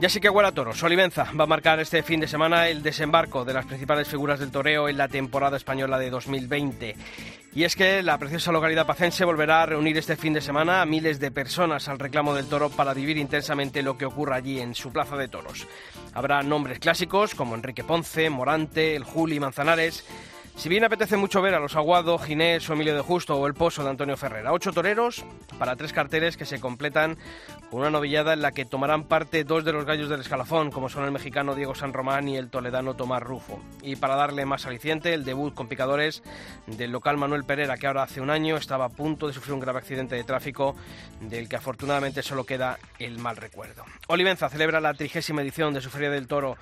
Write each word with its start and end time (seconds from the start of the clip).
Ya 0.00 0.08
sí 0.08 0.20
que 0.20 0.30
huele 0.30 0.48
a 0.48 0.52
toros. 0.52 0.80
Olivenza 0.84 1.26
va 1.38 1.42
a 1.42 1.48
marcar 1.48 1.80
este 1.80 2.04
fin 2.04 2.20
de 2.20 2.28
semana 2.28 2.68
el 2.68 2.84
desembarco 2.84 3.44
de 3.44 3.52
las 3.52 3.66
principales 3.66 4.06
figuras 4.06 4.38
del 4.38 4.52
toreo 4.52 4.88
en 4.88 4.96
la 4.96 5.08
temporada 5.08 5.56
española 5.56 5.98
de 5.98 6.08
2020. 6.08 6.94
Y 7.52 7.64
es 7.64 7.74
que 7.74 8.00
la 8.04 8.16
preciosa 8.16 8.52
localidad 8.52 8.86
pacense 8.86 9.24
volverá 9.24 9.62
a 9.62 9.66
reunir 9.66 9.98
este 9.98 10.14
fin 10.14 10.32
de 10.32 10.40
semana 10.40 10.82
a 10.82 10.86
miles 10.86 11.18
de 11.18 11.32
personas 11.32 11.88
al 11.88 11.98
reclamo 11.98 12.32
del 12.32 12.46
toro 12.46 12.70
para 12.70 12.94
vivir 12.94 13.16
intensamente 13.16 13.82
lo 13.82 13.98
que 13.98 14.06
ocurra 14.06 14.36
allí 14.36 14.60
en 14.60 14.76
su 14.76 14.92
plaza 14.92 15.16
de 15.16 15.26
toros. 15.26 15.66
Habrá 16.14 16.44
nombres 16.44 16.78
clásicos 16.78 17.34
como 17.34 17.56
Enrique 17.56 17.82
Ponce, 17.82 18.30
Morante, 18.30 18.94
el 18.94 19.02
Juli 19.02 19.40
Manzanares 19.40 20.04
si 20.58 20.68
bien 20.68 20.82
apetece 20.82 21.16
mucho 21.16 21.40
ver 21.40 21.54
a 21.54 21.60
los 21.60 21.76
Aguado, 21.76 22.18
Ginés 22.18 22.68
o 22.68 22.72
Emilio 22.72 22.96
de 22.96 23.00
Justo 23.00 23.36
o 23.36 23.46
el 23.46 23.54
Pozo 23.54 23.84
de 23.84 23.90
Antonio 23.90 24.16
Ferrera, 24.16 24.52
ocho 24.52 24.72
toreros 24.72 25.24
para 25.56 25.76
tres 25.76 25.92
carteles 25.92 26.36
que 26.36 26.44
se 26.44 26.58
completan 26.58 27.16
con 27.70 27.80
una 27.80 27.90
novillada 27.90 28.32
en 28.32 28.42
la 28.42 28.50
que 28.50 28.64
tomarán 28.64 29.04
parte 29.04 29.44
dos 29.44 29.64
de 29.64 29.72
los 29.72 29.84
gallos 29.84 30.08
del 30.08 30.20
escalafón, 30.20 30.72
como 30.72 30.88
son 30.88 31.04
el 31.04 31.12
mexicano 31.12 31.54
Diego 31.54 31.76
San 31.76 31.92
Román 31.92 32.26
y 32.26 32.36
el 32.36 32.50
toledano 32.50 32.94
Tomás 32.94 33.22
Rufo. 33.22 33.60
Y 33.82 33.94
para 33.96 34.16
darle 34.16 34.46
más 34.46 34.66
aliciente, 34.66 35.14
el 35.14 35.24
debut 35.24 35.54
con 35.54 35.68
picadores 35.68 36.24
del 36.66 36.90
local 36.90 37.18
Manuel 37.18 37.44
Pereira, 37.44 37.76
que 37.76 37.86
ahora 37.86 38.02
hace 38.02 38.20
un 38.20 38.30
año 38.30 38.56
estaba 38.56 38.86
a 38.86 38.88
punto 38.88 39.28
de 39.28 39.34
sufrir 39.34 39.54
un 39.54 39.60
grave 39.60 39.78
accidente 39.78 40.16
de 40.16 40.24
tráfico, 40.24 40.74
del 41.20 41.48
que 41.48 41.54
afortunadamente 41.54 42.22
solo 42.22 42.42
queda 42.42 42.78
el 42.98 43.18
mal 43.18 43.36
recuerdo. 43.36 43.84
Olivenza 44.08 44.48
celebra 44.48 44.80
la 44.80 44.94
trigésima 44.94 45.42
edición 45.42 45.72
de 45.72 45.82
su 45.82 45.90
Feria 45.90 46.10
del 46.10 46.26
Toro. 46.26 46.56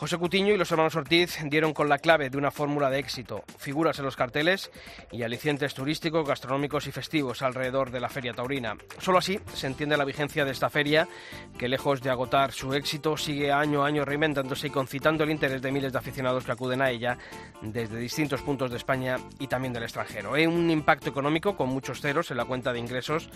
José 0.00 0.16
Cutiño 0.16 0.54
y 0.54 0.56
los 0.56 0.70
hermanos 0.70 0.96
Ortiz 0.96 1.36
dieron 1.44 1.74
con 1.74 1.90
la 1.90 1.98
clave 1.98 2.30
de 2.30 2.38
una 2.38 2.50
fórmula 2.50 2.88
de 2.88 2.98
éxito 2.98 3.44
figuras 3.58 3.98
en 3.98 4.06
los 4.06 4.16
carteles 4.16 4.70
y 5.12 5.24
alicientes 5.24 5.74
turísticos, 5.74 6.26
gastronómicos 6.26 6.86
y 6.86 6.90
festivos 6.90 7.42
alrededor 7.42 7.90
de 7.90 8.00
la 8.00 8.08
Feria 8.08 8.32
Taurina. 8.32 8.78
Solo 8.98 9.18
así 9.18 9.38
se 9.52 9.66
entiende 9.66 9.98
la 9.98 10.06
vigencia 10.06 10.46
de 10.46 10.52
esta 10.52 10.70
feria, 10.70 11.06
que 11.58 11.68
lejos 11.68 12.00
de 12.00 12.08
agotar 12.08 12.50
su 12.52 12.72
éxito, 12.72 13.18
sigue 13.18 13.52
año 13.52 13.84
a 13.84 13.88
año 13.88 14.06
reinventándose 14.06 14.68
y 14.68 14.70
concitando 14.70 15.24
el 15.24 15.32
interés 15.32 15.60
de 15.60 15.70
miles 15.70 15.92
de 15.92 15.98
aficionados 15.98 16.44
que 16.44 16.52
acuden 16.52 16.80
a 16.80 16.88
ella 16.88 17.18
desde 17.60 17.98
distintos 17.98 18.40
puntos 18.40 18.70
de 18.70 18.78
España 18.78 19.18
y 19.38 19.48
también 19.48 19.74
del 19.74 19.82
extranjero. 19.82 20.32
Hay 20.32 20.46
un 20.46 20.70
impacto 20.70 21.10
económico 21.10 21.58
con 21.58 21.68
muchos 21.68 22.00
ceros 22.00 22.30
en 22.30 22.38
la 22.38 22.46
cuenta 22.46 22.72
de 22.72 22.78
ingresos 22.78 23.28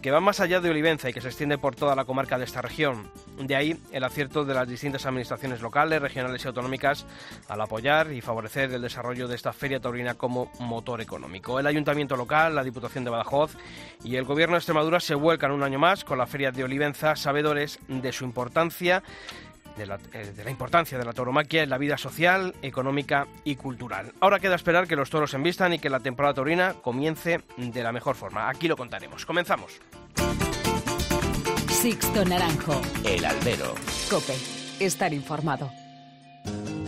que 0.00 0.12
va 0.12 0.20
más 0.20 0.38
allá 0.38 0.60
de 0.60 0.70
Olivenza 0.70 1.08
y 1.08 1.12
que 1.12 1.22
se 1.22 1.28
extiende 1.28 1.58
por 1.58 1.74
toda 1.74 1.96
la 1.96 2.04
comarca 2.04 2.38
de 2.38 2.44
esta 2.44 2.62
región. 2.62 3.10
De 3.38 3.56
ahí 3.56 3.76
el 3.90 4.04
acierto 4.04 4.44
de 4.44 4.54
las 4.54 4.68
distintas 4.68 5.06
administraciones 5.06 5.60
locales, 5.62 6.03
regionales 6.04 6.44
y 6.44 6.48
autonómicas 6.48 7.06
al 7.48 7.60
apoyar 7.60 8.12
y 8.12 8.20
favorecer 8.20 8.72
el 8.72 8.82
desarrollo 8.82 9.26
de 9.26 9.34
esta 9.34 9.52
Feria 9.52 9.80
Taurina 9.80 10.14
como 10.14 10.50
motor 10.60 11.00
económico. 11.00 11.58
El 11.58 11.66
Ayuntamiento 11.66 12.16
local, 12.16 12.54
la 12.54 12.62
Diputación 12.62 13.04
de 13.04 13.10
Badajoz 13.10 13.56
y 14.04 14.16
el 14.16 14.24
Gobierno 14.24 14.54
de 14.54 14.58
Extremadura 14.58 15.00
se 15.00 15.14
vuelcan 15.14 15.50
un 15.50 15.62
año 15.62 15.78
más 15.78 16.04
con 16.04 16.18
la 16.18 16.26
Feria 16.26 16.52
de 16.52 16.64
Olivenza, 16.64 17.16
sabedores 17.16 17.78
de 17.88 18.12
su 18.12 18.24
importancia 18.24 19.02
de 19.76 19.86
la, 19.86 19.98
eh, 20.12 20.32
de 20.36 20.44
la, 20.44 20.50
importancia 20.50 20.98
de 20.98 21.04
la 21.04 21.12
tauromaquia 21.12 21.62
en 21.62 21.70
la 21.70 21.78
vida 21.78 21.98
social, 21.98 22.54
económica 22.62 23.26
y 23.44 23.56
cultural. 23.56 24.12
Ahora 24.20 24.38
queda 24.38 24.54
esperar 24.54 24.86
que 24.86 24.96
los 24.96 25.10
toros 25.10 25.30
se 25.30 25.36
envistan 25.36 25.72
y 25.72 25.78
que 25.78 25.90
la 25.90 26.00
temporada 26.00 26.34
taurina 26.34 26.74
comience 26.74 27.40
de 27.56 27.82
la 27.82 27.92
mejor 27.92 28.14
forma. 28.14 28.48
Aquí 28.48 28.68
lo 28.68 28.76
contaremos. 28.76 29.26
Comenzamos. 29.26 29.80
Sixto 31.68 32.24
Naranjo. 32.24 32.80
El 33.04 33.24
albero. 33.24 33.74
Cope. 34.08 34.34
Estar 34.80 35.12
informado. 35.12 35.83
Thank 36.44 36.68
you. 36.68 36.83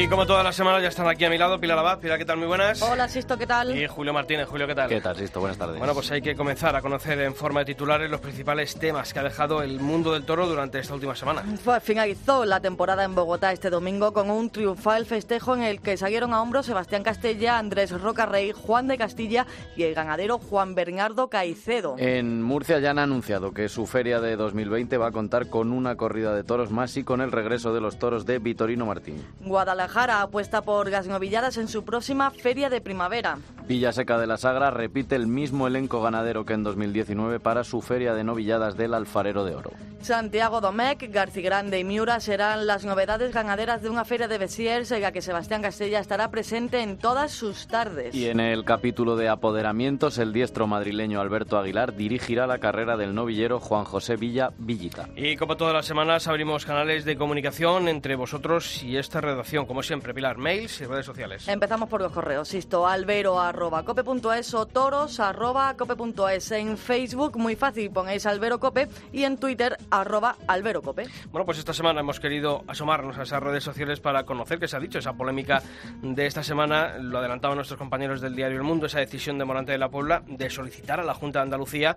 Y 0.00 0.06
como 0.06 0.24
todas 0.26 0.44
las 0.44 0.54
semanas 0.54 0.80
ya 0.80 0.90
están 0.90 1.08
aquí 1.08 1.24
a 1.24 1.28
mi 1.28 1.36
lado 1.36 1.58
Pilar 1.58 1.76
Abad. 1.76 1.98
Pilar, 1.98 2.18
¿qué 2.18 2.24
tal? 2.24 2.36
Muy 2.36 2.46
buenas. 2.46 2.80
Hola, 2.82 3.08
Sisto, 3.08 3.36
¿qué 3.36 3.48
tal? 3.48 3.76
Y 3.76 3.88
Julio 3.88 4.12
Martínez. 4.12 4.46
Julio, 4.46 4.64
¿qué 4.68 4.76
tal? 4.76 4.88
¿Qué 4.88 5.00
tal, 5.00 5.16
Sisto? 5.16 5.40
Buenas 5.40 5.58
tardes. 5.58 5.76
Bueno, 5.76 5.92
pues 5.92 6.08
hay 6.12 6.22
que 6.22 6.36
comenzar 6.36 6.76
a 6.76 6.80
conocer 6.80 7.18
en 7.18 7.34
forma 7.34 7.58
de 7.60 7.66
titulares 7.66 8.08
los 8.08 8.20
principales 8.20 8.76
temas 8.76 9.12
que 9.12 9.18
ha 9.18 9.24
dejado 9.24 9.60
el 9.60 9.80
mundo 9.80 10.12
del 10.12 10.22
toro 10.22 10.46
durante 10.46 10.78
esta 10.78 10.94
última 10.94 11.16
semana. 11.16 11.42
Pues 11.64 11.82
finalizó 11.82 12.44
la 12.44 12.60
temporada 12.60 13.02
en 13.02 13.16
Bogotá 13.16 13.50
este 13.50 13.70
domingo 13.70 14.12
con 14.12 14.30
un 14.30 14.50
triunfal 14.50 15.04
festejo 15.04 15.56
en 15.56 15.64
el 15.64 15.80
que 15.80 15.96
salieron 15.96 16.32
a 16.32 16.42
hombros 16.42 16.66
Sebastián 16.66 17.02
Castella, 17.02 17.58
Andrés 17.58 17.90
Rocarrey, 17.90 18.52
Juan 18.52 18.86
de 18.86 18.98
Castilla 18.98 19.48
y 19.74 19.82
el 19.82 19.94
ganadero 19.94 20.38
Juan 20.38 20.76
Bernardo 20.76 21.28
Caicedo. 21.28 21.96
En 21.98 22.40
Murcia 22.40 22.78
ya 22.78 22.92
han 22.92 23.00
anunciado 23.00 23.50
que 23.50 23.68
su 23.68 23.84
feria 23.84 24.20
de 24.20 24.36
2020 24.36 24.96
va 24.96 25.08
a 25.08 25.12
contar 25.12 25.48
con 25.48 25.72
una 25.72 25.96
corrida 25.96 26.36
de 26.36 26.44
toros 26.44 26.70
más 26.70 26.96
y 26.96 27.02
con 27.02 27.20
el 27.20 27.32
regreso 27.32 27.74
de 27.74 27.80
los 27.80 27.98
toros 27.98 28.26
de 28.26 28.38
Vitorino 28.38 28.86
Martín. 28.86 29.26
Guadalajara 29.40 29.87
apuesta 29.96 30.62
por 30.62 30.90
gasnovilladas 30.90 31.56
en 31.56 31.68
su 31.68 31.84
próxima 31.84 32.30
feria 32.30 32.70
de 32.70 32.80
primavera. 32.80 33.38
Villaseca 33.66 34.18
de 34.18 34.26
la 34.26 34.38
Sagra 34.38 34.70
repite 34.70 35.14
el 35.14 35.26
mismo 35.26 35.66
elenco 35.66 36.00
ganadero 36.00 36.44
que 36.46 36.54
en 36.54 36.62
2019 36.62 37.40
para 37.40 37.64
su 37.64 37.82
feria 37.82 38.14
de 38.14 38.24
novilladas 38.24 38.76
del 38.76 38.94
Alfarero 38.94 39.44
de 39.44 39.54
Oro. 39.54 39.72
Santiago 40.00 40.60
Domecq, 40.60 41.10
Grande 41.10 41.80
y 41.80 41.84
Miura 41.84 42.20
serán 42.20 42.66
las 42.66 42.84
novedades 42.84 43.32
ganaderas 43.34 43.82
de 43.82 43.90
una 43.90 44.04
feria 44.04 44.28
de 44.28 44.38
Besiers 44.38 44.90
en 44.92 45.02
la 45.02 45.12
que 45.12 45.20
Sebastián 45.20 45.60
Castella 45.60 45.98
estará 45.98 46.30
presente 46.30 46.80
en 46.80 46.96
todas 46.98 47.32
sus 47.32 47.66
tardes. 47.66 48.14
Y 48.14 48.28
en 48.28 48.40
el 48.40 48.64
capítulo 48.64 49.16
de 49.16 49.28
apoderamientos, 49.28 50.18
el 50.18 50.32
diestro 50.32 50.66
madrileño 50.66 51.20
Alberto 51.20 51.58
Aguilar 51.58 51.94
dirigirá 51.94 52.46
la 52.46 52.58
carrera 52.58 52.96
del 52.96 53.14
novillero 53.14 53.60
Juan 53.60 53.84
José 53.84 54.16
Villa 54.16 54.50
Villita. 54.56 55.08
Y 55.16 55.36
como 55.36 55.56
todas 55.56 55.74
las 55.74 55.86
semanas 55.86 56.28
abrimos 56.28 56.64
canales 56.64 57.04
de 57.04 57.16
comunicación 57.16 57.88
entre 57.88 58.14
vosotros 58.14 58.82
y 58.82 58.96
esta 58.96 59.20
redacción, 59.20 59.66
como 59.68 59.82
siempre, 59.82 60.14
Pilar, 60.14 60.38
mails 60.38 60.80
y 60.80 60.86
redes 60.86 61.06
sociales. 61.06 61.46
Empezamos 61.46 61.88
por 61.88 62.00
los 62.00 62.10
correos, 62.10 62.48
Sisto, 62.48 62.86
albero 62.86 63.38
arroba 63.38 63.84
cope.es 63.84 64.54
o 64.54 64.66
toros 64.66 65.20
arroba 65.20 65.76
cope.es. 65.76 66.50
En 66.52 66.78
Facebook, 66.78 67.36
muy 67.36 67.54
fácil, 67.54 67.90
ponéis 67.90 68.26
albero 68.26 68.58
cope 68.58 68.88
y 69.12 69.24
en 69.24 69.36
Twitter 69.36 69.76
arroba 69.90 70.36
albero 70.46 70.82
cope. 70.82 71.06
Bueno, 71.30 71.44
pues 71.44 71.58
esta 71.58 71.74
semana 71.74 72.00
hemos 72.00 72.18
querido 72.18 72.64
asomarnos 72.66 73.18
a 73.18 73.22
esas 73.22 73.42
redes 73.42 73.62
sociales 73.62 74.00
para 74.00 74.24
conocer 74.24 74.58
qué 74.58 74.66
se 74.66 74.76
ha 74.76 74.80
dicho, 74.80 74.98
esa 74.98 75.12
polémica 75.12 75.62
de 76.02 76.26
esta 76.26 76.42
semana, 76.42 76.98
lo 76.98 77.18
adelantaban 77.18 77.56
nuestros 77.56 77.78
compañeros 77.78 78.20
del 78.20 78.34
diario 78.34 78.56
El 78.56 78.64
Mundo, 78.64 78.86
esa 78.86 79.00
decisión 79.00 79.38
de 79.38 79.44
Morante 79.44 79.72
de 79.72 79.78
la 79.78 79.90
Puebla 79.90 80.22
de 80.26 80.48
solicitar 80.48 80.98
a 80.98 81.04
la 81.04 81.12
Junta 81.12 81.40
de 81.40 81.42
Andalucía 81.44 81.94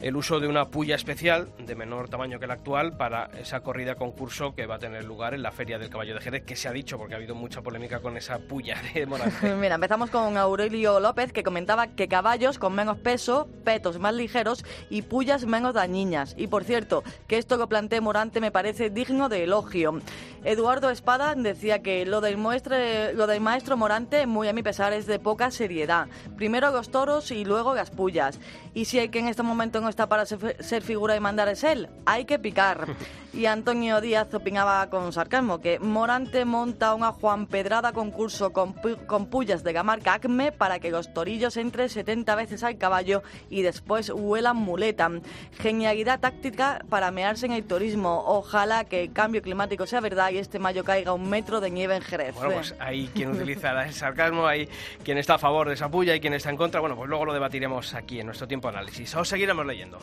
el 0.00 0.14
uso 0.14 0.38
de 0.38 0.46
una 0.46 0.66
puya 0.66 0.94
especial 0.94 1.48
de 1.58 1.74
menor 1.74 2.08
tamaño 2.08 2.38
que 2.38 2.46
la 2.46 2.54
actual 2.54 2.96
para 2.96 3.30
esa 3.38 3.60
corrida 3.60 3.96
concurso 3.96 4.54
que 4.54 4.66
va 4.66 4.76
a 4.76 4.78
tener 4.78 5.04
lugar 5.04 5.34
en 5.34 5.42
la 5.42 5.50
Feria 5.50 5.78
del 5.78 5.90
Caballo 5.90 6.14
de 6.14 6.20
Jerez, 6.20 6.44
que 6.44 6.54
se 6.54 6.68
ha 6.68 6.72
dicho 6.72 6.96
porque 6.96 7.07
ha 7.14 7.16
habido 7.16 7.34
mucha 7.34 7.62
polémica 7.62 8.00
con 8.00 8.16
esa 8.16 8.38
puya 8.38 8.76
de 8.94 9.06
Morante. 9.06 9.54
Mira, 9.54 9.76
empezamos 9.76 10.10
con 10.10 10.36
Aurelio 10.36 11.00
López 11.00 11.32
que 11.32 11.42
comentaba 11.42 11.88
que 11.88 12.08
caballos 12.08 12.58
con 12.58 12.74
menos 12.74 12.98
peso, 12.98 13.48
petos 13.64 13.98
más 13.98 14.14
ligeros 14.14 14.64
y 14.90 15.02
pullas 15.02 15.46
menos 15.46 15.74
dañinas. 15.74 16.34
Y 16.36 16.46
por 16.46 16.64
cierto, 16.64 17.04
que 17.26 17.38
esto 17.38 17.58
que 17.58 17.66
plantea 17.66 18.00
Morante 18.00 18.40
me 18.40 18.50
parece 18.50 18.90
digno 18.90 19.28
de 19.28 19.44
elogio. 19.44 20.00
Eduardo 20.44 20.90
Espada 20.90 21.34
decía 21.34 21.82
que 21.82 22.06
lo 22.06 22.20
del, 22.20 22.36
muestre, 22.36 23.12
lo 23.14 23.26
del 23.26 23.40
maestro 23.40 23.76
Morante, 23.76 24.26
muy 24.26 24.48
a 24.48 24.52
mi 24.52 24.62
pesar, 24.62 24.92
es 24.92 25.06
de 25.06 25.18
poca 25.18 25.50
seriedad. 25.50 26.08
Primero 26.36 26.70
los 26.70 26.90
toros 26.90 27.30
y 27.30 27.44
luego 27.44 27.74
las 27.74 27.90
pullas. 27.90 28.38
Y 28.74 28.84
si 28.84 28.98
hay 28.98 29.08
que 29.08 29.18
en 29.18 29.28
este 29.28 29.42
momento 29.42 29.80
no 29.80 29.88
está 29.88 30.08
para 30.08 30.26
ser, 30.26 30.62
ser 30.62 30.82
figura 30.82 31.16
y 31.16 31.20
mandar 31.20 31.48
es 31.48 31.64
él, 31.64 31.88
hay 32.06 32.24
que 32.24 32.38
picar. 32.38 32.86
Y 33.30 33.44
Antonio 33.44 34.00
Díaz 34.00 34.32
opinaba 34.32 34.88
con 34.88 35.12
sarcasmo 35.12 35.60
que 35.60 35.78
Morante 35.78 36.46
monta 36.46 36.94
unha 36.98 37.14
Juan 37.14 37.46
Pedrada 37.46 37.94
concurso 37.94 38.50
con, 38.50 38.74
con 39.06 39.30
pullas 39.30 39.62
de 39.62 39.70
gamarca 39.70 40.18
acme 40.18 40.50
para 40.50 40.82
que 40.82 40.90
los 40.90 41.14
torillos 41.14 41.54
entren 41.56 41.88
70 41.88 42.34
veces 42.34 42.66
al 42.66 42.76
caballo 42.76 43.22
y 43.48 43.62
después 43.62 44.10
huelan 44.10 44.58
muleta. 44.58 45.06
Genialidad 45.62 46.18
táctica 46.18 46.82
para 46.90 47.10
mearse 47.10 47.46
en 47.46 47.52
el 47.52 47.64
turismo. 47.64 48.24
Ojalá 48.26 48.84
que 48.84 49.04
el 49.04 49.12
cambio 49.12 49.42
climático 49.42 49.86
sea 49.86 50.00
verdad 50.00 50.30
y 50.30 50.38
este 50.38 50.58
mayo 50.58 50.82
caiga 50.82 51.12
un 51.12 51.30
metro 51.30 51.60
de 51.60 51.70
nieve 51.70 51.94
en 51.94 52.02
Jerez. 52.02 52.34
Bueno, 52.34 52.54
pues 52.54 52.74
hay 52.80 53.06
quien 53.14 53.30
utiliza 53.30 53.70
el 53.86 53.94
sarcasmo, 53.94 54.46
hay 54.46 54.68
quien 55.04 55.18
está 55.18 55.34
a 55.34 55.38
favor 55.38 55.68
de 55.68 55.74
esa 55.74 55.88
puya 55.88 56.14
y 56.14 56.20
quien 56.20 56.34
está 56.34 56.50
en 56.50 56.56
contra. 56.56 56.80
Bueno, 56.80 56.96
pues 56.96 57.08
luego 57.08 57.24
lo 57.24 57.32
debatiremos 57.32 57.94
aquí 57.94 58.18
en 58.18 58.26
nuestro 58.26 58.48
tiempo 58.48 58.70
de 58.70 58.78
análisis. 58.78 59.14
Os 59.14 59.28
seguiremos 59.28 59.64
leyendo. 59.64 59.98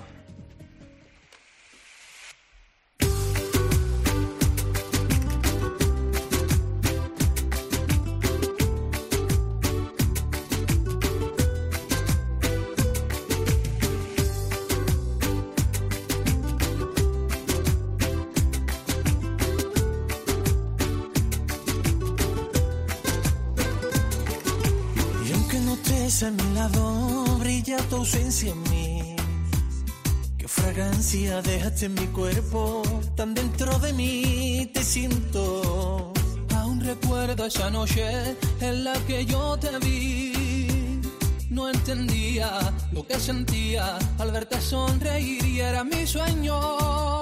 En 31.86 31.94
mi 31.94 32.08
cuerpo, 32.08 32.82
tan 33.16 33.36
dentro 33.36 33.78
de 33.80 33.94
mí 33.94 34.72
te 34.74 34.84
siento. 34.84 36.12
Aún 36.56 36.80
recuerdo 36.82 37.46
esa 37.46 37.70
noche 37.70 38.36
en 38.60 38.84
la 38.84 38.94
que 39.06 39.26
yo 39.26 39.56
te 39.58 39.78
vi. 39.80 41.02
No 41.50 41.70
entendía 41.70 42.74
lo 42.92 43.06
que 43.06 43.20
sentía 43.20 44.00
al 44.18 44.32
verte 44.32 44.60
sonreír 44.60 45.46
y 45.46 45.60
era 45.60 45.84
mi 45.84 46.08
sueño. 46.08 47.15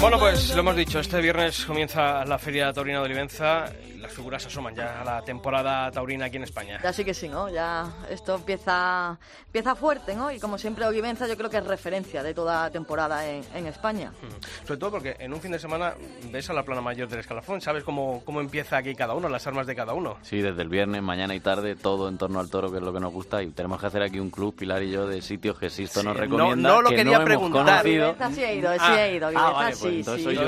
Bueno, 0.00 0.18
pues 0.18 0.54
lo 0.54 0.60
hemos 0.60 0.76
dicho, 0.76 0.98
este 1.00 1.20
viernes 1.20 1.64
comienza 1.64 2.24
la 2.24 2.38
Feria 2.38 2.72
Taurina 2.72 2.98
de 2.98 3.04
Olivenza 3.06 3.66
y 3.88 3.98
las 3.98 4.12
figuras 4.12 4.44
asoman 4.44 4.74
ya 4.74 5.00
a 5.00 5.04
la 5.04 5.22
temporada 5.22 5.90
taurina 5.90 6.26
aquí 6.26 6.36
en 6.36 6.42
España. 6.42 6.78
Ya 6.82 6.92
sí 6.92 7.04
que 7.04 7.14
sí, 7.14 7.26
¿no? 7.28 7.48
Ya 7.48 7.90
esto 8.10 8.34
empieza, 8.34 9.18
empieza 9.46 9.74
fuerte, 9.74 10.14
¿no? 10.14 10.30
Y 10.30 10.38
como 10.38 10.58
siempre, 10.58 10.84
Olivenza 10.84 11.26
yo 11.26 11.36
creo 11.38 11.48
que 11.48 11.56
es 11.56 11.66
referencia 11.66 12.22
de 12.22 12.34
toda 12.34 12.70
temporada 12.70 13.26
en, 13.26 13.42
en 13.54 13.66
España. 13.66 14.10
Mm. 14.10 14.66
Sobre 14.66 14.78
todo 14.80 14.90
porque 14.90 15.16
en 15.18 15.32
un 15.32 15.40
fin 15.40 15.52
de 15.52 15.58
semana 15.58 15.94
ves 16.30 16.50
a 16.50 16.52
la 16.52 16.64
plana 16.64 16.82
mayor 16.82 17.08
del 17.08 17.20
escalafón, 17.20 17.62
sabes 17.62 17.82
cómo, 17.82 18.22
cómo 18.26 18.40
empieza 18.42 18.76
aquí 18.76 18.94
cada 18.94 19.14
uno, 19.14 19.28
las 19.30 19.46
armas 19.46 19.66
de 19.66 19.74
cada 19.74 19.94
uno. 19.94 20.18
Sí, 20.22 20.42
desde 20.42 20.60
el 20.62 20.68
viernes, 20.68 21.02
mañana 21.02 21.34
y 21.34 21.40
tarde, 21.40 21.76
todo 21.76 22.08
en 22.08 22.18
torno 22.18 22.40
al 22.40 22.50
toro, 22.50 22.70
que 22.70 22.76
es 22.76 22.82
lo 22.82 22.92
que 22.92 23.00
nos 23.00 23.12
gusta. 23.12 23.42
Y 23.42 23.50
tenemos 23.52 23.80
que 23.80 23.86
hacer 23.86 24.02
aquí 24.02 24.20
un 24.20 24.28
club, 24.30 24.54
Pilar 24.54 24.82
y 24.82 24.90
yo, 24.90 25.06
de 25.06 25.22
sitios 25.22 25.58
que 25.58 25.70
Sisto 25.70 26.00
Sí, 26.00 26.06
nos 26.06 26.14
no- 26.14 26.20
recomienda. 26.20 26.68
no 26.68 26.82
lo 26.82 26.90
que 26.90 26.96
quería 26.96 27.18
no 27.20 27.24
preguntar. 27.24 27.60
hemos 27.62 27.70
conocido. 27.82 28.14
Sí 28.34 28.44
he 28.44 28.54
ido, 28.56 28.72
sí 28.72 28.78
Ah, 28.80 29.06
he 29.06 29.16
ido. 29.16 29.28
ah, 29.34 29.50
vale, 29.52 29.66
pues 29.68 29.78
sí, 29.78 29.98
entonces 30.00 30.16
sí. 30.18 30.24
soy 30.24 30.34
yo 30.34 30.42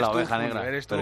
la 0.00 0.06
tú, 0.06 0.12
oveja 0.12 0.38
negra, 0.38 0.66
eres 0.66 0.86
tú. 0.86 0.96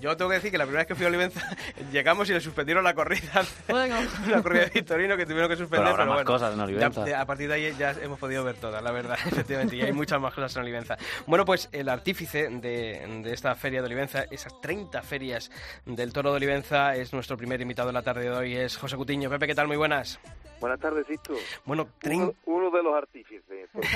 Yo 0.00 0.16
tengo 0.16 0.28
que 0.30 0.36
decir 0.36 0.50
que 0.50 0.58
la 0.58 0.64
primera 0.64 0.80
vez 0.82 0.86
que 0.88 0.94
fui 0.94 1.04
a 1.04 1.08
Olivenza 1.08 1.40
llegamos 1.92 2.28
y 2.30 2.32
le 2.32 2.40
suspendieron 2.40 2.84
la 2.84 2.94
corrida. 2.94 3.42
Bueno. 3.68 3.96
la 4.28 4.42
corrida 4.42 4.64
de 4.64 4.70
Victorino 4.70 5.16
que 5.16 5.24
tuvieron 5.26 5.48
que 5.50 5.56
suspender. 5.56 5.80
Pero 5.86 5.90
habrá 5.90 6.04
más 6.06 6.14
bueno, 6.16 6.30
cosas 6.30 6.54
en 6.54 6.60
Olivenza. 6.60 7.00
ya- 7.00 7.04
de- 7.04 7.14
a 7.14 7.26
partir 7.26 7.48
de 7.48 7.54
ahí 7.54 7.74
ya 7.78 7.92
hemos 8.02 8.18
podido 8.18 8.44
ver 8.44 8.56
todas, 8.56 8.82
la 8.82 8.90
verdad, 8.92 9.16
efectivamente. 9.26 9.76
Y 9.76 9.82
hay 9.82 9.92
muchas 9.92 10.20
más 10.20 10.34
cosas 10.34 10.54
en 10.56 10.62
Olivenza. 10.62 10.96
Bueno, 11.26 11.44
pues 11.44 11.68
el 11.72 11.88
artífice 11.88 12.48
de, 12.48 13.20
de 13.22 13.32
esta 13.32 13.54
feria 13.54 13.80
de 13.80 13.86
Olivenza, 13.86 14.24
esas 14.30 14.60
30 14.60 15.02
ferias 15.02 15.50
del 15.86 16.12
toro 16.12 16.30
de 16.30 16.36
Olivenza, 16.36 16.94
es 16.96 17.12
nuestro 17.12 17.36
primer 17.36 17.60
invitado 17.60 17.88
en 17.90 17.94
la 17.94 18.02
tarde 18.02 18.22
de 18.22 18.30
hoy, 18.30 18.56
es 18.56 18.76
José 18.76 18.96
Cutiño. 18.96 19.28
Pepe, 19.30 19.46
¿qué 19.46 19.54
tal? 19.54 19.66
Muy 19.68 19.76
buenas. 19.76 20.18
Buenas 20.60 20.80
tardes, 20.80 21.06
Sisto. 21.06 21.34
Bueno, 21.64 21.84
Uno, 21.84 21.92
30... 22.00 22.32
uno 22.46 22.70
de 22.72 22.82
los 22.82 22.94
artífices. 22.96 23.68
porque 23.72 23.88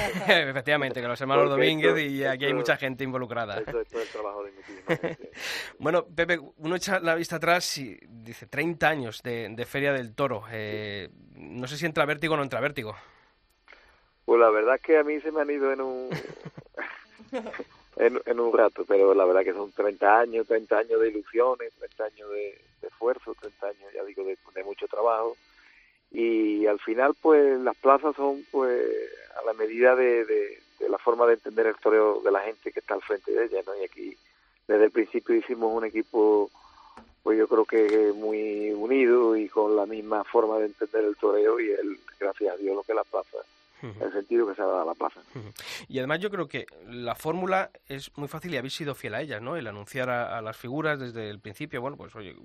Efectivamente, 0.50 1.00
que 1.00 1.08
los 1.08 1.20
hermanos 1.20 1.50
Domínguez 1.56 1.96
esto- 1.96 2.00
y 2.00 2.25
aquí 2.25 2.44
hay 2.46 2.54
mucha 2.54 2.76
gente 2.76 3.04
involucrada. 3.04 3.58
Esto 3.58 3.81
es 3.81 3.88
todo 3.88 4.02
el 4.02 4.08
trabajo 4.08 4.44
de 4.44 4.52
muchísima 4.52 4.96
gente. 4.96 5.31
Bueno, 5.78 6.06
Pepe, 6.06 6.38
uno 6.58 6.76
echa 6.76 7.00
la 7.00 7.14
vista 7.14 7.37
atrás 7.37 7.78
y 7.78 7.99
dice 8.08 8.46
30 8.46 8.88
años 8.88 9.22
de, 9.22 9.49
de 9.50 9.66
Feria 9.66 9.93
del 9.93 10.14
Toro. 10.14 10.44
Eh, 10.50 11.08
no 11.37 11.66
sé 11.66 11.76
si 11.76 11.87
entra 11.87 12.04
vértigo 12.06 12.34
o 12.34 12.37
no 12.37 12.43
entra 12.43 12.60
vértigo. 12.60 12.94
Pues 14.25 14.40
la 14.40 14.50
verdad 14.50 14.76
es 14.76 14.82
que 14.82 14.96
a 14.99 15.02
mí 15.04 15.20
se 15.20 15.32
me 15.32 15.40
han 15.40 15.50
ido 15.50 15.72
en 15.72 15.81
un 15.81 16.10
en, 17.96 18.20
en 18.25 18.40
un 18.40 18.56
rato, 18.56 18.84
pero 18.87 19.14
la 19.14 19.25
verdad 19.25 19.43
que 19.43 19.52
son 19.52 19.72
30 19.72 20.20
años, 20.20 20.46
30 20.46 20.78
años 20.78 21.00
de 21.00 21.08
ilusiones, 21.08 21.72
30 21.78 22.05
años 22.05 22.31
de, 22.31 22.58
de 22.81 22.88
esfuerzo, 22.88 23.34
30 23.40 23.66
años, 23.66 23.93
ya 23.94 24.05
digo, 24.05 24.25
de, 24.25 24.37
de 24.55 24.64
mucho 24.64 24.87
trabajo. 24.87 25.37
Y 26.10 26.66
al 26.66 26.78
final, 26.78 27.14
pues 27.20 27.58
las 27.60 27.76
plazas 27.76 28.14
son 28.16 28.44
pues 28.50 28.81
a 29.40 29.44
la 29.46 29.55
medida 29.55 29.96
de, 29.96 30.25
de 30.25 30.62
la 30.88 30.99
forma 30.99 31.26
de 31.26 31.34
entender 31.34 31.67
el 31.67 31.76
toreo 31.76 32.20
de 32.20 32.31
la 32.31 32.40
gente 32.40 32.73
que 32.73 32.81
está 32.81 32.94
al 32.94 33.02
frente 33.02 33.32
de 33.32 33.44
ella, 33.44 33.61
¿no? 33.67 33.75
Y 33.76 33.84
aquí 33.84 34.17
desde 34.67 34.84
el 34.84 34.90
principio 34.90 35.34
hicimos 35.34 35.75
un 35.75 35.84
equipo 35.84 36.50
pues 37.23 37.38
yo 37.38 37.46
creo 37.46 37.64
que 37.64 38.12
muy 38.14 38.73
unido 38.73 39.37
y 39.37 39.49
con 39.49 39.76
la 39.76 39.87
misma 39.87 40.25
forma 40.25 40.58
de 40.58 40.67
entender 40.67 41.05
el 41.05 41.17
toreo 41.17 41.61
y 41.61 41.70
el, 41.70 41.99
gracias 42.19 42.55
a 42.55 42.56
Dios, 42.56 42.75
lo 42.75 42.82
que 42.82 42.94
la 42.94 43.05
plaza, 43.05 43.38
el 43.82 44.12
sentido 44.12 44.46
que 44.46 44.55
se 44.55 44.62
ha 44.62 44.67
dado 44.67 44.82
a 44.82 44.84
la 44.84 44.94
plaza. 44.94 45.20
Y 45.88 45.99
además 45.99 46.20
yo 46.20 46.31
creo 46.31 46.49
que 46.49 46.67
la 46.87 47.14
fórmula 47.14 47.70
es 47.87 48.17
muy 48.17 48.29
fácil 48.29 48.55
y 48.55 48.56
habéis 48.56 48.75
sido 48.75 48.94
fiel 48.94 49.14
a 49.14 49.20
ella, 49.20 49.40
¿no? 49.40 49.56
El 49.56 49.67
anunciar 49.67 50.08
a, 50.11 50.38
a 50.38 50.43
las 50.43 50.56
figuras 50.56 50.99
desde 50.99 51.29
el 51.29 51.40
principio. 51.40 51.81
Bueno, 51.81 51.96
pues 51.96 52.14
oye, 52.14 52.37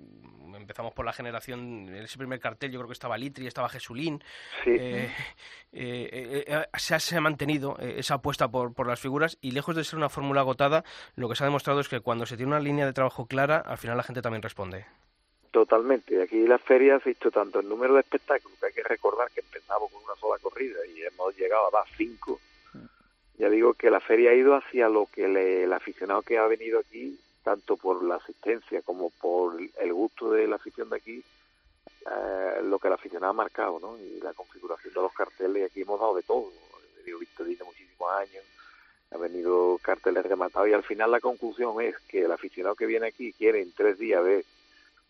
empezamos 0.54 0.92
por 0.92 1.04
la 1.04 1.12
generación, 1.12 1.88
en 1.88 2.04
ese 2.04 2.18
primer 2.18 2.40
cartel 2.40 2.70
yo 2.70 2.78
creo 2.78 2.88
que 2.88 2.94
estaba 2.94 3.16
Litri, 3.16 3.46
estaba 3.46 3.68
Jesulín. 3.68 4.22
Sí. 4.64 4.70
Eh, 4.70 5.12
eh, 5.72 6.08
eh, 6.12 6.44
eh, 6.46 6.66
se, 6.78 6.94
ha, 6.94 7.00
se 7.00 7.16
ha 7.16 7.20
mantenido 7.20 7.76
eh, 7.78 7.96
esa 7.98 8.14
apuesta 8.14 8.48
por, 8.48 8.74
por 8.74 8.86
las 8.86 9.00
figuras 9.00 9.38
y 9.40 9.52
lejos 9.52 9.76
de 9.76 9.84
ser 9.84 9.98
una 9.98 10.08
fórmula 10.08 10.40
agotada, 10.40 10.84
lo 11.14 11.28
que 11.28 11.36
se 11.36 11.44
ha 11.44 11.46
demostrado 11.46 11.80
es 11.80 11.88
que 11.88 12.00
cuando 12.00 12.26
se 12.26 12.36
tiene 12.36 12.52
una 12.52 12.60
línea 12.60 12.86
de 12.86 12.92
trabajo 12.92 13.26
clara, 13.26 13.58
al 13.58 13.78
final 13.78 13.96
la 13.96 14.02
gente 14.02 14.22
también 14.22 14.42
responde. 14.42 14.86
Totalmente. 15.50 16.22
Aquí 16.22 16.46
la 16.46 16.58
feria 16.58 16.96
ha 16.96 16.98
visto 16.98 17.30
tanto 17.30 17.60
el 17.60 17.68
número 17.68 17.94
de 17.94 18.00
espectáculos, 18.00 18.58
que 18.58 18.66
hay 18.66 18.72
que 18.72 18.82
recordar 18.82 19.30
que 19.30 19.40
empezamos 19.40 19.90
con 19.90 20.04
una 20.04 20.14
sola 20.16 20.38
corrida 20.42 20.78
y 20.86 21.02
hemos 21.02 21.36
llegado 21.36 21.66
a 21.76 21.84
cinco. 21.96 22.38
Ya 23.38 23.48
digo 23.48 23.74
que 23.74 23.90
la 23.90 24.00
feria 24.00 24.30
ha 24.30 24.34
ido 24.34 24.54
hacia 24.54 24.88
lo 24.88 25.06
que 25.06 25.26
le- 25.28 25.64
el 25.64 25.72
aficionado 25.72 26.22
que 26.22 26.38
ha 26.38 26.46
venido 26.46 26.80
aquí, 26.80 27.18
tanto 27.42 27.76
por 27.76 28.02
la 28.04 28.16
asistencia 28.16 28.82
como 28.82 29.10
por 29.10 29.56
el 29.78 29.92
gusto 29.92 30.30
de 30.32 30.46
la 30.46 30.56
afición 30.56 30.90
de 30.90 30.96
aquí, 30.96 31.24
eh, 32.10 32.60
lo 32.64 32.78
que 32.78 32.88
el 32.88 32.94
aficionado 32.94 33.30
ha 33.30 33.34
marcado, 33.34 33.78
¿no? 33.80 33.96
Y 33.98 34.20
la 34.20 34.34
configuración 34.34 34.92
de 34.92 35.00
los 35.00 35.12
carteles, 35.12 35.70
aquí 35.70 35.82
hemos 35.82 35.98
dado 36.00 36.14
de 36.16 36.22
todo. 36.24 36.52
He 36.94 36.98
venido 36.98 37.18
Victorino 37.20 37.64
muchísimos 37.64 38.12
años, 38.12 38.44
ha 39.12 39.16
venido 39.16 39.78
carteles 39.82 40.26
rematados 40.26 40.68
y 40.68 40.72
al 40.74 40.82
final 40.82 41.10
la 41.10 41.20
conclusión 41.20 41.80
es 41.80 41.96
que 42.08 42.22
el 42.22 42.32
aficionado 42.32 42.74
que 42.74 42.86
viene 42.86 43.06
aquí 43.06 43.32
quiere 43.32 43.62
en 43.62 43.72
tres 43.72 43.98
días 43.98 44.22
ver 44.22 44.44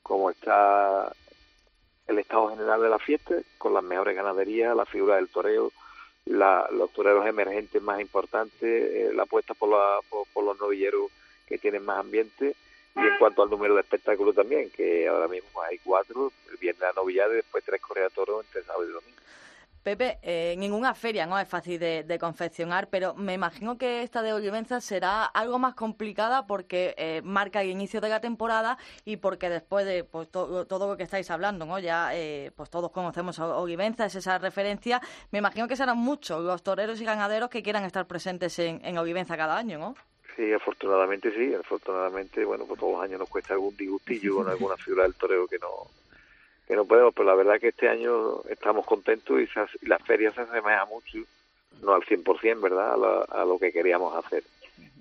cómo 0.09 0.31
está 0.31 1.13
el 2.09 2.19
estado 2.19 2.49
general 2.49 2.81
de 2.81 2.89
la 2.89 2.99
fiesta, 2.99 3.35
con 3.59 3.75
las 3.75 3.85
mejores 3.85 4.17
ganaderías, 4.17 4.75
la 4.75 4.87
figura 4.87 5.17
del 5.17 5.29
toreo, 5.29 5.71
la- 6.25 6.67
los 6.73 6.91
toreros 6.93 7.27
emergentes 7.27 7.83
más 7.83 8.01
importantes, 8.01 8.63
eh, 8.63 9.11
la 9.15 9.25
apuesta 9.25 9.53
por, 9.55 9.69
la- 9.69 10.01
por, 10.09 10.43
los 10.45 10.59
novilleros 10.59 11.11
que 11.47 11.59
tienen 11.59 11.85
más 11.85 12.01
ambiente 12.01 12.55
y 12.97 13.01
en 13.01 13.19
cuanto 13.19 13.43
al 13.43 13.51
número 13.51 13.75
de 13.75 13.83
espectáculos 13.83 14.35
también, 14.35 14.71
que 14.71 15.07
ahora 15.07 15.29
mismo 15.29 15.63
hay 15.63 15.79
cuatro, 15.79 16.33
el 16.51 16.57
viernes 16.57 16.81
la 16.81 16.93
novillada 16.95 17.33
y 17.35 17.37
después 17.37 17.63
tres 17.65 17.81
correas 17.81 18.11
de 18.11 18.15
toros 18.15 18.45
entre 18.47 18.63
sábado 18.65 18.85
y 18.89 18.93
domingo. 18.93 19.17
Pepe, 19.83 20.19
eh, 20.23 20.55
ninguna 20.59 20.95
feria 20.95 21.25
no 21.25 21.39
es 21.39 21.49
fácil 21.49 21.79
de, 21.79 22.03
de 22.03 22.19
confeccionar, 22.19 22.89
pero 22.89 23.15
me 23.15 23.33
imagino 23.35 23.79
que 23.79 24.03
esta 24.03 24.23
de 24.23 24.33
Olivenza 24.33 24.81
será 24.81 25.25
algo 25.25 25.59
más 25.59 25.75
complicada 25.75 26.47
porque 26.47 26.95
eh, 26.99 27.23
marca 27.25 27.63
el 27.63 27.71
inicio 27.71 28.01
de 28.01 28.09
la 28.09 28.21
temporada 28.21 28.77
y 29.05 29.17
porque 29.17 29.49
después 29.49 29.87
de 29.87 30.05
pues, 30.05 30.29
to- 30.31 30.67
todo 30.67 30.89
lo 30.89 30.97
que 30.97 31.05
estáis 31.05 31.31
hablando, 31.31 31.65
¿no? 31.65 31.79
ya 31.79 32.11
eh, 32.15 32.51
pues 32.57 32.69
todos 32.71 32.91
conocemos 32.91 33.39
a 33.39 33.47
Olivenza, 33.57 34.05
es 34.07 34.15
esa 34.15 34.37
referencia. 34.39 35.01
Me 35.31 35.39
imagino 35.39 35.69
que 35.69 35.77
serán 35.77 35.97
muchos 35.99 36.43
los 36.43 36.63
toreros 36.63 37.01
y 37.01 37.05
ganaderos 37.05 37.49
que 37.49 37.63
quieran 37.63 37.85
estar 37.85 38.07
presentes 38.07 38.59
en, 38.59 38.85
en 38.85 38.99
Olivenza 38.99 39.37
cada 39.37 39.57
año, 39.57 39.79
¿no? 39.79 39.95
Sí, 40.37 40.53
afortunadamente 40.53 41.33
sí, 41.35 41.53
afortunadamente, 41.55 42.45
bueno, 42.45 42.65
pues 42.67 42.79
todos 42.79 42.93
los 42.93 43.03
años 43.03 43.19
nos 43.19 43.29
cuesta 43.29 43.55
algún 43.55 43.77
disgustillo 43.77 44.37
con 44.39 44.49
alguna 44.49 44.77
figura 44.77 45.05
del 45.05 45.15
toreo 45.15 45.47
que 45.49 45.59
no 45.59 45.69
que 46.69 46.77
no 46.77 46.85
podemos, 46.85 47.15
pero 47.15 47.27
la 47.27 47.35
verdad 47.35 47.59
que 47.59 47.69
este 47.69 47.89
año 47.89 48.43
estamos 48.49 48.87
contentos 48.87 49.41
y, 49.41 49.47
se 49.49 49.61
y 49.83 49.87
la 49.87 49.99
feria 49.99 50.31
se 50.33 50.43
asemeja 50.43 50.85
mucho, 50.85 51.19
no 51.83 51.95
al 51.95 52.03
100%, 52.03 52.61
¿verdad?, 52.61 52.93
a, 52.93 52.97
la- 52.97 53.27
a 53.43 53.45
lo 53.45 53.59
que 53.59 53.73
queríamos 53.73 54.15
hacer. 54.25 54.45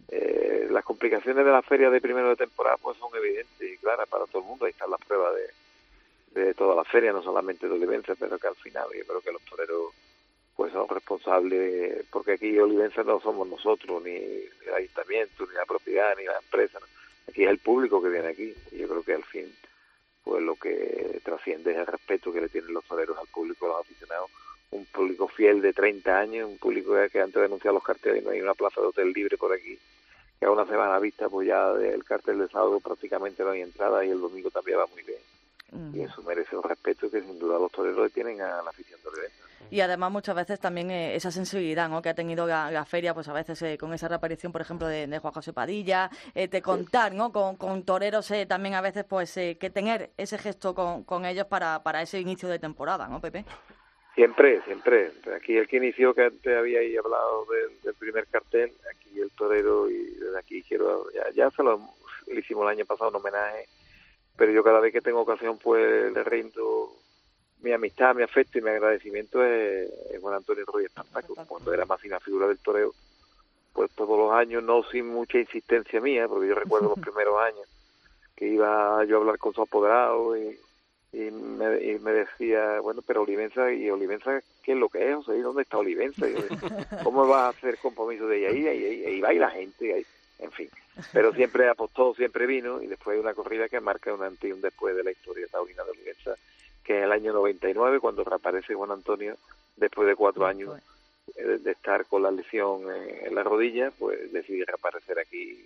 Eh, 0.10 0.68
las 0.72 0.86
complicaciones 0.86 1.46
de 1.46 1.52
la 1.52 1.62
feria 1.62 1.90
de 1.90 2.00
primero 2.00 2.30
de 2.30 2.38
temporada 2.38 2.78
pues 2.78 2.98
son 2.98 3.10
evidentes 3.16 3.62
y 3.70 3.78
claras 3.78 4.08
para 4.08 4.26
todo 4.26 4.42
el 4.42 4.48
mundo, 4.48 4.64
ahí 4.66 4.72
están 4.72 4.90
las 4.90 5.02
pruebas 5.02 5.34
de, 5.36 6.42
de 6.42 6.54
toda 6.54 6.76
la 6.76 6.86
feria, 6.86 7.12
no 7.12 7.22
solamente 7.22 7.68
de 7.68 7.74
Olivenza, 7.74 8.16
pero 8.18 8.40
que 8.40 8.48
al 8.48 8.56
final 8.56 8.88
yo 8.98 9.06
creo 9.06 9.22
que 9.22 9.32
los 9.34 9.42
toreros 9.44 9.94
pues 10.56 10.72
son 10.72 10.88
responsables, 10.88 12.06
porque 12.10 12.32
aquí 12.34 12.58
Olivenza 12.58 13.04
no 13.04 13.20
somos 13.20 13.48
nosotros, 13.48 14.02
ni, 14.04 14.16
el 14.16 14.74
ayuntamiento, 14.76 15.46
ni 15.46 15.54
la 15.54 15.66
propiedad, 15.66 16.16
ni 16.18 16.24
la 16.24 16.38
empresa, 16.40 16.80
aquí 17.28 17.44
es 17.44 17.50
el 17.50 17.60
público 17.60 18.02
que 18.02 18.10
viene 18.10 18.30
aquí. 18.30 18.56
Y 18.72 18.78
yo 18.80 18.88
creo 18.88 19.04
que 19.04 19.14
al 19.14 19.24
fin, 19.26 19.54
pues 20.28 20.44
lo 20.44 20.56
que 20.56 21.22
trasciende 21.24 21.72
es 21.72 21.78
el 21.78 21.88
respeto 21.88 22.34
que 22.34 22.42
le 22.42 22.50
tienen 22.50 22.74
los 22.74 22.84
toreros 22.84 23.18
al 23.18 23.28
público, 23.28 23.68
los 23.68 23.80
aficionados. 23.80 24.30
Un 24.72 24.86
público 24.86 25.30
fiel 25.30 25.62
de 25.62 25.72
30 25.72 26.20
años, 26.20 26.50
un 26.50 26.58
público 26.58 26.94
que 27.12 27.22
antes 27.22 27.36
de 27.36 27.42
denunciar 27.44 27.74
los 27.74 27.84
carteles 27.84 28.24
no 28.24 28.32
hay 28.32 28.42
una 28.42 28.54
plaza 28.54 28.82
de 28.82 28.88
hotel 28.88 29.14
libre 29.14 29.38
por 29.38 29.54
aquí, 29.54 29.80
que 30.38 30.46
a 30.46 30.52
una 30.52 30.66
semana 30.66 31.00
vista 31.00 31.30
pues 31.30 31.48
ya 31.48 31.74
del 31.74 32.04
cartel 32.04 32.40
de 32.40 32.50
sábado 32.50 32.80
prácticamente 32.82 33.44
no 33.44 33.52
hay 33.52 33.62
entrada 33.62 34.04
y 34.04 34.10
el 34.10 34.20
domingo 34.20 34.52
también 34.52 34.80
va 34.80 34.88
muy 34.88 35.04
bien. 35.04 35.22
Y 35.94 36.02
eso 36.02 36.22
merece 36.24 36.56
un 36.56 36.64
respeto 36.64 37.10
que 37.10 37.22
sin 37.22 37.40
duda 37.40 37.60
los 37.60 37.72
toreros 37.72 38.04
le 38.04 38.10
tienen 38.10 38.42
a 38.42 38.62
la 38.62 38.70
afición 38.70 39.00
torerense. 39.02 39.47
Y 39.70 39.82
además 39.82 40.12
muchas 40.12 40.36
veces 40.36 40.60
también 40.60 40.92
eh, 40.92 41.16
esa 41.16 41.32
sensibilidad 41.32 41.90
¿no? 41.90 42.02
que 42.02 42.10
ha 42.10 42.14
tenido 42.14 42.48
la, 42.48 42.86
feria, 42.86 43.14
pues 43.14 43.28
a 43.28 43.34
veces 43.34 43.62
eh, 43.62 43.78
con 43.78 43.94
esa 43.94 44.08
reaparición, 44.08 44.52
por 44.52 44.62
ejemplo, 44.62 44.88
de, 44.88 45.20
Juan 45.20 45.34
José 45.34 45.54
Padilla, 45.54 46.10
eh, 46.36 46.48
de 46.48 46.62
contar 46.62 47.14
¿no? 47.14 47.32
con, 47.32 47.56
con 47.56 47.84
toreros 47.84 48.30
eh, 48.32 48.46
también 48.46 48.76
a 48.76 48.82
veces 48.82 49.04
pues 49.04 49.36
eh, 49.38 49.58
que 49.60 49.70
tener 49.70 50.12
ese 50.18 50.38
gesto 50.38 50.74
con, 50.74 51.04
con 51.04 51.26
ellos 51.26 51.48
para, 51.48 51.84
para 51.84 52.02
ese 52.02 52.20
inicio 52.20 52.50
de 52.50 52.60
temporada, 52.60 53.08
¿no, 53.08 53.20
Pepe? 53.22 53.46
Siempre, 54.16 54.62
siempre. 54.64 55.12
Aquí 55.36 55.58
el 55.58 55.68
que 55.68 55.78
inició, 55.78 56.14
que 56.14 56.24
antes 56.24 56.58
había 56.58 56.80
ahí 56.80 56.98
hablado 56.98 57.46
del, 57.46 57.82
del 57.82 57.94
primer 57.94 58.26
cartel, 58.28 58.72
aquí 58.92 59.20
el 59.20 59.30
torero, 59.32 59.90
y 59.90 59.98
desde 59.98 60.40
aquí 60.40 60.64
quiero, 60.64 61.12
ya, 61.14 61.30
ya 61.36 61.52
se 61.52 61.62
lo 61.62 61.80
le 62.28 62.40
hicimos 62.40 62.64
el 62.64 62.78
año 62.78 62.86
pasado 62.86 63.10
un 63.10 63.18
homenaje, 63.18 63.68
pero 64.36 64.52
yo 64.52 64.64
cada 64.64 64.80
vez 64.80 64.92
que 64.92 65.02
tengo 65.02 65.22
ocasión, 65.22 65.58
pues 65.58 66.12
le 66.12 66.24
rindo 66.24 66.97
mi 67.62 67.72
amistad, 67.72 68.16
mi 68.16 68.24
afecto 68.24 68.60
y 68.60 68.62
mi 68.62 68.70
agradecimiento 68.70 69.44
es, 69.44 69.90
es 70.12 70.22
Juan 70.22 70.36
Antonio 70.36 70.64
Rodríguez 70.66 70.94
Tampaco, 70.94 71.36
cuando 71.48 71.74
era 71.74 71.86
más 71.86 72.04
una 72.04 72.20
figura 72.20 72.48
del 72.48 72.60
toreo, 72.60 72.94
pues 73.74 73.92
todos 73.92 74.18
los 74.18 74.34
años, 74.34 74.64
no 74.64 74.84
sin 74.84 75.08
mucha 75.08 75.38
insistencia 75.38 76.02
mía, 76.02 76.28
porque 76.28 76.48
yo 76.48 76.56
recuerdo 76.56 76.90
los 76.90 77.00
primeros 77.06 77.40
años 77.40 77.68
que 78.36 78.48
iba 78.48 79.04
yo 79.06 79.18
a 79.18 79.20
hablar 79.20 79.38
con 79.40 79.54
su 79.54 79.62
apoderado 79.62 80.38
y, 80.38 80.58
y, 81.12 81.32
me, 81.32 81.84
y 81.84 82.00
me 82.00 82.12
decía, 82.12 82.80
bueno, 82.82 83.02
pero 83.06 83.24
Olivenza, 83.24 83.72
¿y 83.72 83.90
Olivenza 83.90 84.42
qué 84.64 84.74
es 84.74 84.78
lo 84.78 84.90
que 84.90 85.10
es? 85.10 85.16
O 85.16 85.24
sea, 85.24 85.36
¿y 85.36 85.42
dónde 85.42 85.64
está 85.64 85.80
Olivenza? 85.80 86.30
Y 86.30 86.36
yo, 86.36 86.42
¿Cómo 87.04 87.28
va 87.28 87.48
a 87.48 87.50
hacer 87.50 87.78
compromiso 87.80 88.28
de 88.28 88.40
ella? 88.40 88.52
Y 88.52 88.68
ahí, 88.68 88.86
ahí, 88.86 89.06
ahí 89.06 89.22
va 89.22 89.34
y 89.34 89.40
la 89.40 89.50
gente, 89.50 89.94
ahí, 89.94 90.06
en 90.40 90.52
fin. 90.52 90.70
Pero 91.12 91.34
siempre 91.34 91.68
apostó, 91.68 92.14
siempre 92.14 92.46
vino, 92.46 92.82
y 92.82 92.88
después 92.88 93.16
hay 93.16 93.22
una 93.22 93.34
corrida 93.34 93.70
que 93.70 93.80
marca 93.80 94.14
un 94.14 94.24
antes 94.24 94.50
y 94.50 94.54
un 94.54 94.62
después 94.62 94.96
de 94.96 95.04
la 95.04 95.12
historia 95.12 95.48
taurina 95.48 95.84
de 95.84 95.92
Olivenza, 95.92 96.36
que 96.88 96.98
en 96.98 97.04
el 97.04 97.12
año 97.12 97.34
99, 97.34 98.00
cuando 98.00 98.24
reaparece 98.24 98.74
Juan 98.74 98.92
Antonio, 98.92 99.36
después 99.76 100.08
de 100.08 100.16
cuatro 100.16 100.46
años 100.46 100.80
eh, 101.36 101.60
de 101.62 101.72
estar 101.72 102.06
con 102.06 102.24
la 102.24 102.32
lesión 102.32 102.84
en, 102.84 103.28
en 103.28 103.36
la 103.36 103.44
rodilla, 103.44 103.92
pues 104.00 104.32
decide 104.32 104.64
reaparecer 104.66 105.20
aquí 105.20 105.66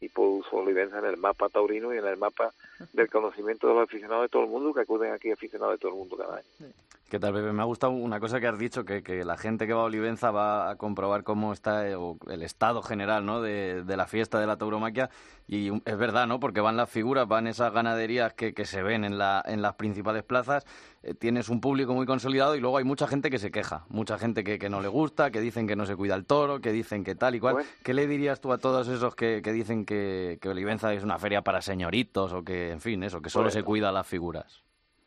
y 0.00 0.08
puso 0.10 0.56
Olivenza 0.56 0.98
en 0.98 1.06
el 1.06 1.16
mapa 1.16 1.48
taurino 1.48 1.94
y 1.94 1.98
en 1.98 2.06
el 2.06 2.18
mapa 2.18 2.52
del 2.92 3.08
conocimiento 3.08 3.66
de 3.66 3.74
los 3.74 3.84
aficionados 3.84 4.24
de 4.24 4.28
todo 4.28 4.44
el 4.44 4.50
mundo, 4.50 4.74
que 4.74 4.82
acuden 4.82 5.12
aquí 5.12 5.30
aficionados 5.30 5.74
de 5.74 5.78
todo 5.78 5.92
el 5.92 5.98
mundo 5.98 6.16
cada 6.18 6.36
año. 6.36 6.72
¿Qué 7.08 7.18
tal, 7.18 7.32
Pepe? 7.32 7.52
Me 7.54 7.62
ha 7.62 7.64
gustado 7.64 7.94
una 7.94 8.20
cosa 8.20 8.38
que 8.38 8.46
has 8.48 8.58
dicho, 8.58 8.84
que, 8.84 9.02
que 9.02 9.24
la 9.24 9.38
gente 9.38 9.66
que 9.66 9.72
va 9.72 9.80
a 9.80 9.84
Olivenza 9.84 10.30
va 10.30 10.68
a 10.68 10.76
comprobar 10.76 11.24
cómo 11.24 11.54
está 11.54 11.88
eh, 11.88 11.96
el 12.28 12.42
estado 12.42 12.82
general 12.82 13.24
¿no? 13.24 13.40
de, 13.40 13.82
de 13.82 13.96
la 13.96 14.06
fiesta 14.06 14.38
de 14.38 14.46
la 14.46 14.58
tauromaquia. 14.58 15.08
Y 15.46 15.70
es 15.86 15.96
verdad, 15.96 16.26
¿no? 16.26 16.38
Porque 16.38 16.60
van 16.60 16.76
las 16.76 16.90
figuras, 16.90 17.26
van 17.26 17.46
esas 17.46 17.72
ganaderías 17.72 18.34
que, 18.34 18.52
que 18.52 18.66
se 18.66 18.82
ven 18.82 19.04
en, 19.04 19.16
la, 19.16 19.42
en 19.46 19.62
las 19.62 19.76
principales 19.76 20.22
plazas. 20.22 20.66
Eh, 21.02 21.14
tienes 21.14 21.48
un 21.48 21.62
público 21.62 21.94
muy 21.94 22.04
consolidado 22.04 22.54
y 22.56 22.60
luego 22.60 22.76
hay 22.76 22.84
mucha 22.84 23.06
gente 23.06 23.30
que 23.30 23.38
se 23.38 23.50
queja. 23.50 23.86
Mucha 23.88 24.18
gente 24.18 24.44
que, 24.44 24.58
que 24.58 24.68
no 24.68 24.82
le 24.82 24.88
gusta, 24.88 25.30
que 25.30 25.40
dicen 25.40 25.66
que 25.66 25.76
no 25.76 25.86
se 25.86 25.96
cuida 25.96 26.14
el 26.14 26.26
toro, 26.26 26.60
que 26.60 26.72
dicen 26.72 27.04
que 27.04 27.14
tal 27.14 27.34
y 27.36 27.40
cual. 27.40 27.54
Bueno. 27.54 27.68
¿Qué 27.82 27.94
le 27.94 28.06
dirías 28.06 28.42
tú 28.42 28.52
a 28.52 28.58
todos 28.58 28.86
esos 28.86 29.14
que, 29.14 29.40
que 29.42 29.52
dicen 29.54 29.86
que, 29.86 30.38
que 30.42 30.50
Olivenza 30.50 30.92
es 30.92 31.02
una 31.04 31.18
feria 31.18 31.40
para 31.40 31.62
señoritos 31.62 32.34
o 32.34 32.44
que, 32.44 32.70
en 32.70 32.82
fin, 32.82 33.02
eso, 33.02 33.22
que 33.22 33.30
solo 33.30 33.44
Bueno. 33.44 33.52
se 33.52 33.62
cuida 33.62 33.90
las 33.92 34.06
figuras? 34.06 34.62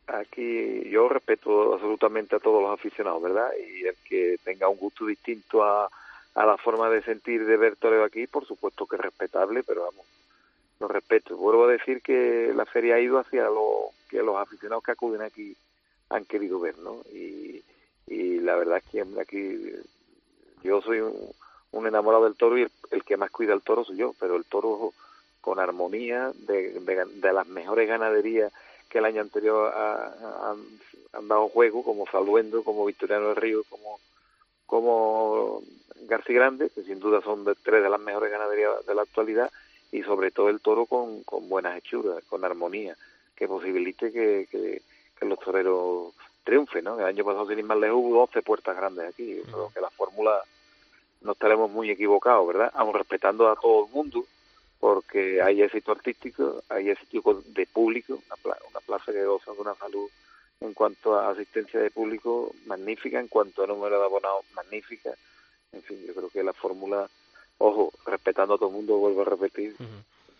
Aquí 0.07 0.89
yo 0.89 1.07
respeto 1.07 1.73
absolutamente 1.73 2.35
a 2.35 2.39
todos 2.39 2.61
los 2.61 2.71
aficionados, 2.71 3.21
¿verdad? 3.21 3.49
Y 3.57 3.85
el 3.85 3.95
que 4.07 4.37
tenga 4.43 4.67
un 4.67 4.77
gusto 4.77 5.05
distinto 5.05 5.63
a, 5.63 5.89
a 6.35 6.45
la 6.45 6.57
forma 6.57 6.89
de 6.89 7.01
sentir, 7.03 7.45
de 7.45 7.57
ver 7.57 7.75
toreo 7.75 8.03
aquí, 8.03 8.27
por 8.27 8.45
supuesto 8.45 8.85
que 8.85 8.95
es 8.95 9.01
respetable, 9.01 9.63
pero 9.63 9.83
vamos, 9.83 10.05
lo 10.79 10.87
respeto. 10.87 11.37
Vuelvo 11.37 11.65
a 11.65 11.71
decir 11.71 12.01
que 12.01 12.51
la 12.55 12.65
feria 12.65 12.95
ha 12.95 12.99
ido 12.99 13.19
hacia 13.19 13.43
lo 13.45 13.89
que 14.09 14.21
los 14.23 14.37
aficionados 14.37 14.83
que 14.83 14.91
acuden 14.91 15.21
aquí 15.21 15.55
han 16.09 16.25
querido 16.25 16.59
ver, 16.59 16.77
¿no? 16.79 16.97
Y, 17.13 17.63
y 18.07 18.39
la 18.39 18.55
verdad 18.55 18.77
es 18.77 18.83
que 18.91 19.05
aquí 19.19 19.71
yo 20.63 20.81
soy 20.81 20.99
un, 20.99 21.87
enamorado 21.87 22.25
del 22.25 22.35
toro 22.35 22.57
y 22.57 22.67
el, 22.91 23.03
que 23.03 23.17
más 23.17 23.31
cuida 23.31 23.53
el 23.53 23.61
toro 23.61 23.83
soy 23.83 23.97
yo, 23.97 24.13
pero 24.19 24.35
el 24.35 24.45
toro 24.45 24.93
con 25.39 25.59
armonía, 25.59 26.31
de, 26.35 26.79
de 26.79 27.33
las 27.33 27.47
mejores 27.47 27.87
ganaderías 27.87 28.51
que 28.91 28.99
el 28.99 29.05
año 29.05 29.21
anterior 29.21 29.71
ha- 29.73 30.05
ha- 30.07 30.51
han, 30.51 30.59
han 31.13 31.27
dado 31.27 31.49
juego, 31.49 31.83
como 31.83 32.05
Saluendo, 32.07 32.63
como 32.63 32.85
Victoriano 32.85 33.27
del 33.29 33.35
Río, 33.37 33.63
como, 33.69 33.99
como 34.65 35.61
García 36.07 36.35
Grande, 36.35 36.69
que 36.69 36.83
sin 36.83 36.99
duda 36.99 37.21
son 37.21 37.43
de, 37.45 37.55
tres 37.55 37.81
de 37.83 37.89
las 37.89 37.99
mejores 37.99 38.31
ganaderías 38.31 38.85
de 38.85 38.95
la 38.95 39.01
actualidad, 39.03 39.51
y 39.91 40.03
sobre 40.03 40.31
todo 40.31 40.49
el 40.49 40.61
toro 40.61 40.85
con, 40.85 41.23
con 41.23 41.49
buenas 41.49 41.77
hechuras, 41.77 42.23
con 42.25 42.43
armonía, 42.45 42.95
que 43.35 43.47
posibilite 43.47 44.11
que, 44.11 44.47
que, 44.49 44.81
que 45.19 45.25
los 45.25 45.39
toreros 45.39 46.13
triunfen, 46.43 46.83
¿no? 46.85 46.97
El 46.99 47.05
año 47.05 47.23
pasado, 47.25 47.47
sin 47.47 47.59
ir 47.59 47.65
más 47.65 47.77
lejos, 47.77 47.97
hubo 47.97 48.19
12 48.21 48.41
puertas 48.41 48.75
grandes 48.75 49.09
aquí, 49.09 49.35
yo 49.35 49.43
creo 49.43 49.71
que 49.73 49.81
la 49.81 49.89
fórmula 49.89 50.41
no 51.21 51.33
estaremos 51.33 51.69
muy 51.69 51.91
equivocados, 51.91 52.47
¿verdad? 52.47 52.71
Aún 52.73 52.93
respetando 52.93 53.47
a 53.49 53.55
todo 53.55 53.85
el 53.85 53.91
mundo, 53.91 54.23
porque 54.81 55.41
hay 55.41 55.61
éxito 55.61 55.91
artístico, 55.93 56.63
hay 56.67 56.89
éxito 56.89 57.43
de 57.45 57.65
público, 57.67 58.19
una, 58.25 58.35
pla- 58.35 58.57
una 58.69 58.79
plaza 58.81 59.11
que 59.13 59.23
goza 59.23 59.53
de 59.53 59.61
una 59.61 59.75
salud 59.75 60.09
en 60.59 60.73
cuanto 60.73 61.15
a 61.17 61.29
asistencia 61.29 61.79
de 61.79 61.91
público 61.91 62.51
magnífica, 62.65 63.19
en 63.19 63.27
cuanto 63.27 63.63
a 63.63 63.67
número 63.67 63.97
de 63.99 64.05
abonados 64.05 64.43
magnífica. 64.53 65.11
En 65.71 65.83
fin, 65.83 66.03
yo 66.05 66.13
creo 66.15 66.29
que 66.29 66.43
la 66.43 66.53
fórmula, 66.53 67.07
ojo, 67.59 67.93
respetando 68.05 68.55
a 68.55 68.57
todo 68.57 68.69
el 68.69 68.75
mundo, 68.75 68.97
vuelvo 68.97 69.21
a 69.21 69.25
repetir, 69.25 69.75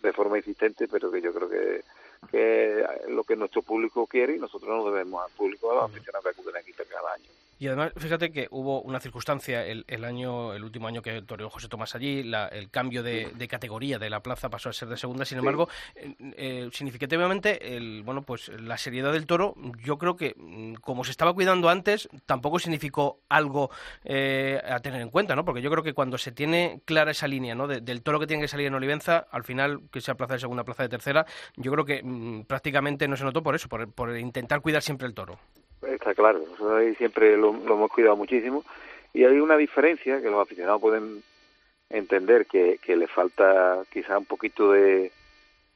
de 0.02 0.12
forma 0.14 0.38
insistente, 0.38 0.88
pero 0.88 1.12
que 1.12 1.22
yo 1.22 1.32
creo 1.32 1.48
que, 1.50 1.84
que 2.32 2.84
lo 3.10 3.24
que 3.24 3.36
nuestro 3.36 3.62
público 3.62 4.08
quiere 4.08 4.36
y 4.36 4.40
nosotros 4.40 4.70
nos 4.70 4.86
debemos 4.92 5.24
al 5.24 5.32
público, 5.38 5.72
a 5.72 5.76
los 5.76 5.84
aficionados 5.86 6.24
que 6.24 6.30
acuden 6.42 6.56
aquí 6.58 6.74
cada 6.74 7.14
año. 7.14 7.30
Y 7.62 7.68
además, 7.68 7.92
fíjate 7.96 8.32
que 8.32 8.48
hubo 8.50 8.82
una 8.82 9.00
circunstancia 9.00 9.64
el, 9.64 9.86
el 9.88 10.04
año, 10.04 10.56
el 10.56 10.64
último 10.64 10.88
año 10.88 11.04
que 11.04 11.22
toreó 11.22 11.48
José 11.48 11.68
Tomás 11.68 11.94
allí, 11.94 12.24
la- 12.24 12.48
el 12.48 12.72
cambio 12.72 13.04
de, 13.04 13.34
de 13.36 13.48
categoría 13.48 14.00
de 14.00 14.10
la 14.10 14.24
plaza 14.24 14.50
pasó 14.50 14.70
a 14.70 14.74
ser 14.74 14.88
de 14.90 14.98
segunda. 14.98 15.26
Sin 15.26 15.38
embargo, 15.38 15.70
eh, 15.94 16.16
eh, 16.38 16.70
significativamente, 16.74 17.78
el, 17.78 18.02
bueno, 18.02 18.24
pues 18.24 18.50
la 18.50 18.80
seriedad 18.80 19.14
del 19.14 19.28
toro, 19.28 19.54
yo 19.84 20.00
creo 20.00 20.16
que 20.16 20.34
mm, 20.38 20.74
como 20.82 21.04
se 21.04 21.12
estaba 21.12 21.36
cuidando 21.36 21.70
antes, 21.70 22.10
tampoco 22.26 22.58
significó 22.58 23.20
algo 23.30 23.70
eh, 24.06 24.60
a 24.68 24.80
tener 24.80 25.00
en 25.00 25.12
cuenta, 25.12 25.36
¿no? 25.36 25.46
Porque 25.46 25.62
yo 25.62 25.70
creo 25.70 25.84
que 25.84 25.94
cuando 25.94 26.18
se 26.18 26.32
tiene 26.32 26.82
clara 26.86 27.12
esa 27.12 27.28
línea, 27.28 27.54
¿no? 27.54 27.68
De- 27.68 27.80
del 27.80 28.02
toro 28.02 28.20
que 28.20 28.26
tiene 28.26 28.42
que 28.42 28.48
salir 28.48 28.66
en 28.66 28.74
Olivenza, 28.74 29.28
al 29.30 29.44
final, 29.44 29.82
que 29.92 30.02
sea 30.02 30.16
plaza 30.16 30.34
de 30.34 30.40
segunda, 30.40 30.64
plaza 30.64 30.82
de 30.82 30.90
tercera, 30.90 31.28
yo 31.58 31.72
creo 31.72 31.86
que 31.86 32.02
mm, 32.04 32.46
prácticamente 32.46 33.08
no 33.08 33.16
se 33.18 33.24
notó 33.24 33.44
por 33.44 33.54
eso, 33.54 33.70
por, 33.70 33.88
por 33.94 34.18
intentar 34.18 34.62
cuidar 34.62 34.82
siempre 34.82 35.06
el 35.08 35.14
toro. 35.14 35.38
Está 35.88 36.14
claro, 36.14 36.40
nosotros 36.40 36.74
ahí 36.74 36.96
siempre 36.96 37.38
lo, 37.38 37.54
lo 37.54 37.74
hemos 37.76 37.92
cuidado 37.92 38.16
muchísimo 38.16 38.64
y 39.14 39.24
hay 39.24 39.40
una 39.40 39.58
diferencia 39.58 40.22
que 40.22 40.30
los 40.30 40.42
aficionados 40.42 40.82
pueden 40.82 41.24
entender 41.90 42.46
que, 42.46 42.80
que 42.82 42.96
le 42.96 43.08
falta 43.08 43.84
quizá 43.92 44.18
un 44.18 44.26
poquito 44.26 44.72
de, 44.72 45.12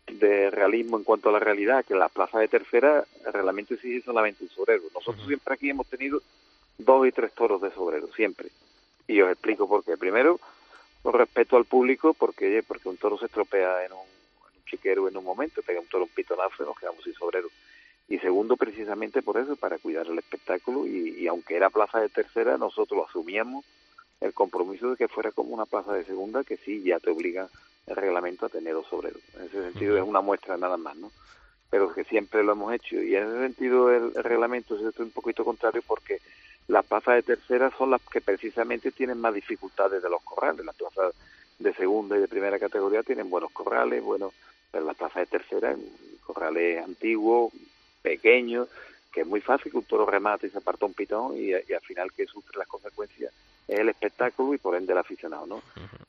de 0.08 0.50
realismo 0.52 0.98
en 0.98 1.04
cuanto 1.04 1.30
a 1.30 1.34
la 1.34 1.40
realidad, 1.40 1.84
que 1.86 1.96
la 1.96 2.10
plaza 2.10 2.40
de 2.40 2.48
tercera 2.48 3.04
reglamento 3.34 3.74
exige 3.74 4.02
solamente 4.02 4.44
un 4.44 4.50
sobrero. 4.50 4.84
Nosotros 4.94 5.26
siempre 5.28 5.54
aquí 5.54 5.70
hemos 5.70 5.88
tenido 5.88 6.22
dos 6.78 7.08
y 7.08 7.12
tres 7.12 7.34
toros 7.34 7.62
de 7.62 7.72
sobrero, 7.72 8.08
siempre. 8.16 8.50
Y 9.08 9.22
os 9.22 9.32
explico 9.32 9.68
por 9.68 9.84
qué. 9.84 9.98
Primero, 9.98 10.40
con 11.02 11.14
respeto 11.14 11.58
al 11.58 11.66
público, 11.66 12.14
porque 12.14 12.64
porque 12.66 12.90
un 12.90 12.98
toro 12.98 13.18
se 13.18 13.26
estropea 13.26 13.86
en 13.86 13.92
un, 13.92 14.00
en 14.00 14.58
un 14.58 14.66
chiquero 14.66 15.08
en 15.08 15.18
un 15.18 15.24
momento, 15.24 15.62
pega 15.62 15.80
un 15.80 15.88
toro 15.88 16.06
un 16.06 16.10
pitonazo 16.10 16.64
y 16.64 16.66
nos 16.66 16.80
quedamos 16.80 17.04
sin 17.04 17.14
sobrero 17.14 17.50
y 18.08 18.20
segundo 18.20 18.56
precisamente 18.56 19.22
por 19.22 19.38
eso, 19.38 19.56
para 19.56 19.78
cuidar 19.80 20.08
el 20.08 20.20
espectáculo 20.20 20.86
y, 20.86 21.16
y 21.20 21.28
aunque 21.28 21.56
era 21.56 21.70
plaza 21.70 22.00
de 22.00 22.10
tercera, 22.10 22.58
nosotros 22.58 23.08
asumíamos 23.10 23.66
el 24.22 24.34
compromiso 24.34 24.92
de 24.92 24.98
que 24.98 25.08
fuera 25.08 25.32
como 25.32 25.54
una 25.54 25.66
plaza 25.66 25.94
de 25.94 26.06
segunda, 26.06 26.44
que 26.44 26.58
sí, 26.58 26.84
ya 26.84 27.00
te 27.00 27.10
obliga 27.10 27.50
el 27.88 27.96
reglamento 27.96 28.46
a 28.46 28.50
tener 28.50 28.74
dos 28.74 28.92
obreros. 28.92 29.22
En 29.36 29.46
ese 29.46 29.72
sentido 29.72 29.98
es 29.98 30.04
una 30.04 30.22
muestra 30.22 30.58
nada 30.58 30.78
más, 30.78 30.96
¿no? 30.96 31.12
Pero 31.70 31.94
que 31.94 32.04
siempre 32.04 32.44
lo 32.44 32.54
hemos 32.54 32.74
hecho 32.74 33.02
y 33.02 33.16
en 33.16 33.28
ese 33.28 33.40
sentido 33.40 33.92
el, 33.92 34.12
el 34.16 34.24
reglamento 34.24 34.76
es 34.76 35.00
un 35.00 35.12
poquito 35.12 35.44
contrario 35.44 35.82
porque 35.86 36.20
las 36.68 36.86
plazas 36.86 37.16
de 37.16 37.24
tercera 37.24 37.72
son 37.78 37.92
las 37.92 38.02
que 38.02 38.22
precisamente 38.22 38.92
tienen 38.92 39.20
más 39.20 39.34
dificultades 39.34 40.02
de 40.02 40.10
los 40.10 40.22
corrales. 40.24 40.66
Las 40.66 40.76
plazas 40.76 41.14
de 41.60 41.74
segunda 41.74 42.18
y 42.18 42.22
de 42.22 42.28
primera 42.28 42.60
categoría 42.60 43.04
tienen 43.04 43.30
buenos 43.30 43.52
corrales, 43.52 44.04
bueno, 44.04 44.32
pero 44.72 44.86
las 44.86 44.96
plazas 44.96 45.30
de 45.30 45.38
tercera, 45.38 45.76
corrales 46.24 46.84
antiguos, 46.84 47.54
pequeños, 48.06 48.70
que 49.12 49.22
es 49.22 49.28
muy 49.28 49.42
fácil 49.42 49.72
que 49.72 49.78
un 49.78 49.84
toro 49.84 50.06
remate 50.06 50.48
y 50.48 50.50
se 50.52 50.60
aparta 50.60 50.86
un 50.86 50.94
pitón 50.94 51.36
y, 51.36 51.50
y 51.50 51.74
al 51.74 51.82
final 51.82 52.12
que 52.14 52.28
sufre 52.28 52.60
las 52.60 52.68
consecuencias 52.68 53.34
es 53.68 53.80
el 53.80 53.90
espectáculo 53.90 54.54
y 54.54 54.58
por 54.58 54.76
ende 54.76 54.94
el 54.94 55.00
aficionado, 55.00 55.46
¿no? 55.48 55.62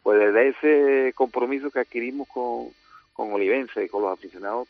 Pues 0.02 0.18
desde 0.18 0.48
ese 0.48 1.12
compromiso 1.14 1.70
que 1.70 1.80
adquirimos 1.80 2.28
con, 2.28 2.68
con 3.14 3.32
Olivense 3.32 3.84
y 3.84 3.88
con 3.88 4.02
los 4.02 4.12
aficionados, 4.12 4.68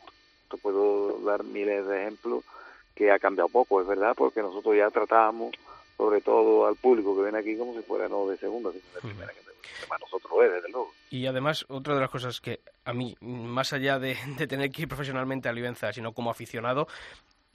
te 0.50 0.56
puedo 0.56 1.18
dar 1.20 1.42
miles 1.42 1.86
de 1.86 2.02
ejemplos 2.02 2.44
que 2.94 3.10
ha 3.10 3.18
cambiado 3.18 3.48
poco, 3.48 3.80
es 3.80 3.86
verdad, 3.86 4.14
porque 4.16 4.40
nosotros 4.40 4.76
ya 4.76 4.90
tratábamos 4.90 5.52
sobre 5.96 6.20
todo 6.20 6.66
al 6.66 6.76
público 6.76 7.16
que 7.16 7.22
viene 7.22 7.38
aquí 7.38 7.56
como 7.56 7.74
si 7.74 7.82
fuera 7.82 8.08
no 8.08 8.26
de 8.26 8.36
segunda, 8.36 8.70
sino 8.72 8.84
de 8.94 9.00
primera, 9.00 9.32
que 9.32 9.86
para 9.88 9.98
nosotros 10.00 10.32
es, 10.44 10.52
desde 10.52 10.68
luego. 10.70 10.92
Y 11.10 11.26
además, 11.26 11.64
otra 11.68 11.94
de 11.94 12.00
las 12.00 12.10
cosas 12.10 12.40
que 12.40 12.60
a 12.84 12.92
mí, 12.92 13.16
más 13.20 13.72
allá 13.72 13.98
de, 13.98 14.16
de 14.38 14.46
tener 14.46 14.70
que 14.70 14.82
ir 14.82 14.88
profesionalmente 14.88 15.48
a 15.48 15.52
Olivenza, 15.52 15.92
sino 15.92 16.12
como 16.12 16.30
aficionado, 16.30 16.86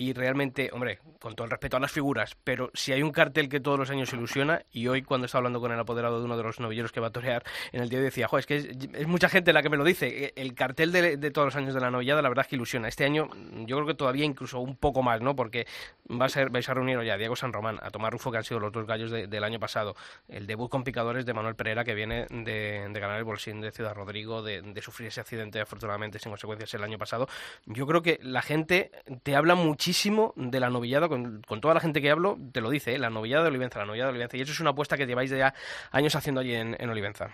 y 0.01 0.13
realmente, 0.13 0.71
hombre, 0.73 0.97
con 1.19 1.35
todo 1.35 1.45
el 1.45 1.51
respeto 1.51 1.77
a 1.77 1.79
las 1.79 1.91
figuras, 1.91 2.35
pero 2.43 2.71
si 2.73 2.91
hay 2.91 3.03
un 3.03 3.11
cartel 3.11 3.49
que 3.49 3.59
todos 3.59 3.77
los 3.77 3.91
años 3.91 4.11
ilusiona, 4.13 4.63
y 4.71 4.87
hoy 4.87 5.03
cuando 5.03 5.25
estaba 5.25 5.41
hablando 5.41 5.61
con 5.61 5.71
el 5.71 5.79
apoderado 5.79 6.17
de 6.17 6.25
uno 6.25 6.35
de 6.37 6.41
los 6.41 6.59
novilleros 6.59 6.91
que 6.91 6.99
va 6.99 7.07
a 7.07 7.11
torear 7.11 7.43
en 7.71 7.83
el 7.83 7.89
día 7.89 8.01
decía, 8.01 8.27
es 8.35 8.47
que 8.47 8.55
es, 8.55 9.07
mucha 9.07 9.29
gente 9.29 9.53
la 9.53 9.61
que 9.61 9.69
me 9.69 9.77
lo 9.77 9.83
dice, 9.83 10.33
el 10.35 10.55
cartel 10.55 10.91
de, 10.91 11.17
de, 11.17 11.29
todos 11.29 11.45
los 11.45 11.55
años 11.55 11.75
de 11.75 11.81
la 11.81 11.91
novillada 11.91 12.23
la 12.23 12.29
verdad 12.29 12.45
es 12.45 12.49
que 12.49 12.55
ilusiona. 12.55 12.87
Este 12.87 13.05
año 13.05 13.29
yo 13.67 13.75
creo 13.75 13.85
que 13.85 13.93
todavía 13.93 14.25
incluso 14.25 14.59
un 14.59 14.75
poco 14.75 15.03
más, 15.03 15.21
¿no? 15.21 15.35
Porque 15.35 15.67
va 16.09 16.25
a 16.25 16.29
ser, 16.29 16.49
vais 16.49 16.67
a 16.67 16.73
reunir 16.73 16.99
ya 17.03 17.13
a 17.13 17.17
Diego 17.17 17.35
San 17.35 17.53
Román, 17.53 17.77
a 17.83 17.91
Tomás 17.91 18.09
Rufo, 18.09 18.31
que 18.31 18.37
han 18.39 18.43
sido 18.43 18.59
los 18.59 18.71
dos 18.71 18.87
gallos 18.87 19.11
de, 19.11 19.27
del 19.27 19.43
año 19.43 19.59
pasado, 19.59 19.95
el 20.29 20.47
debut 20.47 20.71
con 20.71 20.83
picadores 20.83 21.27
de 21.27 21.33
Manuel 21.35 21.53
Pereira, 21.53 21.83
que 21.83 21.93
viene 21.93 22.25
de, 22.31 22.87
de 22.89 22.99
ganar 22.99 23.19
el 23.19 23.23
bolsín 23.23 23.61
de 23.61 23.71
Ciudad 23.71 23.93
Rodrigo, 23.93 24.41
de, 24.41 24.63
de 24.63 24.81
sufrir 24.81 25.09
ese 25.09 25.21
accidente 25.21 25.61
afortunadamente 25.61 26.17
sin 26.17 26.31
consecuencias 26.31 26.73
el 26.73 26.83
año 26.83 26.97
pasado. 26.97 27.27
Yo 27.67 27.85
creo 27.85 28.01
que 28.01 28.17
la 28.23 28.41
gente 28.41 28.89
te 29.21 29.35
habla 29.35 29.53
muchísimo 29.53 29.90
de 30.35 30.59
la 30.59 30.69
novillada, 30.69 31.07
con, 31.07 31.41
con, 31.47 31.61
toda 31.61 31.73
la 31.73 31.79
gente 31.79 32.01
que 32.01 32.09
hablo, 32.09 32.37
te 32.51 32.61
lo 32.61 32.69
dice, 32.69 32.95
¿eh? 32.95 32.99
la 32.99 33.09
novillada 33.09 33.43
de 33.43 33.49
Olivenza, 33.49 33.79
la 33.79 33.85
novillada 33.85 34.07
de 34.07 34.13
Olivenza. 34.13 34.37
Y 34.37 34.41
eso 34.41 34.51
es 34.51 34.59
una 34.59 34.71
apuesta 34.71 34.97
que 34.97 35.05
lleváis 35.05 35.31
ya 35.31 35.53
años 35.91 36.15
haciendo 36.15 36.41
allí 36.41 36.55
en, 36.55 36.75
en 36.79 36.89
Olivenza. 36.89 37.29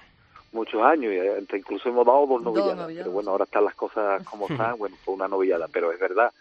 Muchos 0.51 0.81
años, 0.81 1.13
y 1.13 1.55
incluso 1.55 1.89
hemos 1.89 2.05
dado 2.05 2.25
dos 2.25 2.41
novilladas, 2.41 2.87
dos 2.87 2.95
pero 2.95 3.11
bueno, 3.11 3.31
ahora 3.31 3.43
están 3.43 3.65
las 3.65 3.75
cosas 3.75 4.23
como 4.23 4.47
están, 4.47 4.77
bueno, 4.77 4.95
fue 5.03 5.13
una 5.13 5.27
novillada, 5.27 5.67
pero 5.71 5.91
es 5.91 5.99
verdad, 5.99 6.31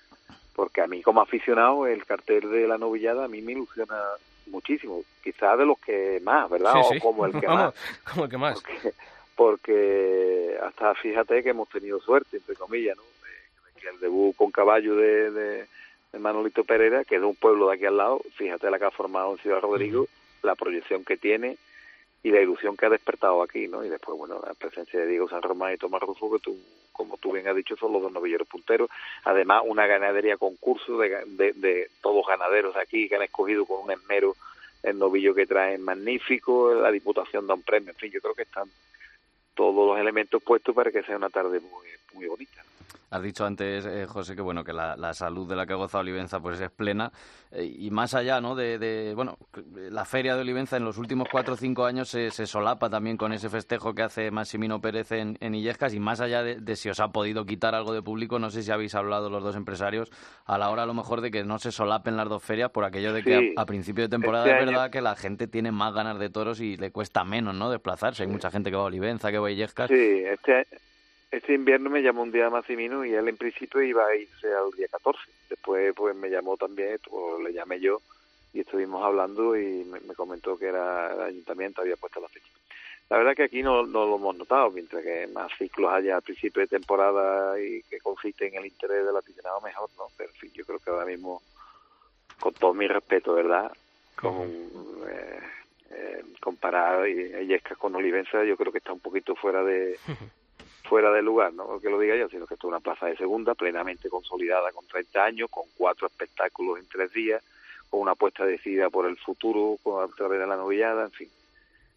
porque 0.54 0.80
a 0.80 0.86
mí 0.86 1.02
como 1.02 1.20
aficionado 1.20 1.86
el 1.86 2.04
cartel 2.06 2.50
de 2.50 2.68
la 2.68 2.78
novillada 2.78 3.24
a 3.24 3.28
mí 3.28 3.42
me 3.42 3.52
ilusiona 3.52 3.96
muchísimo, 4.46 5.02
quizás 5.22 5.58
de 5.58 5.66
los 5.66 5.78
que 5.80 6.20
más, 6.22 6.48
¿verdad? 6.48 6.74
Sí, 6.82 6.88
sí. 6.92 6.96
O 6.98 7.00
como 7.00 7.26
el 7.26 7.32
que 7.38 7.48
más. 7.48 7.74
como 8.04 8.24
el 8.24 8.30
que 8.30 8.38
más. 8.38 8.62
Porque, 8.62 8.92
porque, 9.34 10.56
hasta 10.64 10.94
fíjate 10.94 11.42
que 11.42 11.50
hemos 11.50 11.68
tenido 11.68 12.00
suerte, 12.00 12.36
entre 12.36 12.54
comillas, 12.54 12.96
¿no? 12.96 13.02
De, 13.02 13.74
de 13.74 13.80
que 13.80 13.88
el 13.88 14.00
debut 14.00 14.36
con 14.36 14.52
caballo 14.52 14.94
de, 14.94 15.30
de 15.30 15.66
Manolito 16.20 16.64
Pereira, 16.64 17.04
que 17.04 17.16
es 17.16 17.20
de 17.20 17.26
un 17.26 17.36
pueblo 17.36 17.68
de 17.68 17.74
aquí 17.74 17.86
al 17.86 17.96
lado, 17.96 18.20
fíjate 18.34 18.70
la 18.70 18.78
que 18.78 18.84
ha 18.86 18.90
formado 18.90 19.32
en 19.32 19.38
Ciudad 19.38 19.60
Rodrigo, 19.60 20.06
la 20.42 20.54
proyección 20.54 21.04
que 21.04 21.16
tiene 21.16 21.56
y 22.22 22.30
la 22.30 22.40
ilusión 22.40 22.76
que 22.76 22.86
ha 22.86 22.90
despertado 22.90 23.42
aquí, 23.42 23.68
¿no? 23.68 23.84
Y 23.84 23.88
después, 23.88 24.18
bueno, 24.18 24.40
la 24.44 24.54
presencia 24.54 24.98
de 24.98 25.06
Diego 25.06 25.28
San 25.28 25.42
Román 25.42 25.74
y 25.74 25.76
Tomás 25.76 26.02
Rufo, 26.02 26.32
que 26.32 26.40
tú, 26.40 26.56
como 26.92 27.16
tú 27.18 27.32
bien 27.32 27.46
has 27.46 27.54
dicho, 27.54 27.76
son 27.76 27.92
los 27.92 28.02
dos 28.02 28.12
novilleros 28.12 28.48
punteros. 28.48 28.90
Además, 29.24 29.62
una 29.64 29.86
ganadería 29.86 30.36
concurso 30.36 30.98
de, 30.98 31.24
de, 31.26 31.52
de 31.52 31.88
todos 32.02 32.26
ganaderos 32.26 32.74
de 32.74 32.80
aquí 32.80 33.08
que 33.08 33.16
han 33.16 33.22
escogido 33.22 33.64
con 33.64 33.84
un 33.84 33.92
esmero 33.92 34.34
el 34.82 34.98
novillo 34.98 35.34
que 35.34 35.46
traen 35.46 35.82
magnífico, 35.82 36.72
la 36.74 36.90
diputación 36.90 37.46
da 37.46 37.54
un 37.54 37.62
premio, 37.62 37.90
en 37.90 37.96
fin, 37.96 38.10
yo 38.12 38.20
creo 38.20 38.34
que 38.34 38.42
están 38.42 38.70
todos 39.54 39.86
los 39.86 39.98
elementos 39.98 40.42
puestos 40.42 40.74
para 40.74 40.92
que 40.92 41.02
sea 41.02 41.16
una 41.16 41.30
tarde 41.30 41.60
muy, 41.60 41.86
muy 42.14 42.26
bonita. 42.26 42.65
Has 43.08 43.22
dicho 43.22 43.46
antes, 43.46 43.86
eh, 43.86 44.04
José, 44.06 44.34
que 44.34 44.42
bueno 44.42 44.64
que 44.64 44.72
la, 44.72 44.96
la, 44.96 45.14
salud 45.14 45.48
de 45.48 45.54
la 45.54 45.64
que 45.64 45.74
ha 45.74 45.76
gozado 45.76 46.02
Olivenza 46.02 46.40
pues 46.40 46.60
es 46.60 46.70
plena 46.70 47.12
eh, 47.52 47.64
y 47.64 47.90
más 47.90 48.14
allá, 48.14 48.40
¿no? 48.40 48.56
De, 48.56 48.78
de, 48.78 49.14
bueno, 49.14 49.38
la 49.74 50.04
feria 50.04 50.34
de 50.34 50.40
Olivenza 50.40 50.76
en 50.76 50.84
los 50.84 50.98
últimos 50.98 51.28
cuatro 51.30 51.54
o 51.54 51.56
cinco 51.56 51.84
años 51.84 52.08
se, 52.08 52.30
se, 52.30 52.46
solapa 52.46 52.90
también 52.90 53.16
con 53.16 53.32
ese 53.32 53.48
festejo 53.48 53.94
que 53.94 54.02
hace 54.02 54.30
Massimino 54.32 54.80
Pérez 54.80 55.12
en, 55.12 55.38
en 55.40 55.54
Illescas 55.54 55.94
y 55.94 56.00
más 56.00 56.20
allá 56.20 56.42
de, 56.42 56.56
de, 56.56 56.74
si 56.76 56.88
os 56.88 56.98
ha 56.98 57.08
podido 57.08 57.46
quitar 57.46 57.76
algo 57.76 57.92
de 57.92 58.02
público, 58.02 58.40
no 58.40 58.50
sé 58.50 58.64
si 58.64 58.72
habéis 58.72 58.96
hablado 58.96 59.30
los 59.30 59.42
dos 59.42 59.54
empresarios 59.54 60.10
a 60.44 60.58
la 60.58 60.70
hora 60.70 60.82
a 60.82 60.86
lo 60.86 60.94
mejor 60.94 61.20
de 61.20 61.30
que 61.30 61.44
no 61.44 61.58
se 61.58 61.70
solapen 61.70 62.16
las 62.16 62.28
dos 62.28 62.42
ferias 62.42 62.70
por 62.70 62.84
aquello 62.84 63.12
de 63.12 63.22
que 63.22 63.38
sí. 63.38 63.54
a, 63.56 63.62
a, 63.62 63.66
principio 63.66 64.04
de 64.04 64.08
temporada 64.08 64.46
este 64.46 64.58
es 64.58 64.66
verdad 64.66 64.82
año... 64.84 64.90
que 64.90 65.00
la 65.00 65.14
gente 65.14 65.46
tiene 65.46 65.70
más 65.70 65.94
ganas 65.94 66.18
de 66.18 66.28
toros 66.28 66.60
y 66.60 66.76
le 66.76 66.90
cuesta 66.90 67.24
menos, 67.24 67.54
¿no? 67.54 67.70
Desplazarse. 67.70 68.24
Hay 68.24 68.28
mucha 68.28 68.50
gente 68.50 68.70
que 68.70 68.76
va 68.76 68.82
a 68.82 68.86
Olivenza, 68.86 69.30
que 69.30 69.38
va 69.38 69.48
a 69.48 69.50
Illescas. 69.52 69.88
Sí, 69.88 69.94
este 70.24 70.66
este 71.36 71.52
invierno 71.52 71.90
me 71.90 72.02
llamó 72.02 72.22
un 72.22 72.32
día 72.32 72.48
Massimino 72.48 73.04
y 73.04 73.12
él 73.12 73.28
en 73.28 73.36
principio 73.36 73.82
iba 73.82 74.06
a 74.06 74.16
irse 74.16 74.48
al 74.54 74.70
día 74.72 74.88
14. 74.90 75.20
Después 75.50 75.94
pues 75.94 76.16
me 76.16 76.30
llamó 76.30 76.56
también, 76.56 76.98
pues, 77.08 77.44
le 77.44 77.52
llamé 77.52 77.78
yo 77.78 78.00
y 78.54 78.60
estuvimos 78.60 79.04
hablando 79.04 79.54
y 79.54 79.84
me, 79.84 80.00
me, 80.00 80.14
comentó 80.14 80.58
que 80.58 80.66
era 80.66 81.12
el 81.12 81.20
ayuntamiento 81.20 81.82
había 81.82 81.96
puesto 81.96 82.20
la 82.20 82.28
fecha. 82.28 82.46
La 83.10 83.18
verdad 83.18 83.36
que 83.36 83.44
aquí 83.44 83.62
no, 83.62 83.86
no 83.86 84.06
lo 84.06 84.16
hemos 84.16 84.36
notado, 84.36 84.70
mientras 84.70 85.02
que 85.02 85.26
más 85.28 85.52
ciclos 85.58 85.92
haya 85.92 86.16
al 86.16 86.22
principio 86.22 86.62
de 86.62 86.68
temporada 86.68 87.60
y 87.60 87.82
que 87.82 87.98
consiste 87.98 88.48
en 88.48 88.54
el 88.56 88.66
interés 88.66 89.04
del 89.04 89.16
aficionado 89.16 89.60
mejor, 89.60 89.90
¿no? 89.96 90.04
Pero 90.16 90.30
en 90.30 90.36
fin, 90.36 90.50
yo 90.54 90.64
creo 90.64 90.78
que 90.78 90.90
ahora 90.90 91.04
mismo, 91.04 91.42
con 92.40 92.54
todo 92.54 92.72
mi 92.72 92.88
respeto, 92.88 93.34
¿verdad? 93.34 93.70
Con, 94.16 94.48
eh, 95.08 95.40
eh, 95.90 96.24
comparar 96.40 97.06
Yescas 97.06 97.78
con 97.78 97.94
Olivenza, 97.94 98.42
yo 98.42 98.56
creo 98.56 98.72
que 98.72 98.78
está 98.78 98.92
un 98.92 99.00
poquito 99.00 99.36
fuera 99.36 99.62
de 99.62 99.98
fuera 100.86 101.12
de 101.12 101.22
lugar, 101.22 101.52
no 101.52 101.78
que 101.80 101.90
lo 101.90 101.98
diga 101.98 102.16
yo, 102.16 102.28
sino 102.28 102.46
que 102.46 102.54
esto 102.54 102.66
es 102.66 102.70
una 102.70 102.80
plaza 102.80 103.06
de 103.06 103.16
segunda 103.16 103.54
plenamente 103.54 104.08
consolidada 104.08 104.72
con 104.72 104.86
30 104.86 105.24
años, 105.24 105.50
con 105.50 105.64
cuatro 105.76 106.06
espectáculos 106.06 106.78
en 106.78 106.88
tres 106.88 107.12
días, 107.12 107.42
con 107.90 108.00
una 108.00 108.12
apuesta 108.12 108.44
decidida 108.44 108.90
por 108.90 109.06
el 109.06 109.16
futuro 109.16 109.78
a 110.02 110.08
través 110.16 110.40
de 110.40 110.46
la 110.46 110.56
novillada, 110.56 111.04
en 111.04 111.12
fin, 111.12 111.28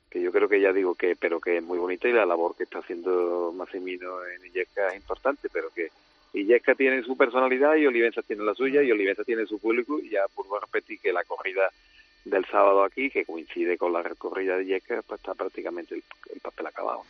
que 0.10 0.22
yo 0.22 0.32
creo 0.32 0.50
que 0.50 0.60
ya 0.60 0.74
digo 0.74 0.96
que, 0.96 1.16
pero 1.16 1.40
que 1.40 1.58
es 1.58 1.64
muy 1.64 1.78
bonita 1.78 2.08
y 2.08 2.14
la 2.14 2.26
labor 2.26 2.56
que 2.56 2.64
está 2.64 2.80
haciendo 2.80 3.54
Massimino 3.56 4.26
en 4.26 4.46
Illesca 4.46 4.90
es 4.90 4.96
importante, 4.96 5.50
pero 5.52 5.70
que 5.70 5.90
Illesca 6.34 6.76
tiene 6.76 7.04
su 7.04 7.16
personalidad 7.16 7.76
y 7.76 7.86
Olivenza 7.86 8.22
tiene 8.22 8.44
la 8.44 8.54
suya 8.54 8.82
y 8.82 8.92
Olivenza 8.92 9.24
tiene 9.24 9.46
su 9.46 9.60
público 9.60 10.00
y 10.00 10.10
ya 10.10 10.22
por 10.34 10.46
repetir 10.62 11.00
que 11.00 11.14
la 11.14 11.24
corrida 11.24 11.70
del 12.26 12.46
sábado 12.46 12.84
aquí, 12.84 13.10
que 13.10 13.26
coincide 13.26 13.78
con 13.78 13.94
la 13.94 14.04
recorrida 14.04 14.58
de 14.58 14.64
Illesca, 14.64 15.02
pues 15.08 15.20
está 15.20 15.34
prácticamente 15.34 15.96
el, 15.96 16.04
el 16.34 16.40
papel 16.40 16.68
acabado. 16.68 17.04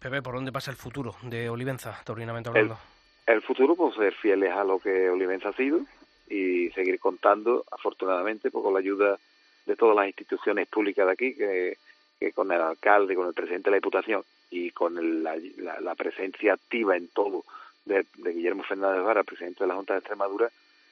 Pepe, 0.00 0.22
¿por 0.22 0.34
dónde 0.34 0.52
pasa 0.52 0.70
el 0.70 0.76
futuro 0.76 1.14
de 1.22 1.48
Olivenza, 1.48 2.00
taurinamente 2.04 2.48
hablando? 2.48 2.78
El, 3.26 3.34
el 3.34 3.42
futuro, 3.42 3.74
pues 3.74 3.94
ser 3.96 4.14
fieles 4.14 4.52
a 4.52 4.64
lo 4.64 4.78
que 4.78 5.08
Olivenza 5.10 5.48
ha 5.48 5.52
sido 5.52 5.80
y 6.28 6.70
seguir 6.70 6.98
contando, 6.98 7.64
afortunadamente, 7.70 8.50
pues, 8.50 8.62
con 8.62 8.74
la 8.74 8.80
ayuda 8.80 9.18
de 9.64 9.76
todas 9.76 9.96
las 9.96 10.06
instituciones 10.06 10.68
públicas 10.68 11.06
de 11.06 11.12
aquí, 11.12 11.34
que, 11.34 11.76
que 12.20 12.32
con 12.32 12.52
el 12.52 12.60
alcalde, 12.60 13.14
con 13.14 13.26
el 13.26 13.34
presidente 13.34 13.64
de 13.64 13.72
la 13.72 13.76
Diputación 13.76 14.22
y 14.50 14.70
con 14.70 14.98
el, 14.98 15.22
la, 15.22 15.36
la, 15.58 15.80
la, 15.80 15.94
presencia 15.94 16.54
activa 16.54 16.96
en 16.96 17.08
todo 17.08 17.44
de, 17.84 18.06
de 18.16 18.32
Guillermo 18.32 18.62
Fernández 18.62 19.02
Vara, 19.02 19.24
presidente 19.24 19.64
de 19.64 19.68
la 19.68 19.74
Junta 19.74 19.94
de 19.94 20.00
Extremadura, 20.00 20.50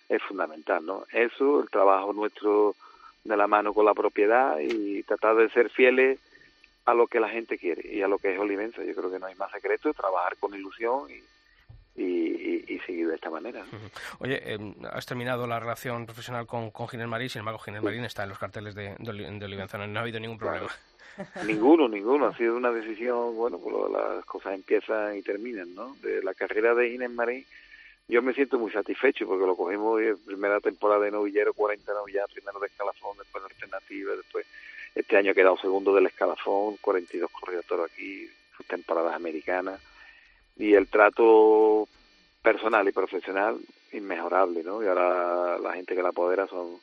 es 0.09 0.23
fundamental, 0.23 0.85
¿no? 0.85 1.05
Eso, 1.13 1.63
el 1.63 1.71
trabajo 1.71 2.13
nuestro 2.13 2.75
de 3.25 3.37
la 3.37 3.47
mano 3.47 3.73
con 3.73 3.87
la 3.87 3.95
propiedad 3.95 4.59
y 4.61 5.03
tratar 5.03 5.37
de 5.37 5.49
ser 5.51 5.71
fieles 5.71 6.19
a 6.85 6.95
lo 6.95 7.07
que 7.07 7.21
la 7.21 7.29
gente 7.29 7.59
quiere 7.59 7.89
y 7.93 8.03
a 8.03 8.09
lo 8.09 8.19
que 8.19 8.33
es 8.33 8.39
Olivenza. 8.39 8.83
Yo 8.83 8.95
creo 8.95 9.11
que 9.11 9.19
no 9.19 9.27
hay 9.27 9.35
más 9.37 9.51
secreto, 9.51 9.93
trabajar 9.95 10.37
con 10.39 10.55
ilusión 10.55 11.09
y, 11.11 12.03
y, 12.03 12.65
y, 12.75 12.79
seguir 12.81 13.09
de 13.09 13.15
esta 13.15 13.31
manera. 13.31 13.61
¿no? 13.61 13.79
Oye, 14.19 14.41
eh, 14.43 14.75
has 14.93 15.07
terminado 15.07 15.47
la 15.47 15.61
relación 15.61 16.07
profesional 16.07 16.47
con, 16.47 16.71
con 16.71 16.89
Ginés 16.89 17.09
Marín, 17.09 17.31
sin 17.31 17.41
embargo 17.41 17.61
Ginés 17.61 17.83
Marín 17.83 18.05
está 18.05 18.25
en 18.25 18.31
los 18.31 18.39
carteles 18.39 18.75
de, 18.75 18.97
de, 18.99 19.13
de 19.13 19.45
Olivenza, 19.45 19.79
no, 19.79 19.99
ha 19.99 20.03
habido 20.03 20.21
ningún 20.21 20.39
problema. 20.39 20.69
Claro. 20.69 21.31
ninguno, 21.47 21.89
ninguno. 21.89 22.27
Ha 22.27 22.37
sido 22.37 22.57
una 22.57 22.73
decisión, 22.73 23.37
bueno, 23.37 23.59
pues 23.59 23.75
las 23.93 24.25
cosas 24.25 24.55
empiezan 24.55 25.17
y 25.17 25.23
terminan, 25.23 25.75
¿no? 25.75 25.95
De 26.03 26.23
la 26.23 26.35
carrera 26.35 26.75
de 26.75 26.91
Ginés 26.91 27.11
Marín, 27.11 27.45
yo 28.09 28.21
me 28.21 28.35
siento 28.35 28.59
muy 28.59 28.71
satisfecho 28.71 29.27
porque 29.27 29.47
lo 29.47 29.57
cogimos 29.57 30.01
en 30.03 30.19
primera 30.19 30.61
temporada 30.61 31.05
de 31.05 31.11
novillero, 31.11 31.55
40 31.55 31.93
novilladas, 31.95 32.33
primero 32.33 32.59
de 32.59 32.67
escalafón, 32.67 33.17
después 33.17 33.43
de 33.45 33.51
alternativa, 33.51 34.15
después 34.15 34.47
este 34.95 35.17
año 35.17 35.33
ha 35.33 35.35
quedado 35.35 35.57
segundo 35.59 35.95
del 35.95 36.07
escalafón, 36.07 36.77
42 36.81 37.31
corridos 37.31 37.67
toro 37.67 37.85
aquí, 37.85 38.29
sus 38.57 38.67
temporadas 38.67 39.15
americanas 39.15 39.81
y 40.57 40.75
el 40.75 40.89
trato 40.89 41.89
personal 42.43 42.87
y 42.89 42.93
profesional 42.93 43.59
inmejorable, 43.93 44.63
¿no? 44.63 44.83
Y 44.83 44.87
ahora 44.87 45.59
la 45.59 45.73
gente 45.75 45.95
que 45.95 46.03
la 46.03 46.11
apodera 46.11 46.47
son 46.47 46.79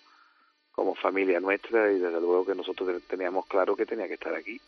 como 0.71 0.95
familia 0.95 1.39
nuestra 1.39 1.91
y 1.91 1.99
desde 1.99 2.19
luego 2.21 2.45
que 2.45 2.55
nosotros 2.55 3.01
teníamos 3.07 3.45
claro 3.45 3.75
que 3.75 3.86
tenía 3.86 4.07
que 4.07 4.15
estar 4.15 4.34
aquí. 4.34 4.60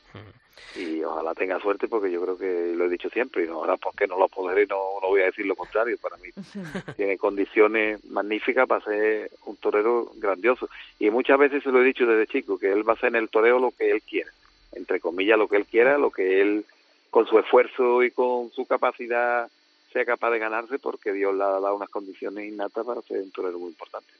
Y 0.76 1.04
ojalá 1.04 1.34
tenga 1.34 1.60
suerte 1.60 1.88
porque 1.88 2.12
yo 2.12 2.22
creo 2.22 2.38
que 2.38 2.74
lo 2.76 2.86
he 2.86 2.90
dicho 2.90 3.10
siempre 3.10 3.46
y 3.46 3.48
ahora 3.48 3.78
porque 3.78 4.08
no 4.08 4.18
lo 4.18 4.26
apoderé 4.26 4.66
no, 4.66 5.00
no 5.02 5.08
voy 5.08 5.22
a 5.22 5.26
decir 5.26 5.46
lo 5.46 5.56
contrario. 5.56 5.98
Para 6.02 6.18
mí 6.18 6.30
tiene 6.98 7.18
condiciones 7.18 8.04
magníficas 8.06 8.68
para 8.68 8.84
ser 8.84 9.32
un 9.46 9.56
torero 9.58 10.12
grandioso. 10.16 10.70
Y 11.00 11.10
muchas 11.10 11.38
veces 11.38 11.64
se 11.64 11.72
lo 11.72 11.82
he 11.82 11.86
dicho 11.86 12.06
desde 12.06 12.32
chico, 12.32 12.58
que 12.58 12.72
él 12.72 12.88
va 12.88 12.94
a 12.94 12.96
hacer 12.96 13.10
en 13.10 13.16
el 13.16 13.30
toreo 13.30 13.60
lo 13.60 13.72
que 13.72 13.92
él 13.92 14.02
quiera. 14.02 14.32
Entre 14.74 15.00
comillas, 15.00 15.38
lo 15.38 15.48
que 15.48 15.58
él 15.58 15.66
quiera, 15.66 15.98
lo 15.98 16.12
que 16.12 16.42
él 16.42 16.66
con 17.10 17.28
su 17.28 17.38
esfuerzo 17.38 18.04
y 18.04 18.10
con 18.10 18.52
su 18.52 18.66
capacidad 18.66 19.48
sea 19.92 20.06
capaz 20.06 20.32
de 20.32 20.40
ganarse 20.40 20.80
porque 20.80 21.14
Dios 21.14 21.36
le 21.36 21.44
ha 21.44 21.60
dado 21.60 21.76
unas 21.76 21.90
condiciones 21.90 22.52
innatas 22.52 22.84
para 22.84 23.02
ser 23.04 23.22
un 23.22 23.32
torero 23.32 23.60
muy 23.60 23.70
importante. 23.70 24.12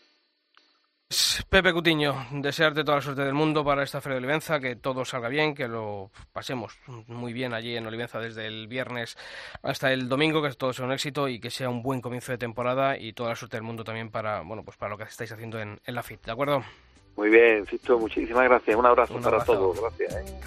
Pepe 1.50 1.72
Cutiño, 1.72 2.16
desearte 2.32 2.84
toda 2.84 2.98
la 2.98 3.02
suerte 3.04 3.22
del 3.22 3.36
mundo 3.36 3.64
para 3.64 3.84
esta 3.84 4.02
Feria 4.02 4.16
de 4.16 4.26
Olivenza, 4.26 4.60
que 4.60 4.76
todo 4.76 5.06
salga 5.06 5.30
bien, 5.30 5.54
que 5.54 5.68
lo 5.68 6.10
pasemos 6.32 6.80
muy 7.08 7.34
bien 7.34 7.54
allí 7.54 7.76
en 7.78 7.86
Olivenza 7.86 8.20
desde 8.20 8.48
el 8.48 8.68
viernes 8.68 9.16
hasta 9.62 9.94
el 9.94 10.10
domingo, 10.10 10.42
que 10.42 10.52
todo 10.54 10.74
sea 10.74 10.86
un 10.86 10.92
éxito 10.92 11.28
y 11.28 11.40
que 11.40 11.52
sea 11.52 11.70
un 11.70 11.84
buen 11.84 12.02
comienzo 12.02 12.32
de 12.32 12.40
temporada 12.40 12.98
y 12.98 13.14
toda 13.14 13.30
la 13.30 13.36
suerte 13.36 13.58
del 13.58 13.64
mundo 13.64 13.84
también 13.84 14.10
para, 14.10 14.42
bueno, 14.42 14.64
pues 14.64 14.78
para 14.78 14.90
lo 14.90 14.98
que 14.98 15.04
estáis 15.04 15.32
haciendo 15.32 15.60
en, 15.60 15.80
en 15.86 15.96
la 15.96 16.02
FIT, 16.02 16.26
¿de 16.26 16.32
acuerdo? 16.32 16.64
Muy 17.16 17.30
bien, 17.30 17.66
Sisto, 17.68 18.00
muchísimas 18.00 18.46
gracias. 18.46 18.76
Un 18.76 18.86
abrazo 18.88 19.14
Un 19.14 19.22
para 19.22 19.46
todos. 19.46 19.80
Gracias. 19.80 20.16
¿eh? 20.16 20.40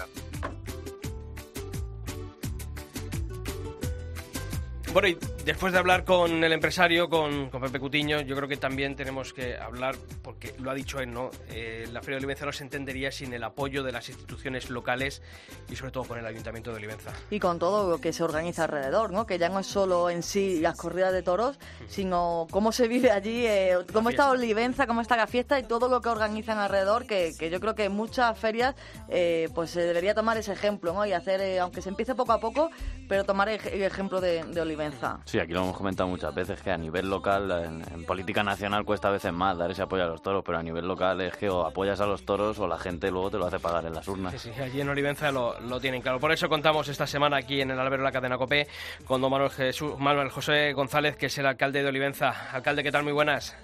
Bueno, 4.91 5.07
y 5.07 5.17
después 5.47 5.71
de 5.71 5.79
hablar 5.79 6.03
con 6.03 6.43
el 6.43 6.51
empresario, 6.51 7.07
con, 7.07 7.49
con 7.49 7.61
Pepe 7.61 7.79
Cutiño, 7.79 8.19
yo 8.19 8.35
creo 8.35 8.49
que 8.49 8.57
también 8.57 8.97
tenemos 8.97 9.31
que 9.31 9.57
hablar, 9.57 9.95
porque 10.21 10.53
lo 10.59 10.69
ha 10.69 10.73
dicho 10.73 10.99
él, 10.99 11.13
¿no? 11.13 11.31
Eh, 11.49 11.87
la 11.93 12.01
Feria 12.01 12.15
de 12.15 12.25
Olivenza 12.25 12.45
no 12.45 12.51
se 12.51 12.65
entendería 12.65 13.13
sin 13.13 13.33
el 13.33 13.41
apoyo 13.45 13.81
de 13.81 13.93
las 13.93 14.09
instituciones 14.09 14.69
locales 14.69 15.21
y 15.69 15.77
sobre 15.77 15.93
todo 15.93 16.03
con 16.03 16.19
el 16.19 16.25
Ayuntamiento 16.25 16.71
de 16.71 16.77
Olivenza. 16.77 17.13
Y 17.29 17.39
con 17.39 17.59
todo 17.59 17.89
lo 17.89 18.01
que 18.01 18.11
se 18.11 18.25
organiza 18.25 18.65
alrededor, 18.65 19.13
¿no? 19.13 19.25
Que 19.25 19.39
ya 19.39 19.47
no 19.47 19.59
es 19.59 19.67
solo 19.67 20.09
en 20.09 20.21
sí 20.21 20.59
las 20.59 20.75
corridas 20.75 21.13
de 21.13 21.23
toros, 21.23 21.57
sino 21.87 22.45
cómo 22.51 22.73
se 22.73 22.89
vive 22.89 23.11
allí, 23.11 23.45
eh, 23.47 23.77
cómo 23.93 24.09
está. 24.09 24.29
Olivenza, 24.29 24.85
cómo 24.85 24.99
está 24.99 25.15
la 25.15 25.27
fiesta 25.27 25.57
y 25.57 25.63
todo 25.63 25.87
lo 25.87 26.01
que 26.01 26.09
organizan 26.09 26.57
alrededor, 26.57 27.07
que, 27.07 27.33
que 27.39 27.49
yo 27.49 27.61
creo 27.61 27.73
que 27.73 27.85
en 27.85 27.93
muchas 27.93 28.37
ferias 28.37 28.75
eh, 29.07 29.47
pues 29.55 29.69
se 29.69 29.79
debería 29.79 30.13
tomar 30.13 30.35
ese 30.35 30.51
ejemplo, 30.51 30.91
¿no? 30.91 31.05
Y 31.05 31.13
hacer, 31.13 31.39
eh, 31.39 31.61
aunque 31.61 31.81
se 31.81 31.87
empiece 31.87 32.15
poco 32.15 32.33
a 32.33 32.41
poco, 32.41 32.69
pero 33.07 33.23
tomar 33.23 33.47
el, 33.47 33.65
el 33.65 33.83
ejemplo 33.83 34.19
de, 34.19 34.43
de 34.43 34.59
Olivenza. 34.59 35.21
Sí, 35.23 35.36
aquí 35.39 35.53
lo 35.53 35.63
hemos 35.63 35.77
comentado 35.77 36.09
muchas 36.09 36.33
veces, 36.33 36.61
que 36.61 36.71
a 36.71 36.77
nivel 36.77 37.09
local, 37.09 37.51
en, 37.51 37.83
en 37.93 38.05
política 38.05 38.43
nacional 38.43 38.85
cuesta 38.85 39.07
a 39.07 39.11
veces 39.11 39.33
más 39.33 39.57
dar 39.57 39.71
ese 39.71 39.81
apoyo 39.81 40.03
a 40.03 40.07
los 40.07 40.21
toros, 40.21 40.43
pero 40.45 40.57
a 40.57 40.63
nivel 40.63 40.87
local 40.87 41.21
es 41.21 41.35
que 41.35 41.49
o 41.49 41.65
apoyas 41.65 41.99
a 42.01 42.05
los 42.05 42.23
toros 42.25 42.59
o 42.59 42.67
la 42.67 42.77
gente 42.77 43.11
luego 43.11 43.31
te 43.31 43.37
lo 43.37 43.45
hace 43.45 43.59
pagar 43.59 43.85
en 43.85 43.93
las 43.93 44.07
urnas. 44.07 44.33
Sí, 44.39 44.51
sí, 44.53 44.61
allí 44.61 44.81
en 44.81 44.89
Olivenza 44.89 45.31
lo, 45.31 45.59
lo 45.61 45.79
tienen 45.79 46.01
claro. 46.01 46.19
Por 46.19 46.31
eso 46.31 46.49
contamos 46.49 46.87
esta 46.87 47.07
semana 47.07 47.37
aquí 47.37 47.61
en 47.61 47.71
el 47.71 47.79
Albero 47.79 47.97
de 47.97 48.03
la 48.03 48.11
Cadena 48.11 48.37
Copé 48.37 48.67
con 49.05 49.21
don 49.21 49.31
Manuel, 49.31 49.51
Jesús, 49.51 49.97
Manuel 49.97 50.29
José 50.29 50.73
González, 50.73 51.15
que 51.15 51.27
es 51.27 51.37
el 51.37 51.45
alcalde 51.45 51.81
de 51.81 51.89
Olivenza. 51.89 52.51
Alcalde, 52.51 52.83
¿qué 52.83 52.91
tal? 52.91 53.03
Muy 53.03 53.13
buenas. 53.13 53.55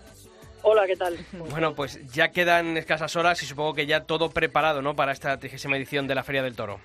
Hola, 0.63 0.83
¿qué 0.88 0.95
tal? 0.95 1.17
Bueno, 1.33 1.73
pues 1.75 1.99
ya 2.12 2.29
quedan 2.29 2.77
escasas 2.77 3.15
horas 3.15 3.41
y 3.43 3.45
supongo 3.45 3.73
que 3.73 3.86
ya 3.86 4.05
todo 4.05 4.29
preparado, 4.31 4.81
¿no? 4.81 4.95
Para 4.95 5.12
esta 5.12 5.38
trigésima 5.38 5.77
edición 5.77 6.07
de 6.07 6.15
la 6.15 6.23
Feria 6.23 6.41
del 6.41 6.55
Toro. 6.55 6.79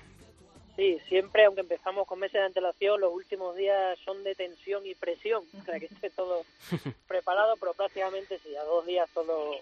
Sí, 0.79 0.97
siempre, 1.09 1.43
aunque 1.43 1.59
empezamos 1.59 2.07
con 2.07 2.19
meses 2.19 2.39
de 2.39 2.45
antelación, 2.45 3.01
los 3.01 3.13
últimos 3.13 3.53
días 3.57 3.99
son 4.05 4.23
de 4.23 4.33
tensión 4.33 4.85
y 4.85 4.95
presión, 4.95 5.43
para 5.65 5.77
que 5.77 5.87
esté 5.87 6.09
todo 6.09 6.45
preparado, 7.07 7.57
pero 7.59 7.73
prácticamente 7.73 8.39
sí, 8.39 8.55
a 8.55 8.63
dos 8.63 8.85
días 8.85 9.09
todo, 9.13 9.57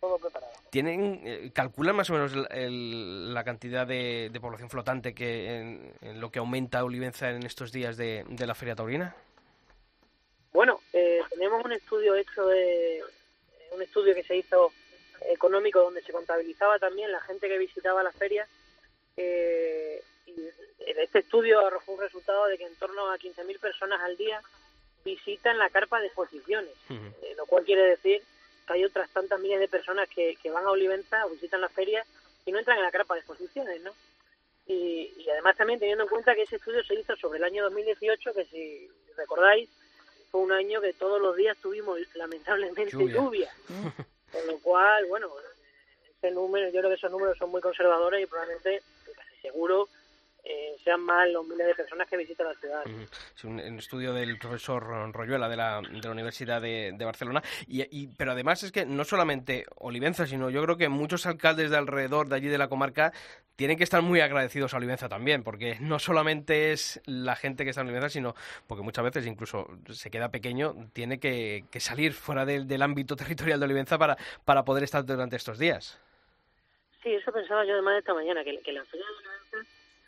todo 0.00 0.16
preparado. 0.18 0.50
¿Tienen, 0.70 1.20
eh, 1.26 1.50
calculan 1.52 1.94
más 1.94 2.08
o 2.08 2.14
menos 2.14 2.32
el- 2.32 2.48
el- 2.52 3.34
la 3.34 3.44
cantidad 3.44 3.86
de, 3.86 4.30
de 4.32 4.40
población 4.40 4.70
flotante 4.70 5.14
que 5.14 5.56
en, 5.58 5.92
en 6.00 6.20
lo 6.22 6.30
que 6.30 6.38
aumenta 6.38 6.84
Olivenza 6.84 7.28
en 7.28 7.44
estos 7.44 7.70
días 7.70 7.98
de, 7.98 8.24
de 8.26 8.46
la 8.46 8.54
Feria 8.54 8.74
Taurina? 8.74 9.14
Bueno, 10.54 10.80
eh, 10.94 11.20
tenemos 11.28 11.62
un 11.62 11.72
estudio 11.72 12.14
hecho 12.14 12.46
de 12.46 13.02
un 13.74 13.82
estudio 13.82 14.14
que 14.14 14.24
se 14.24 14.36
hizo 14.38 14.72
económico 15.28 15.80
donde 15.82 16.02
se 16.02 16.12
contabilizaba 16.12 16.78
también 16.78 17.12
la 17.12 17.20
gente 17.20 17.46
que 17.46 17.58
visitaba 17.58 18.02
las 18.02 18.16
ferias 18.16 18.48
eh, 19.18 20.02
este 20.78 21.20
estudio 21.20 21.66
arrojó 21.66 21.92
un 21.92 22.00
resultado 22.00 22.46
de 22.46 22.58
que 22.58 22.66
en 22.66 22.74
torno 22.76 23.10
a 23.10 23.18
15.000 23.18 23.58
personas 23.58 24.00
al 24.00 24.16
día 24.16 24.40
visitan 25.04 25.58
la 25.58 25.70
carpa 25.70 26.00
de 26.00 26.06
exposiciones, 26.06 26.72
eh, 26.90 27.34
lo 27.36 27.46
cual 27.46 27.64
quiere 27.64 27.82
decir 27.82 28.22
que 28.66 28.72
hay 28.72 28.84
otras 28.84 29.08
tantas 29.10 29.40
miles 29.40 29.60
de 29.60 29.68
personas 29.68 30.08
que, 30.08 30.36
que 30.42 30.50
van 30.50 30.64
a 30.64 30.70
Olivenza, 30.70 31.26
visitan 31.26 31.60
las 31.60 31.72
ferias 31.72 32.06
y 32.44 32.52
no 32.52 32.58
entran 32.58 32.78
en 32.78 32.84
la 32.84 32.90
carpa 32.90 33.14
de 33.14 33.20
exposiciones, 33.20 33.80
¿no? 33.82 33.92
Y, 34.66 35.12
y 35.16 35.30
además 35.30 35.56
también 35.56 35.80
teniendo 35.80 36.04
en 36.04 36.10
cuenta 36.10 36.34
que 36.34 36.42
ese 36.42 36.56
estudio 36.56 36.84
se 36.84 36.94
hizo 36.94 37.16
sobre 37.16 37.38
el 37.38 37.44
año 37.44 37.64
2018, 37.64 38.34
que 38.34 38.44
si 38.46 38.88
recordáis, 39.16 39.68
fue 40.30 40.42
un 40.42 40.52
año 40.52 40.80
que 40.80 40.92
todos 40.92 41.20
los 41.20 41.34
días 41.36 41.56
tuvimos 41.58 41.98
lamentablemente 42.14 42.86
Lluvia. 42.90 43.14
lluvia. 43.14 43.52
Con 44.32 44.46
lo 44.46 44.58
cual, 44.58 45.06
bueno, 45.06 45.28
ese 46.16 46.30
número, 46.30 46.66
yo 46.66 46.78
creo 46.78 46.90
que 46.90 46.96
esos 46.96 47.10
números 47.10 47.36
son 47.36 47.50
muy 47.50 47.60
conservadores 47.60 48.22
y 48.22 48.26
probablemente, 48.26 48.82
casi 49.16 49.36
seguro, 49.42 49.88
eh, 50.44 50.76
sean 50.82 51.00
más 51.02 51.28
los 51.30 51.46
miles 51.46 51.66
de 51.66 51.74
personas 51.74 52.08
que 52.08 52.16
visitan 52.16 52.46
la 52.48 52.54
ciudad. 52.54 52.82
Es 53.36 53.44
un, 53.44 53.60
un 53.60 53.78
estudio 53.78 54.12
del 54.12 54.38
profesor 54.38 55.12
Royuela 55.12 55.48
de 55.48 55.56
la, 55.56 55.80
de 55.82 56.00
la 56.02 56.10
Universidad 56.10 56.60
de, 56.60 56.92
de 56.94 57.04
Barcelona. 57.04 57.42
Y, 57.66 57.82
y- 57.90 58.08
pero 58.16 58.32
además 58.32 58.62
es 58.62 58.72
que 58.72 58.86
no 58.86 59.04
solamente 59.04 59.66
Olivenza, 59.76 60.26
sino 60.26 60.50
yo 60.50 60.62
creo 60.62 60.76
que 60.76 60.88
muchos 60.88 61.26
alcaldes 61.26 61.70
de 61.70 61.76
alrededor 61.76 62.28
de 62.28 62.36
allí 62.36 62.48
de 62.48 62.58
la 62.58 62.68
comarca 62.68 63.12
tienen 63.56 63.76
que 63.76 63.84
estar 63.84 64.00
muy 64.00 64.20
agradecidos 64.20 64.72
a 64.72 64.78
Olivenza 64.78 65.08
también, 65.10 65.42
porque 65.42 65.76
no 65.80 65.98
solamente 65.98 66.72
es 66.72 66.98
la 67.04 67.36
gente 67.36 67.64
que 67.64 67.70
está 67.70 67.82
en 67.82 67.88
Olivenza, 67.88 68.08
sino 68.08 68.34
porque 68.66 68.82
muchas 68.82 69.04
veces 69.04 69.26
incluso 69.26 69.68
se 69.90 70.10
queda 70.10 70.30
pequeño, 70.30 70.74
tiene 70.94 71.20
que, 71.20 71.64
que 71.70 71.78
salir 71.80 72.14
fuera 72.14 72.46
del, 72.46 72.66
del 72.66 72.80
ámbito 72.80 73.16
territorial 73.16 73.60
de 73.60 73.66
Olivenza 73.66 73.98
para, 73.98 74.16
para 74.46 74.64
poder 74.64 74.84
estar 74.84 75.04
durante 75.04 75.36
estos 75.36 75.58
días. 75.58 76.00
Sí, 77.02 77.12
eso 77.14 77.30
pensaba 77.32 77.64
yo 77.66 77.72
además 77.74 77.98
esta 77.98 78.14
mañana, 78.14 78.42
que, 78.44 78.58
que 78.60 78.72
la 78.72 78.84
Feria 78.86 79.04
de 79.06 79.12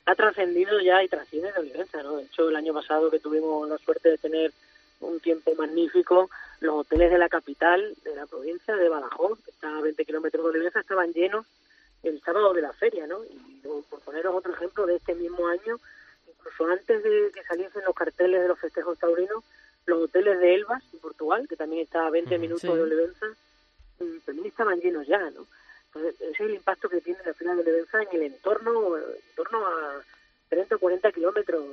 ha 0.06 0.14
trascendido 0.14 0.80
ya 0.80 1.02
y 1.02 1.08
trasciende 1.08 1.52
de 1.52 1.60
Olivenza, 1.60 2.02
¿no? 2.02 2.16
De 2.16 2.24
hecho, 2.24 2.48
el 2.48 2.56
año 2.56 2.74
pasado 2.74 3.10
que 3.10 3.20
tuvimos 3.20 3.68
la 3.68 3.78
suerte 3.78 4.08
de 4.10 4.18
tener 4.18 4.52
un 5.00 5.20
tiempo 5.20 5.54
magnífico, 5.54 6.30
los 6.60 6.74
hoteles 6.80 7.10
de 7.10 7.18
la 7.18 7.28
capital, 7.28 7.94
de 8.04 8.14
la 8.16 8.26
provincia 8.26 8.76
de 8.76 8.88
Badajoz, 8.88 9.38
que 9.44 9.50
está 9.50 9.76
a 9.76 9.80
20 9.80 10.04
kilómetros 10.04 10.44
de 10.44 10.50
Olivenza, 10.50 10.80
estaban 10.80 11.12
llenos 11.12 11.46
el 12.02 12.20
sábado 12.22 12.52
de 12.52 12.62
la 12.62 12.72
feria, 12.72 13.06
¿no? 13.06 13.24
Y 13.24 13.60
por 13.88 14.00
poneros 14.00 14.34
otro 14.34 14.52
ejemplo 14.52 14.86
de 14.86 14.96
este 14.96 15.14
mismo 15.14 15.46
año, 15.48 15.78
incluso 16.28 16.66
antes 16.66 17.02
de 17.02 17.30
que 17.32 17.42
saliesen 17.44 17.82
los 17.84 17.94
carteles 17.94 18.42
de 18.42 18.48
los 18.48 18.58
festejos 18.58 18.98
taurinos, 18.98 19.44
los 19.86 20.04
hoteles 20.04 20.38
de 20.40 20.54
Elvas, 20.54 20.82
en 20.92 20.98
Portugal, 21.00 21.46
que 21.48 21.56
también 21.56 21.82
está 21.82 22.06
a 22.06 22.10
20 22.10 22.38
minutos 22.38 22.60
Sí. 22.62 22.68
de 22.68 22.82
Olivenza, 22.82 23.26
mm, 24.00 24.18
también 24.26 24.46
estaban 24.48 24.80
llenos 24.80 25.06
ya, 25.06 25.18
¿no? 25.30 25.46
Entonces, 25.94 26.20
ese 26.20 26.32
es 26.32 26.40
el 26.40 26.54
impacto 26.54 26.88
que 26.88 27.02
tiene 27.02 27.20
la 27.24 27.34
Feria 27.34 27.54
de 27.54 27.60
Olivenza 27.60 28.02
en 28.02 28.08
el 28.12 28.22
entorno, 28.22 28.96
en 28.96 29.04
torno 29.36 29.66
a 29.66 30.00
30 30.48 30.76
o 30.76 30.78
40 30.78 31.12
kilómetros 31.12 31.64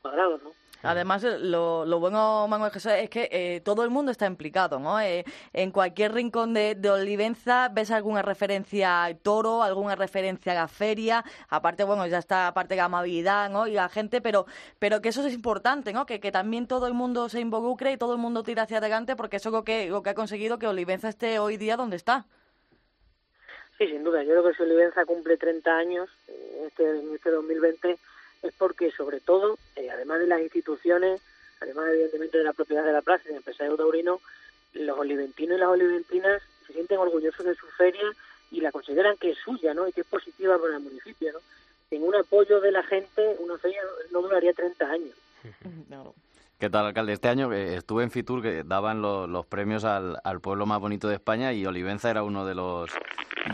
cuadrados, 0.00 0.42
¿no? 0.42 0.52
Además, 0.84 1.22
lo, 1.22 1.86
lo 1.86 1.98
bueno, 1.98 2.46
Manuel 2.46 2.70
José, 2.70 3.04
es 3.04 3.10
que 3.10 3.28
eh, 3.32 3.62
todo 3.64 3.84
el 3.84 3.90
mundo 3.90 4.12
está 4.12 4.26
implicado, 4.26 4.78
¿no? 4.78 5.00
Eh, 5.00 5.24
en 5.54 5.70
cualquier 5.70 6.12
rincón 6.12 6.52
de, 6.52 6.74
de 6.74 6.90
Olivenza 6.90 7.70
ves 7.70 7.90
alguna 7.90 8.20
referencia 8.20 9.02
al 9.02 9.16
toro, 9.16 9.62
alguna 9.62 9.96
referencia 9.96 10.52
a 10.52 10.56
la 10.56 10.68
feria, 10.68 11.24
aparte, 11.48 11.84
bueno, 11.84 12.06
ya 12.06 12.18
está 12.18 12.48
aparte 12.48 12.76
la 12.76 12.84
amabilidad, 12.84 13.48
¿no? 13.48 13.66
Y 13.66 13.72
la 13.72 13.88
gente, 13.88 14.20
pero, 14.20 14.44
pero 14.78 15.00
que 15.00 15.08
eso 15.08 15.26
es 15.26 15.32
importante, 15.32 15.94
¿no? 15.94 16.04
Que, 16.04 16.20
que 16.20 16.30
también 16.30 16.66
todo 16.66 16.86
el 16.86 16.92
mundo 16.92 17.30
se 17.30 17.40
involucre 17.40 17.92
y 17.92 17.96
todo 17.96 18.12
el 18.12 18.18
mundo 18.18 18.42
tira 18.42 18.64
hacia 18.64 18.78
adelante, 18.78 19.16
porque 19.16 19.38
eso 19.38 19.48
es 19.48 19.54
lo 19.54 19.64
que, 19.64 19.88
lo 19.88 20.02
que 20.02 20.10
ha 20.10 20.14
conseguido 20.14 20.58
que 20.58 20.68
Olivenza 20.68 21.08
esté 21.08 21.38
hoy 21.38 21.56
día 21.56 21.78
donde 21.78 21.96
está. 21.96 22.26
Sí, 23.78 23.88
sin 23.88 24.04
duda. 24.04 24.22
Yo 24.22 24.30
creo 24.30 24.44
que 24.44 24.54
si 24.54 24.62
Olivenza 24.62 25.04
cumple 25.04 25.36
30 25.36 25.76
años 25.76 26.08
eh, 26.28 26.66
este, 26.66 27.14
este 27.14 27.30
2020 27.30 27.98
es 28.42 28.52
porque, 28.58 28.90
sobre 28.92 29.20
todo, 29.20 29.58
eh, 29.76 29.90
además 29.90 30.20
de 30.20 30.26
las 30.26 30.40
instituciones, 30.40 31.20
además 31.60 31.88
evidentemente 31.90 32.38
de 32.38 32.44
la 32.44 32.52
propiedad 32.52 32.84
de 32.84 32.92
la 32.92 33.02
plaza 33.02 33.22
y 33.24 33.28
del 33.28 33.38
empresario 33.38 33.76
taurino, 33.76 34.20
los 34.74 34.98
oliventinos 34.98 35.56
y 35.56 35.60
las 35.60 35.68
oliventinas 35.68 36.42
se 36.66 36.72
sienten 36.72 36.98
orgullosos 36.98 37.44
de 37.44 37.54
su 37.54 37.66
feria 37.68 38.12
y 38.50 38.60
la 38.60 38.70
consideran 38.70 39.16
que 39.16 39.30
es 39.30 39.38
suya, 39.38 39.74
¿no? 39.74 39.88
Y 39.88 39.92
que 39.92 40.02
es 40.02 40.06
positiva 40.06 40.58
para 40.58 40.76
el 40.76 40.82
municipio, 40.82 41.32
¿no? 41.32 41.40
Sin 41.90 42.02
un 42.02 42.14
apoyo 42.14 42.60
de 42.60 42.72
la 42.72 42.82
gente, 42.82 43.36
una 43.40 43.58
feria 43.58 43.82
no 44.10 44.22
duraría 44.22 44.52
30 44.52 44.84
años. 44.86 45.14
¿Qué 46.58 46.70
tal, 46.70 46.86
alcalde? 46.86 47.12
Este 47.12 47.28
año 47.28 47.52
eh, 47.52 47.76
estuve 47.76 48.04
en 48.04 48.10
Fitur, 48.10 48.40
que 48.40 48.62
daban 48.64 49.02
lo- 49.02 49.26
los 49.26 49.44
premios 49.46 49.84
al, 49.84 50.18
pueblo 50.40 50.66
más 50.66 50.80
bonito 50.80 51.08
de 51.08 51.14
España 51.14 51.52
y 51.52 51.66
Olivenza 51.66 52.10
era 52.10 52.22
uno 52.22 52.46
de 52.46 52.54
los 52.54 52.90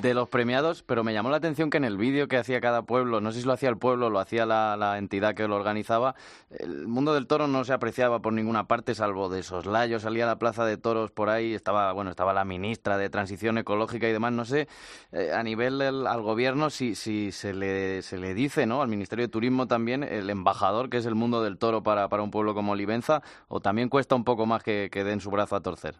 de 0.02 0.14
los 0.14 0.28
premiados, 0.28 0.84
pero 0.84 1.02
me 1.02 1.12
llamó 1.12 1.30
la 1.30 1.38
atención 1.38 1.68
que 1.68 1.76
en 1.76 1.84
el 1.84 1.96
vídeo 1.96 2.28
que 2.28 2.36
hacía 2.36 2.60
cada 2.60 2.82
pueblo, 2.82 3.20
no 3.20 3.32
sé 3.32 3.40
si 3.40 3.46
lo 3.46 3.52
hacía 3.54 3.68
el 3.70 3.76
pueblo 3.76 4.08
lo 4.08 4.20
hacía 4.20 4.46
la, 4.46 4.76
la 4.76 4.98
entidad 4.98 5.34
que 5.34 5.48
lo 5.48 5.56
organizaba, 5.56 6.14
el 6.60 6.86
mundo 6.86 7.12
del 7.12 7.26
toro 7.26 7.48
no 7.48 7.64
se 7.64 7.72
apreciaba 7.72 8.20
por 8.22 8.32
ninguna 8.32 8.68
parte, 8.68 8.94
salvo 8.94 9.28
de 9.28 9.42
soslayo, 9.42 9.98
salía 9.98 10.22
a 10.24 10.26
la 10.28 10.38
plaza 10.38 10.64
de 10.64 10.76
toros 10.76 11.10
por 11.10 11.28
ahí, 11.28 11.54
estaba, 11.54 11.92
bueno, 11.92 12.10
estaba 12.10 12.32
la 12.32 12.44
ministra 12.44 12.98
de 12.98 13.10
Transición 13.10 13.58
Ecológica 13.58 14.08
y 14.08 14.12
demás, 14.12 14.32
no 14.32 14.44
sé, 14.44 14.68
eh, 15.10 15.32
a 15.34 15.42
nivel 15.42 15.78
del, 15.78 16.06
al 16.06 16.22
gobierno 16.22 16.70
si, 16.70 16.94
si 16.94 17.32
se, 17.32 17.52
le, 17.52 18.02
se 18.02 18.16
le 18.16 18.32
dice, 18.32 18.66
¿no? 18.66 18.82
Al 18.82 18.88
Ministerio 18.88 19.24
de 19.24 19.28
Turismo 19.32 19.66
también, 19.66 20.04
el 20.04 20.30
embajador, 20.30 20.88
que 20.88 20.98
es 20.98 21.06
el 21.06 21.16
mundo 21.16 21.42
del 21.42 21.58
toro 21.58 21.82
para, 21.82 22.08
para 22.08 22.22
un 22.22 22.30
pueblo 22.30 22.54
como 22.54 22.72
Olivenza, 22.72 22.89
o 23.48 23.60
también 23.60 23.88
cuesta 23.88 24.14
un 24.14 24.24
poco 24.24 24.46
más 24.46 24.62
que, 24.62 24.88
que 24.92 25.04
den 25.04 25.20
su 25.20 25.30
brazo 25.30 25.56
a 25.56 25.62
torcer. 25.62 25.94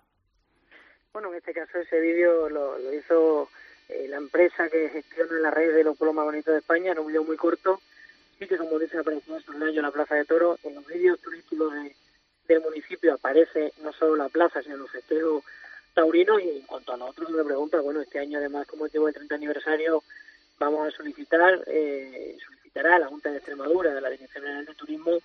Bueno, 1.13 1.29
en 1.31 1.37
este 1.37 1.53
caso 1.53 1.79
ese 1.79 2.01
vídeo 2.01 2.49
lo, 2.49 2.77
hizo 2.93 3.49
eh, 3.89 4.07
la 4.09 4.17
empresa 4.17 4.69
que 4.69 4.89
gestiona 4.91 5.33
la 5.41 5.51
red 5.51 5.75
de 5.75 5.85
los 5.85 5.97
pueblos 5.97 6.15
más 6.15 6.25
bonitos 6.25 6.53
de 6.53 6.61
España, 6.61 6.93
era 6.93 7.01
un 7.01 7.09
vídeo 7.09 7.25
muy 7.25 7.37
corto, 7.37 7.81
sí 8.39 8.47
que 8.47 8.57
como 8.57 8.79
dice 8.79 8.99
apareció 8.99 9.37
en 9.37 9.43
Sonayo 9.43 9.81
en 9.81 9.87
la 9.87 9.91
Plaza 9.91 10.15
de 10.15 10.25
Toro, 10.25 10.59
en 10.63 10.75
los 10.77 10.87
vídeos 10.87 11.19
turísticos 11.21 11.73
de- 11.75 11.95
del 12.47 12.61
municipio 12.63 13.15
aparece 13.15 13.73
no 13.83 13.93
solo 13.93 14.17
la 14.17 14.29
plaza, 14.29 14.63
sino 14.63 14.77
los 14.77 14.91
festejos 14.91 15.45
taurinos 15.95 16.41
y 16.43 16.59
en 16.59 16.67
cuanto 16.67 16.93
a 16.93 16.97
nosotros 16.97 17.31
me 17.31 17.45
pregunta, 17.45 17.81
bueno, 17.81 18.01
este 18.01 18.19
año 18.19 18.39
además 18.39 18.67
como 18.67 18.85
motivo 18.85 19.07
del 19.07 19.15
30 19.15 19.35
aniversario 19.37 20.03
vamos 20.59 20.87
a 20.87 20.97
solicitar, 20.97 21.63
eh, 21.67 22.37
solicitará 22.45 22.99
la 22.99 23.07
Junta 23.09 23.31
de 23.31 23.37
Extremadura 23.39 23.93
de 23.95 24.01
la 24.01 24.11
Dirección 24.11 24.43
General 24.45 24.65
de 24.67 24.75
Turismo 24.75 25.19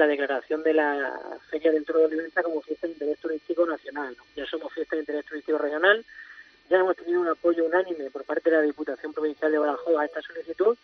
la 0.00 0.06
declaración 0.06 0.62
de 0.62 0.72
la 0.72 1.38
Feria 1.50 1.70
del 1.70 1.84
Toro 1.84 1.98
de 1.98 2.04
Olivenza 2.06 2.42
como 2.42 2.62
fiesta 2.62 2.86
de 2.86 2.94
interés 2.94 3.18
turístico 3.18 3.66
nacional. 3.66 4.16
Ya 4.34 4.46
somos 4.46 4.72
fiesta 4.72 4.96
de 4.96 5.02
interés 5.02 5.26
turístico 5.26 5.58
regional, 5.58 6.02
ya 6.70 6.78
hemos 6.78 6.96
tenido 6.96 7.20
un 7.20 7.28
apoyo 7.28 7.66
unánime 7.66 8.10
por 8.10 8.24
parte 8.24 8.48
de 8.48 8.56
la 8.56 8.62
Diputación 8.62 9.12
Provincial 9.12 9.52
de 9.52 9.58
Badajoz 9.58 9.98
a 9.98 10.06
esta 10.06 10.22
solicitud. 10.22 10.74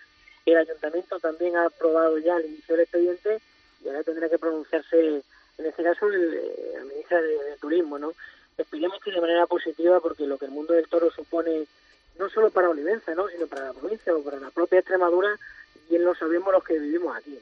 El 0.45 0.59
Ayuntamiento 0.59 1.19
también 1.19 1.57
ha 1.57 1.65
aprobado 1.65 2.19
ya 2.19 2.37
el 2.37 2.45
inicio 2.45 2.75
del 2.75 2.85
expediente 2.85 3.41
y 3.83 3.89
ahora 3.89 4.03
tendrá 4.03 4.29
que 4.29 4.39
pronunciarse, 4.39 5.23
en 5.57 5.65
este 5.65 5.83
caso, 5.83 6.09
el, 6.09 6.35
eh, 6.35 6.73
la 6.75 6.85
ministra 6.85 7.23
de, 7.23 7.57
Turismo. 7.59 7.99
¿no? 7.99 8.13
Esperemos 8.59 9.01
que 9.01 9.13
de 9.13 9.21
manera 9.23 9.47
positiva, 9.47 9.99
porque 10.01 10.27
lo 10.27 10.37
que 10.37 10.45
el 10.45 10.51
mundo 10.51 10.75
del 10.75 10.89
toro 10.89 11.11
supone 11.11 11.67
no 12.19 12.29
solo 12.29 12.51
para 12.51 12.69
Olivenza, 12.69 13.15
¿no? 13.15 13.29
sino 13.29 13.47
para 13.47 13.65
la 13.65 13.73
provincia 13.73 14.15
o 14.15 14.23
para 14.23 14.39
la 14.39 14.51
propia 14.51 14.81
Extremadura, 14.81 15.39
bien 15.89 16.05
lo 16.05 16.15
sabemos 16.15 16.53
los 16.53 16.65
que 16.65 16.79
vivimos 16.79 17.17
aquí. 17.17 17.39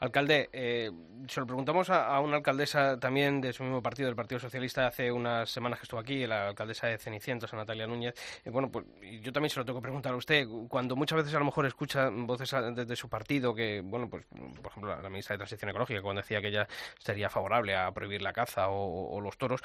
Alcalde, 0.00 0.48
eh, 0.52 0.90
se 1.28 1.40
lo 1.40 1.46
preguntamos 1.46 1.90
a, 1.90 2.18
una 2.20 2.36
alcaldesa 2.36 2.98
también 2.98 3.40
de 3.40 3.52
su 3.52 3.62
mismo 3.62 3.82
partido, 3.82 4.06
del 4.06 4.16
Partido 4.16 4.38
Socialista, 4.38 4.86
hace 4.86 5.10
unas 5.10 5.50
semanas 5.50 5.78
que 5.78 5.84
estuvo 5.84 6.00
aquí, 6.00 6.26
la 6.26 6.48
alcaldesa 6.48 6.86
de 6.88 6.98
Cenicientos, 6.98 7.52
Natalia 7.52 7.86
Núñez. 7.86 8.14
Eh, 8.44 8.50
bueno, 8.50 8.70
pues 8.70 8.84
yo 9.22 9.32
también 9.32 9.50
se 9.50 9.58
lo 9.58 9.64
tengo 9.64 9.78
que 9.78 9.84
preguntar 9.84 10.12
a 10.12 10.16
usted. 10.16 10.46
Cuando 10.68 10.96
muchas 10.96 11.18
veces 11.18 11.34
a 11.34 11.38
lo 11.38 11.44
mejor 11.44 11.66
escucha 11.66 12.10
voces 12.10 12.54
desde 12.74 12.96
su 12.96 13.08
partido 13.08 13.54
que, 13.54 13.80
bueno, 13.84 14.08
pues 14.08 14.24
por 14.62 14.70
ejemplo 14.70 15.02
la, 15.02 15.08
ministra 15.08 15.34
de 15.34 15.38
Transición 15.38 15.70
Ecológica, 15.70 16.02
cuando 16.02 16.22
decía 16.22 16.40
que 16.40 16.48
ella 16.48 16.68
sería 16.98 17.30
favorable 17.30 17.76
a 17.76 17.90
prohibir 17.92 18.22
la 18.22 18.32
caza 18.32 18.68
o, 18.68 19.20
los 19.20 19.38
toros, 19.38 19.60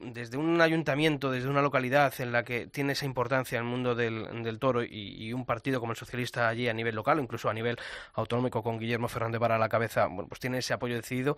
desde 0.00 0.36
un 0.36 0.60
ayuntamiento, 0.60 1.30
desde 1.30 1.48
una 1.48 1.62
localidad 1.62 2.12
en 2.20 2.32
la 2.32 2.44
que 2.44 2.66
tiene 2.66 2.92
esa 2.92 3.06
importancia 3.06 3.58
el 3.58 3.64
mundo 3.64 3.94
del, 3.94 4.58
toro 4.58 4.82
y, 4.82 5.32
un 5.32 5.44
partido 5.44 5.80
como 5.80 5.92
el 5.92 5.98
socialista 5.98 6.48
allí 6.48 6.68
a 6.68 6.74
nivel 6.74 6.94
local 6.94 7.18
incluso 7.20 7.48
a 7.48 7.54
nivel 7.54 7.76
autonómico 8.14 8.62
con 8.62 8.78
Guillermo 8.78 9.08
Fernández 9.08 9.40
para 9.46 9.58
la 9.58 9.68
cabeza, 9.68 10.06
bueno, 10.06 10.26
pues 10.28 10.40
tiene 10.40 10.58
ese 10.58 10.74
apoyo 10.74 10.96
decidido. 10.96 11.36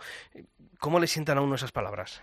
¿Cómo 0.80 0.98
le 0.98 1.06
sientan 1.06 1.36
a 1.36 1.42
uno 1.42 1.56
esas 1.56 1.72
palabras? 1.72 2.22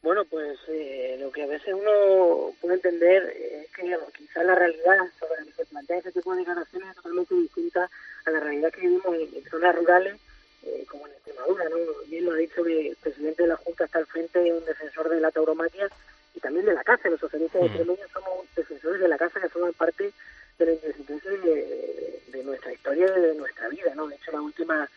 Bueno, 0.00 0.24
pues 0.24 0.58
eh, 0.68 1.18
lo 1.20 1.30
que 1.30 1.42
a 1.42 1.46
veces 1.46 1.74
uno 1.74 2.54
puede 2.62 2.76
entender 2.76 3.22
es 3.38 3.70
que 3.72 3.94
quizás 4.16 4.46
la 4.46 4.54
realidad 4.54 4.96
sobre 5.20 5.40
la 5.40 5.44
que 5.44 5.52
se 5.52 5.66
plantea 5.66 5.98
ese 5.98 6.12
tipo 6.12 6.32
de 6.32 6.38
declaraciones 6.38 6.88
es 6.88 6.96
totalmente 6.96 7.34
distinta 7.34 7.90
a 8.24 8.30
la 8.30 8.40
realidad 8.40 8.72
que 8.72 8.80
vivimos 8.80 9.14
en, 9.14 9.44
zonas 9.50 9.76
rurales 9.76 10.16
eh, 10.62 10.86
como 10.88 11.06
en 11.06 11.12
Extremadura. 11.12 11.68
¿no? 11.68 11.76
Bien 12.06 12.24
lo 12.24 12.32
ha 12.32 12.36
dicho 12.36 12.64
que 12.64 12.88
el 12.88 12.96
presidente 12.96 13.42
de 13.42 13.50
la 13.50 13.56
Junta 13.56 13.84
está 13.84 13.98
al 13.98 14.06
frente 14.06 14.38
de 14.38 14.54
un 14.54 14.64
defensor 14.64 15.10
de 15.10 15.20
la 15.20 15.30
tauromaquia 15.32 15.90
y 16.34 16.40
también 16.40 16.64
de 16.64 16.72
la 16.72 16.82
caza. 16.82 17.10
Los 17.10 17.20
socialistas 17.20 17.60
de 17.60 17.66
Extremadura 17.66 18.08
somos 18.10 18.46
defensores 18.56 19.02
de 19.02 19.08
la 19.08 19.18
caza 19.18 19.38
que 19.38 19.50
forman 19.50 19.74
parte 19.74 20.14
de 20.58 20.66
la 20.66 20.72
de, 20.72 22.22
de, 22.28 22.44
nuestra 22.44 22.72
historia 22.72 23.06
y 23.06 23.20
de 23.20 23.34
nuestra 23.34 23.68
vida, 23.68 23.94
¿no? 23.94 24.06
De 24.06 24.16
hecho, 24.16 24.32
la 24.32 24.40
última 24.40 24.88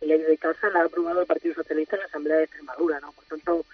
ley 0.00 0.20
de 0.20 0.38
casa 0.38 0.68
la 0.70 0.80
ha 0.80 0.84
aprobado 0.84 1.20
el 1.20 1.26
Partido 1.26 1.54
Socialista 1.54 1.96
en 1.96 2.00
la 2.00 2.06
Asamblea 2.06 2.36
de 2.36 2.44
Extremadura, 2.44 3.00
¿no? 3.00 3.12
Por 3.12 3.24
tanto, 3.24 3.64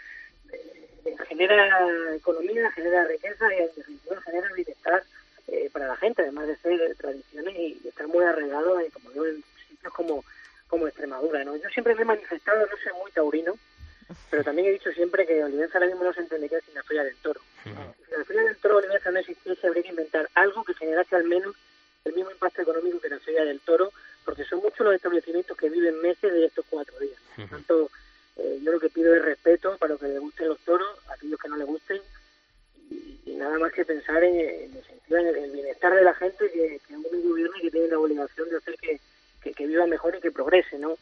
eh, 0.53 1.17
genera 1.29 2.15
economía, 2.15 2.71
genera 2.73 3.05
riqueza 3.05 3.53
y 3.55 3.63
en 3.63 3.71
definitiva 3.75 4.21
genera 4.23 4.53
bienestar 4.55 5.03
eh, 5.49 5.69
para 5.73 5.89
la 5.89 5.97
gente, 5.97 6.23
además 6.23 6.47
de 6.47 6.57
ser 6.59 6.97
tradiciones 6.97 7.55
y, 7.57 7.89
estar 7.89 8.07
muy 8.07 8.25
arreglado, 8.25 8.79
eh, 8.79 8.89
como 8.93 9.11
digo, 9.11 9.27
en 9.27 9.43
sitios 9.69 9.93
como, 9.93 10.25
como 10.69 10.87
Extremadura, 10.87 11.45
¿no? 11.45 11.57
Yo 11.57 11.69
siempre 11.71 11.95
me 11.95 12.03
he 12.03 12.07
manifestado, 12.07 12.61
no 12.61 12.77
soy 12.83 12.93
muy 13.01 13.11
taurino, 13.11 13.55
pero 14.31 14.45
también 14.45 14.69
he 14.69 14.73
dicho 14.73 14.93
siempre 14.93 15.27
que 15.27 15.43
Olivenza 15.43 15.79
ahora 15.79 15.89
mismo 15.89 16.05
no 16.05 16.13
se 16.13 16.21
entendería 16.21 16.61
sin 16.61 16.75
la 16.75 16.83
Feria 16.85 17.05
del 17.05 17.17
Toro. 17.17 17.41
Feria 18.33 18.49
del 18.49 18.57
Toro 18.57 18.79
Olivenza 18.79 19.11
no 19.11 19.19
existiese, 19.19 19.67
habría 19.67 19.83
que 19.83 19.91
inventar 19.91 20.27
algo 20.35 20.65
que 20.65 20.73
generase 20.73 21.17
al 21.17 21.25
menos 21.25 21.55
el 22.07 22.15
mismo 22.15 22.31
impacto 22.31 22.63
económico 22.63 22.99
que 22.99 23.11
la 23.11 23.19
Feria 23.19 23.45
del 23.45 23.61
Toro, 23.61 23.93
porque 24.25 24.45
son 24.45 24.61
muchos 24.61 24.81
los 24.81 24.95
establecimientos 24.95 25.55
que 25.55 25.69
viven 25.69 26.01
meses 26.01 26.33
de 26.33 26.47
estos 26.47 26.65
cuatro 26.71 26.99
días. 26.99 27.21
Por 27.37 27.49
tanto, 27.51 27.91
eh, 28.37 28.59
yo 28.63 28.73
lo 28.73 28.81
que 28.81 28.89
pido 28.89 29.15
es 29.15 29.23
respeto 29.23 29.77
para 29.77 29.93
los 29.93 30.01
que 30.01 30.09
les 30.09 30.19
gusten 30.19 30.49
los 30.49 30.59
toros, 30.61 30.89
a 31.09 31.13
aquellos 31.13 31.39
que 31.39 31.49
no 31.49 31.57
les 31.59 31.67
gusten, 31.67 32.01
y, 32.91 33.35
nada 33.37 33.59
más 33.59 33.71
que 33.73 33.85
pensar 33.85 34.25
en, 34.25 34.75
el 34.75 34.85
sentido 34.85 35.19
el 35.19 35.51
bienestar 35.51 35.95
de 35.95 36.03
la 36.03 36.15
gente 36.15 36.51
que, 36.51 36.81
que 36.89 36.97
un 36.97 37.03
gobierno 37.03 37.57
que 37.61 37.71
tiene 37.71 37.89
la 37.89 37.99
obligación 37.99 38.49
de 38.49 38.57
hacer 38.57 38.77
que, 38.77 38.99
que, 39.43 39.53
que 39.53 39.67
viva 39.67 39.87
mejor 39.87 40.17
y 40.17 40.21
que 40.21 40.31
progrese, 40.31 40.79
¿no? 40.79 40.97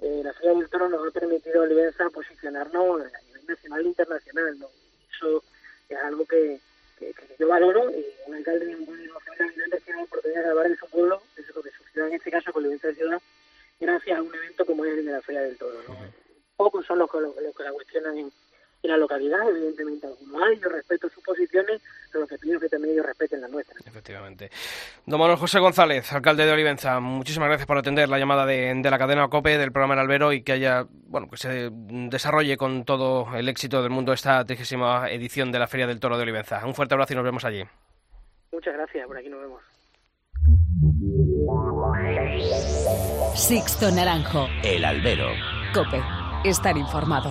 eh, 0.00 0.20
la 0.22 0.32
Feria 0.32 0.54
del 0.54 0.68
Toro 0.68 0.88
nos 0.88 1.08
ha 1.08 1.10
permitido 1.10 1.60
a 1.60 1.64
Olivenza 1.64 2.08
posicionarnos 2.10 3.00
a 3.02 3.20
nivel 3.26 3.46
nacional 3.48 3.80
e 3.80 3.88
internacional. 3.88 4.58
¿no? 4.60 4.68
Eso 5.10 5.42
es 5.88 5.98
algo 5.98 6.24
que, 6.26 6.60
que, 6.98 7.14
yo 7.38 7.48
valoro 7.48 7.90
y 7.90 8.04
un 8.26 8.34
alcalde 8.34 8.66
de 8.66 8.76
un 8.76 8.86
pueblo 8.86 9.14
nacional 9.38 9.82
tiene 9.84 10.00
la 10.00 10.04
oportunidad 10.04 10.42
de 10.42 10.50
hablar 10.50 10.66
en 10.66 10.76
su 10.76 10.86
pueblo, 10.90 11.22
eso 11.36 11.48
es 11.48 11.56
lo 11.56 11.62
que 11.62 11.70
sucedió 11.70 12.06
en 12.06 12.14
este 12.14 12.30
caso 12.30 12.52
con 12.52 12.62
Olivenza 12.62 12.88
de 12.88 12.94
Ciudad, 12.94 13.22
gracias 13.80 14.18
a 14.18 14.22
un 14.22 14.34
evento 14.34 14.66
como 14.66 14.84
es 14.84 14.98
el 14.98 15.06
de 15.06 15.12
la 15.12 15.22
Feria 15.22 15.42
del 15.42 15.56
Toro. 15.56 15.78
¿no? 15.88 15.96
Pocos 16.56 16.84
son 16.86 16.98
los, 16.98 17.12
los, 17.14 17.36
los 17.36 17.56
que 17.56 17.62
la 17.62 17.72
cuestionan 17.72 18.18
en, 18.18 18.32
en 18.82 18.90
la 18.90 18.96
localidad, 18.96 19.48
evidentemente 19.48 20.06
algunos 20.06 20.42
hay, 20.42 20.58
yo 20.60 20.68
respeto 20.68 21.08
sus 21.08 21.22
posiciones, 21.24 21.80
pero 22.12 22.22
lo 22.22 22.28
que 22.28 22.38
pido 22.38 22.56
es 22.56 22.62
que 22.62 22.68
también 22.68 22.94
ellos 22.94 23.06
respeten 23.06 23.40
las 23.40 23.50
nuestras. 23.50 23.86
Efectivamente. 23.86 24.50
Don 25.04 25.18
Manuel 25.18 25.38
José 25.38 25.58
González, 25.58 26.12
alcalde 26.12 26.46
de 26.46 26.52
Olivenza, 26.52 27.00
muchísimas 27.00 27.48
gracias 27.48 27.66
por 27.66 27.78
atender 27.78 28.08
la 28.08 28.18
llamada 28.18 28.46
de, 28.46 28.72
de 28.74 28.90
la 28.90 28.98
cadena 28.98 29.28
COPE 29.28 29.58
del 29.58 29.72
programa 29.72 29.94
El 29.94 30.00
Albero 30.00 30.32
y 30.32 30.42
que 30.42 30.52
haya, 30.52 30.86
bueno, 30.90 31.28
que 31.28 31.36
se 31.36 31.70
desarrolle 31.72 32.56
con 32.56 32.84
todo 32.84 33.36
el 33.36 33.48
éxito 33.48 33.82
del 33.82 33.90
mundo 33.90 34.12
esta 34.12 34.44
trigésima 34.44 35.10
edición 35.10 35.50
de 35.50 35.58
la 35.58 35.66
Feria 35.66 35.86
del 35.86 36.00
Toro 36.00 36.16
de 36.16 36.22
Olivenza. 36.22 36.64
Un 36.64 36.74
fuerte 36.74 36.94
abrazo 36.94 37.14
y 37.14 37.16
nos 37.16 37.24
vemos 37.24 37.44
allí. 37.44 37.64
Muchas 38.52 38.74
gracias, 38.74 39.06
por 39.06 39.16
aquí 39.16 39.28
nos 39.28 39.40
vemos. 39.40 39.62
Sixto 43.34 43.90
Naranjo. 43.90 44.48
El 44.62 44.84
Albero. 44.84 45.28
COPE. 45.74 46.00
Estar 46.44 46.76
informado. 46.76 47.30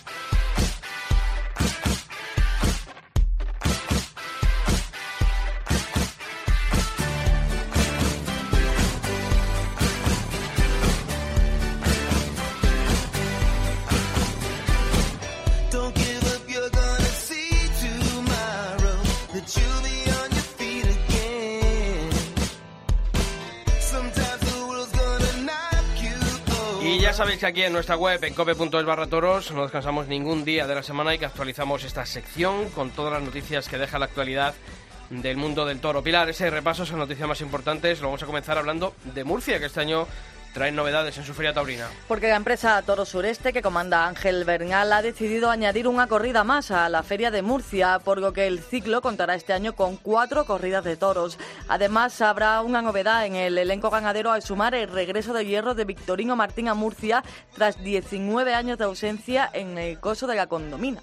sabéis 27.13 27.39
que 27.39 27.45
aquí 27.45 27.63
en 27.63 27.73
nuestra 27.73 27.95
web, 27.95 28.23
en 28.23 28.33
cope.es 28.33 28.85
barra 28.85 29.07
toros, 29.07 29.51
no 29.51 29.63
descansamos 29.63 30.07
ningún 30.07 30.43
día 30.43 30.67
de 30.67 30.75
la 30.75 30.83
semana 30.83 31.13
y 31.13 31.19
que 31.19 31.25
actualizamos 31.25 31.83
esta 31.83 32.05
sección 32.05 32.69
con 32.69 32.91
todas 32.91 33.13
las 33.13 33.23
noticias 33.23 33.69
que 33.69 33.77
deja 33.77 33.97
la 33.97 34.05
actualidad 34.05 34.53
del 35.09 35.37
mundo 35.37 35.65
del 35.65 35.79
toro. 35.79 36.03
Pilar, 36.03 36.29
ese 36.29 36.49
repaso 36.49 36.85
son 36.85 36.99
noticias 36.99 37.27
más 37.27 37.41
importantes. 37.41 38.01
Lo 38.01 38.07
vamos 38.07 38.23
a 38.23 38.25
comenzar 38.25 38.57
hablando 38.57 38.93
de 39.13 39.23
Murcia, 39.23 39.59
que 39.59 39.65
este 39.65 39.79
año 39.79 40.07
traen 40.53 40.75
novedades 40.75 41.17
en 41.17 41.23
su 41.23 41.33
feria 41.33 41.53
taurina. 41.53 41.87
Porque 42.07 42.27
la 42.27 42.35
empresa 42.35 42.81
Toro 42.81 43.05
Sureste, 43.05 43.53
que 43.53 43.61
comanda 43.61 44.07
Ángel 44.07 44.43
Bernal, 44.43 44.91
ha 44.93 45.01
decidido 45.01 45.49
añadir 45.49 45.87
una 45.87 46.07
corrida 46.07 46.43
más 46.43 46.71
a 46.71 46.89
la 46.89 47.03
feria 47.03 47.31
de 47.31 47.41
Murcia, 47.41 47.99
por 47.99 48.19
lo 48.19 48.33
que 48.33 48.47
el 48.47 48.59
ciclo 48.59 49.01
contará 49.01 49.35
este 49.35 49.53
año 49.53 49.73
con 49.73 49.97
cuatro 49.97 50.45
corridas 50.45 50.83
de 50.83 50.97
toros. 50.97 51.37
Además, 51.67 52.21
habrá 52.21 52.61
una 52.61 52.81
novedad 52.81 53.25
en 53.25 53.35
el 53.35 53.57
elenco 53.57 53.89
ganadero 53.89 54.31
al 54.31 54.41
sumar 54.41 54.75
el 54.75 54.89
regreso 54.89 55.33
de 55.33 55.45
hierro 55.45 55.73
de 55.73 55.85
Victorino 55.85 56.35
Martín 56.35 56.67
a 56.67 56.73
Murcia 56.73 57.23
tras 57.55 57.81
19 57.83 58.53
años 58.53 58.77
de 58.77 58.85
ausencia 58.85 59.49
en 59.53 59.77
el 59.77 59.99
coso 59.99 60.27
de 60.27 60.35
la 60.35 60.47
condomina. 60.47 61.01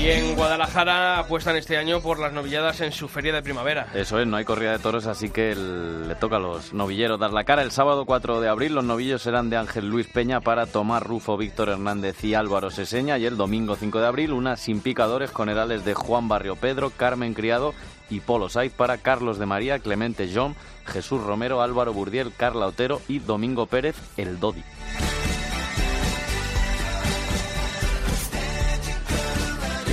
Y 0.00 0.08
en 0.08 0.34
Guadalajara 0.34 1.18
apuestan 1.18 1.56
este 1.56 1.76
año 1.76 2.00
por 2.00 2.18
las 2.18 2.32
novilladas 2.32 2.80
en 2.80 2.90
su 2.90 3.06
feria 3.06 3.34
de 3.34 3.42
primavera. 3.42 3.86
Eso 3.94 4.18
es, 4.18 4.26
no 4.26 4.38
hay 4.38 4.46
corrida 4.46 4.72
de 4.72 4.78
toros, 4.78 5.06
así 5.06 5.28
que 5.28 5.54
le 5.54 6.14
toca 6.14 6.36
a 6.36 6.38
los 6.38 6.72
novilleros 6.72 7.20
dar 7.20 7.34
la 7.34 7.44
cara. 7.44 7.60
El 7.60 7.70
sábado 7.70 8.06
4 8.06 8.40
de 8.40 8.48
abril 8.48 8.74
los 8.74 8.84
novillos 8.84 9.20
serán 9.20 9.50
de 9.50 9.58
Ángel 9.58 9.90
Luis 9.90 10.06
Peña 10.06 10.40
para 10.40 10.64
Tomás 10.64 11.02
Rufo, 11.02 11.36
Víctor 11.36 11.68
Hernández 11.68 12.24
y 12.24 12.32
Álvaro 12.32 12.70
Seseña. 12.70 13.18
Y 13.18 13.26
el 13.26 13.36
domingo 13.36 13.76
5 13.76 14.00
de 14.00 14.06
abril 14.06 14.32
una 14.32 14.56
sin 14.56 14.80
picadores 14.80 15.32
con 15.32 15.50
herales 15.50 15.84
de 15.84 15.92
Juan 15.92 16.28
Barrio 16.28 16.56
Pedro, 16.56 16.90
Carmen 16.96 17.34
Criado 17.34 17.74
y 18.08 18.20
Polo 18.20 18.48
Saiz 18.48 18.72
para 18.72 18.96
Carlos 18.96 19.38
de 19.38 19.44
María, 19.44 19.80
Clemente 19.80 20.30
John, 20.34 20.56
Jesús 20.86 21.22
Romero, 21.22 21.60
Álvaro 21.60 21.92
Burdiel, 21.92 22.32
Carla 22.34 22.68
Otero 22.68 23.02
y 23.06 23.18
Domingo 23.18 23.66
Pérez, 23.66 23.96
el 24.16 24.40
Dodi. 24.40 24.64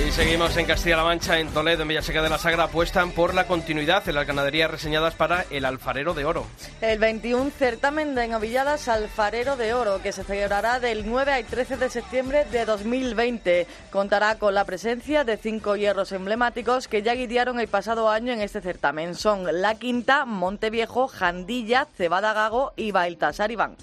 Y 0.06 0.12
seguimos 0.12 0.56
en 0.56 0.64
Castilla-La 0.64 1.02
Mancha, 1.02 1.40
en 1.40 1.48
Toledo, 1.48 1.82
en 1.82 1.88
Villaseca 1.88 2.22
de 2.22 2.28
la 2.28 2.38
Sagra, 2.38 2.64
apuestan 2.64 3.10
por 3.10 3.34
la 3.34 3.48
continuidad 3.48 4.08
en 4.08 4.14
las 4.14 4.26
ganaderías 4.26 4.70
reseñadas 4.70 5.14
para 5.14 5.44
el 5.50 5.64
Alfarero 5.64 6.14
de 6.14 6.24
Oro. 6.24 6.46
El 6.80 7.00
21 7.00 7.50
certamen 7.50 8.14
de 8.14 8.28
novilladas 8.28 8.86
Alfarero 8.86 9.56
de 9.56 9.74
Oro, 9.74 10.00
que 10.00 10.12
se 10.12 10.22
celebrará 10.22 10.78
del 10.78 11.10
9 11.10 11.32
al 11.32 11.44
13 11.44 11.76
de 11.78 11.90
septiembre 11.90 12.44
de 12.44 12.64
2020. 12.64 13.66
Contará 13.90 14.38
con 14.38 14.54
la 14.54 14.64
presencia 14.64 15.24
de 15.24 15.36
cinco 15.36 15.74
hierros 15.74 16.12
emblemáticos 16.12 16.86
que 16.86 17.02
ya 17.02 17.14
guiaron 17.14 17.58
el 17.58 17.68
pasado 17.68 18.08
año 18.08 18.32
en 18.32 18.40
este 18.40 18.60
certamen. 18.60 19.16
Son 19.16 19.60
La 19.60 19.74
Quinta, 19.74 20.24
Monteviejo, 20.24 21.08
Jandilla, 21.08 21.88
Cebada 21.96 22.32
Gago 22.34 22.72
y 22.76 22.92
Baltasar 22.92 23.50
Iván. 23.50 23.76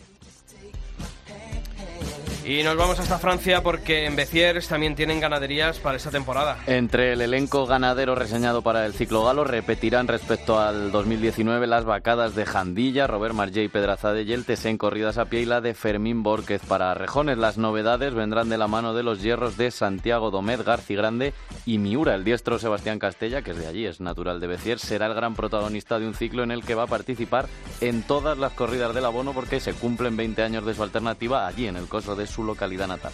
Y 2.47 2.61
nos 2.61 2.77
vamos 2.77 2.99
hasta 2.99 3.17
Francia 3.17 3.63
porque 3.63 4.05
en 4.05 4.15
Béziers 4.15 4.67
también 4.67 4.93
tienen 4.93 5.19
ganaderías 5.19 5.79
para 5.79 5.97
esta 5.97 6.11
temporada. 6.11 6.59
Entre 6.67 7.13
el 7.13 7.21
elenco 7.21 7.65
ganadero 7.65 8.13
reseñado 8.13 8.61
para 8.61 8.85
el 8.85 8.93
ciclo 8.93 9.23
galo 9.23 9.45
repetirán 9.45 10.07
respecto 10.07 10.59
al 10.59 10.91
2019 10.91 11.65
las 11.65 11.85
vacadas 11.85 12.35
de 12.35 12.45
Jandilla, 12.45 13.07
Robert 13.07 13.33
Margé 13.33 13.63
y 13.63 13.67
Pedrazade 13.67 14.21
y 14.21 14.33
el 14.33 14.45
en 14.47 14.77
corridas 14.77 15.17
a 15.17 15.25
pie 15.25 15.41
y 15.41 15.45
la 15.45 15.59
de 15.59 15.73
Fermín 15.73 16.21
Borquez 16.21 16.61
para 16.67 16.93
Rejones. 16.93 17.39
Las 17.39 17.57
novedades 17.57 18.13
vendrán 18.13 18.47
de 18.49 18.59
la 18.59 18.67
mano 18.67 18.93
de 18.93 19.01
los 19.01 19.23
hierros 19.23 19.57
de 19.57 19.71
Santiago 19.71 20.29
Domet, 20.29 20.63
Garci 20.63 20.93
Grande 20.93 21.33
y 21.65 21.79
Miura. 21.79 22.13
El 22.13 22.23
diestro 22.23 22.59
Sebastián 22.59 22.99
Castella, 22.99 23.41
que 23.41 23.51
es 23.51 23.57
de 23.57 23.65
allí, 23.65 23.87
es 23.87 24.01
natural 24.01 24.39
de 24.39 24.45
Béziers, 24.45 24.83
será 24.83 25.07
el 25.07 25.15
gran 25.15 25.33
protagonista 25.33 25.97
de 25.97 26.05
un 26.05 26.13
ciclo 26.13 26.43
en 26.43 26.51
el 26.51 26.63
que 26.63 26.75
va 26.75 26.83
a 26.83 26.87
participar 26.87 27.47
en 27.81 28.03
todas 28.03 28.37
las 28.37 28.53
corridas 28.53 28.93
del 28.93 29.05
abono 29.05 29.33
porque 29.33 29.59
se 29.59 29.73
cumplen 29.73 30.15
20 30.15 30.43
años 30.43 30.63
de 30.63 30.75
su 30.75 30.83
alternativa 30.83 31.47
allí 31.47 31.67
en 31.67 31.75
el 31.75 31.87
coso 31.87 32.15
de 32.15 32.27
su 32.27 32.34
localidad 32.43 32.87
natal. 32.87 33.13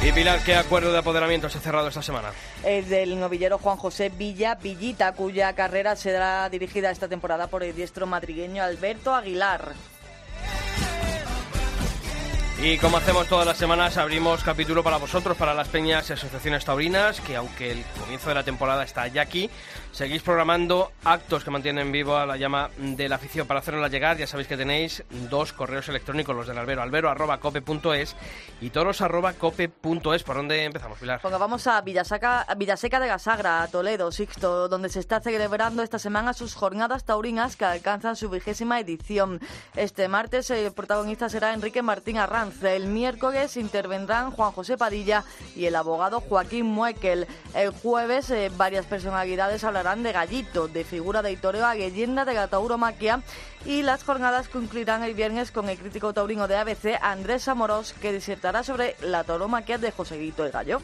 Y 0.00 0.12
Pilar, 0.12 0.40
¿qué 0.44 0.54
acuerdo 0.54 0.92
de 0.92 0.98
apoderamiento 0.98 1.50
se 1.50 1.58
ha 1.58 1.60
cerrado 1.60 1.88
esta 1.88 2.02
semana? 2.02 2.30
El 2.62 2.88
del 2.88 3.18
novillero 3.18 3.58
Juan 3.58 3.76
José 3.76 4.10
Villa 4.10 4.54
Villita, 4.54 5.12
cuya 5.12 5.52
carrera 5.54 5.96
será 5.96 6.48
dirigida 6.48 6.90
esta 6.90 7.08
temporada 7.08 7.48
por 7.48 7.64
el 7.64 7.74
diestro 7.74 8.06
madrigueño 8.06 8.62
Alberto 8.62 9.12
Aguilar. 9.14 9.72
Y 12.60 12.76
como 12.78 12.96
hacemos 12.96 13.28
todas 13.28 13.46
las 13.46 13.56
semanas, 13.56 13.96
abrimos 13.98 14.42
capítulo 14.42 14.82
para 14.82 14.96
vosotros, 14.96 15.36
para 15.36 15.54
las 15.54 15.68
peñas 15.68 16.10
y 16.10 16.14
asociaciones 16.14 16.64
taurinas, 16.64 17.20
que 17.20 17.36
aunque 17.36 17.70
el 17.70 17.84
comienzo 18.00 18.28
de 18.30 18.34
la 18.34 18.42
temporada 18.42 18.82
está 18.82 19.06
ya 19.06 19.22
aquí, 19.22 19.48
seguís 19.98 20.22
programando 20.22 20.92
actos 21.02 21.42
que 21.42 21.50
mantienen 21.50 21.90
vivo 21.90 22.16
a 22.16 22.24
la 22.24 22.36
llama 22.36 22.70
de 22.76 23.08
la 23.08 23.16
afición. 23.16 23.48
Para 23.48 23.58
hacerla 23.58 23.88
llegar, 23.88 24.16
ya 24.16 24.28
sabéis 24.28 24.46
que 24.46 24.56
tenéis 24.56 25.02
dos 25.28 25.52
correos 25.52 25.88
electrónicos, 25.88 26.36
los 26.36 26.46
del 26.46 26.56
albero, 26.56 26.82
albero.cope.es 26.82 28.14
y 28.60 28.70
toros.cope.es. 28.70 30.22
¿Por 30.22 30.36
dónde 30.36 30.62
empezamos, 30.62 31.00
Pilar? 31.00 31.18
Pues 31.20 31.36
vamos 31.36 31.66
a 31.66 31.80
Villaseca, 31.80 32.46
Villaseca 32.56 33.00
de 33.00 33.08
Gasagra, 33.08 33.60
a 33.60 33.66
Toledo, 33.66 34.12
Sixto, 34.12 34.68
donde 34.68 34.88
se 34.88 35.00
está 35.00 35.18
celebrando 35.18 35.82
esta 35.82 35.98
semana 35.98 36.32
sus 36.32 36.54
jornadas 36.54 37.04
taurinas 37.04 37.56
que 37.56 37.64
alcanzan 37.64 38.14
su 38.14 38.30
vigésima 38.30 38.78
edición. 38.78 39.40
Este 39.74 40.06
martes 40.06 40.48
el 40.50 40.70
protagonista 40.70 41.28
será 41.28 41.52
Enrique 41.52 41.82
Martín 41.82 42.18
Arranz. 42.18 42.62
El 42.62 42.86
miércoles 42.86 43.56
intervendrán 43.56 44.30
Juan 44.30 44.52
José 44.52 44.78
Padilla 44.78 45.24
y 45.56 45.64
el 45.64 45.74
abogado 45.74 46.20
Joaquín 46.20 46.66
Muekel. 46.66 47.26
El 47.52 47.70
jueves 47.70 48.30
eh, 48.30 48.52
varias 48.56 48.86
personalidades 48.86 49.64
hablarán 49.64 49.87
de 49.96 50.12
Gallito, 50.12 50.68
de 50.68 50.84
figura 50.84 51.22
de 51.22 51.34
toreo 51.36 51.64
a 51.64 51.74
leyenda 51.74 52.26
de 52.26 52.34
la 52.34 52.48
tauromaquia 52.48 53.22
y 53.64 53.82
las 53.82 54.04
jornadas 54.04 54.48
concluirán 54.48 55.02
el 55.02 55.14
viernes 55.14 55.50
con 55.50 55.68
el 55.70 55.78
crítico 55.78 56.12
taurino 56.12 56.46
de 56.46 56.56
ABC 56.56 56.98
Andrés 57.00 57.48
Amorós 57.48 57.94
que 57.94 58.12
disertará 58.12 58.62
sobre 58.62 58.96
la 59.00 59.24
tauromaquia 59.24 59.78
de 59.78 59.90
Joseguito 59.90 60.44
el 60.44 60.52
Gallo. 60.52 60.82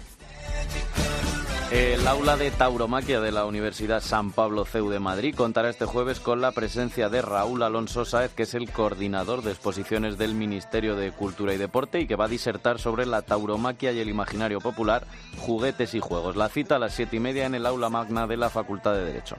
El 1.71 2.07
aula 2.07 2.37
de 2.37 2.51
tauromaquia 2.51 3.21
de 3.21 3.33
la 3.33 3.47
Universidad 3.47 4.01
San 4.01 4.33
Pablo 4.33 4.65
CEU 4.65 4.91
de 4.91 5.01
Madrid 5.01 5.35
contará 5.35 5.71
este 5.71 5.87
jueves 5.87 6.21
con 6.21 6.41
la 6.41 6.53
presencia 6.53 7.09
de 7.09 7.23
Raúl 7.23 7.63
Alonso 7.63 8.05
Sáez, 8.05 8.33
que 8.35 8.45
es 8.45 8.55
el 8.55 8.71
coordinador 8.71 9.43
de 9.43 9.51
exposiciones 9.51 10.19
del 10.19 10.35
Ministerio 10.35 10.95
de 10.95 11.11
Cultura 11.11 11.55
y 11.55 11.57
Deporte 11.57 12.01
y 12.01 12.07
que 12.07 12.17
va 12.17 12.27
a 12.27 12.29
disertar 12.29 12.79
sobre 12.79 13.07
la 13.07 13.23
tauromaquia 13.23 13.93
y 13.93 13.99
el 13.99 14.11
imaginario 14.11 14.61
popular, 14.61 15.07
juguetes 15.39 15.95
y 15.95 16.01
juegos. 16.01 16.37
La 16.37 16.49
cita 16.49 16.77
a 16.77 16.79
las 16.79 16.95
siete 16.95 17.17
y 17.17 17.21
media 17.21 17.47
en 17.47 17.55
el 17.55 17.67
aula 17.67 17.89
magna 17.89 18.27
de 18.27 18.37
la 18.37 18.51
Facultad 18.51 18.95
de 18.95 19.05
Derecho. 19.05 19.37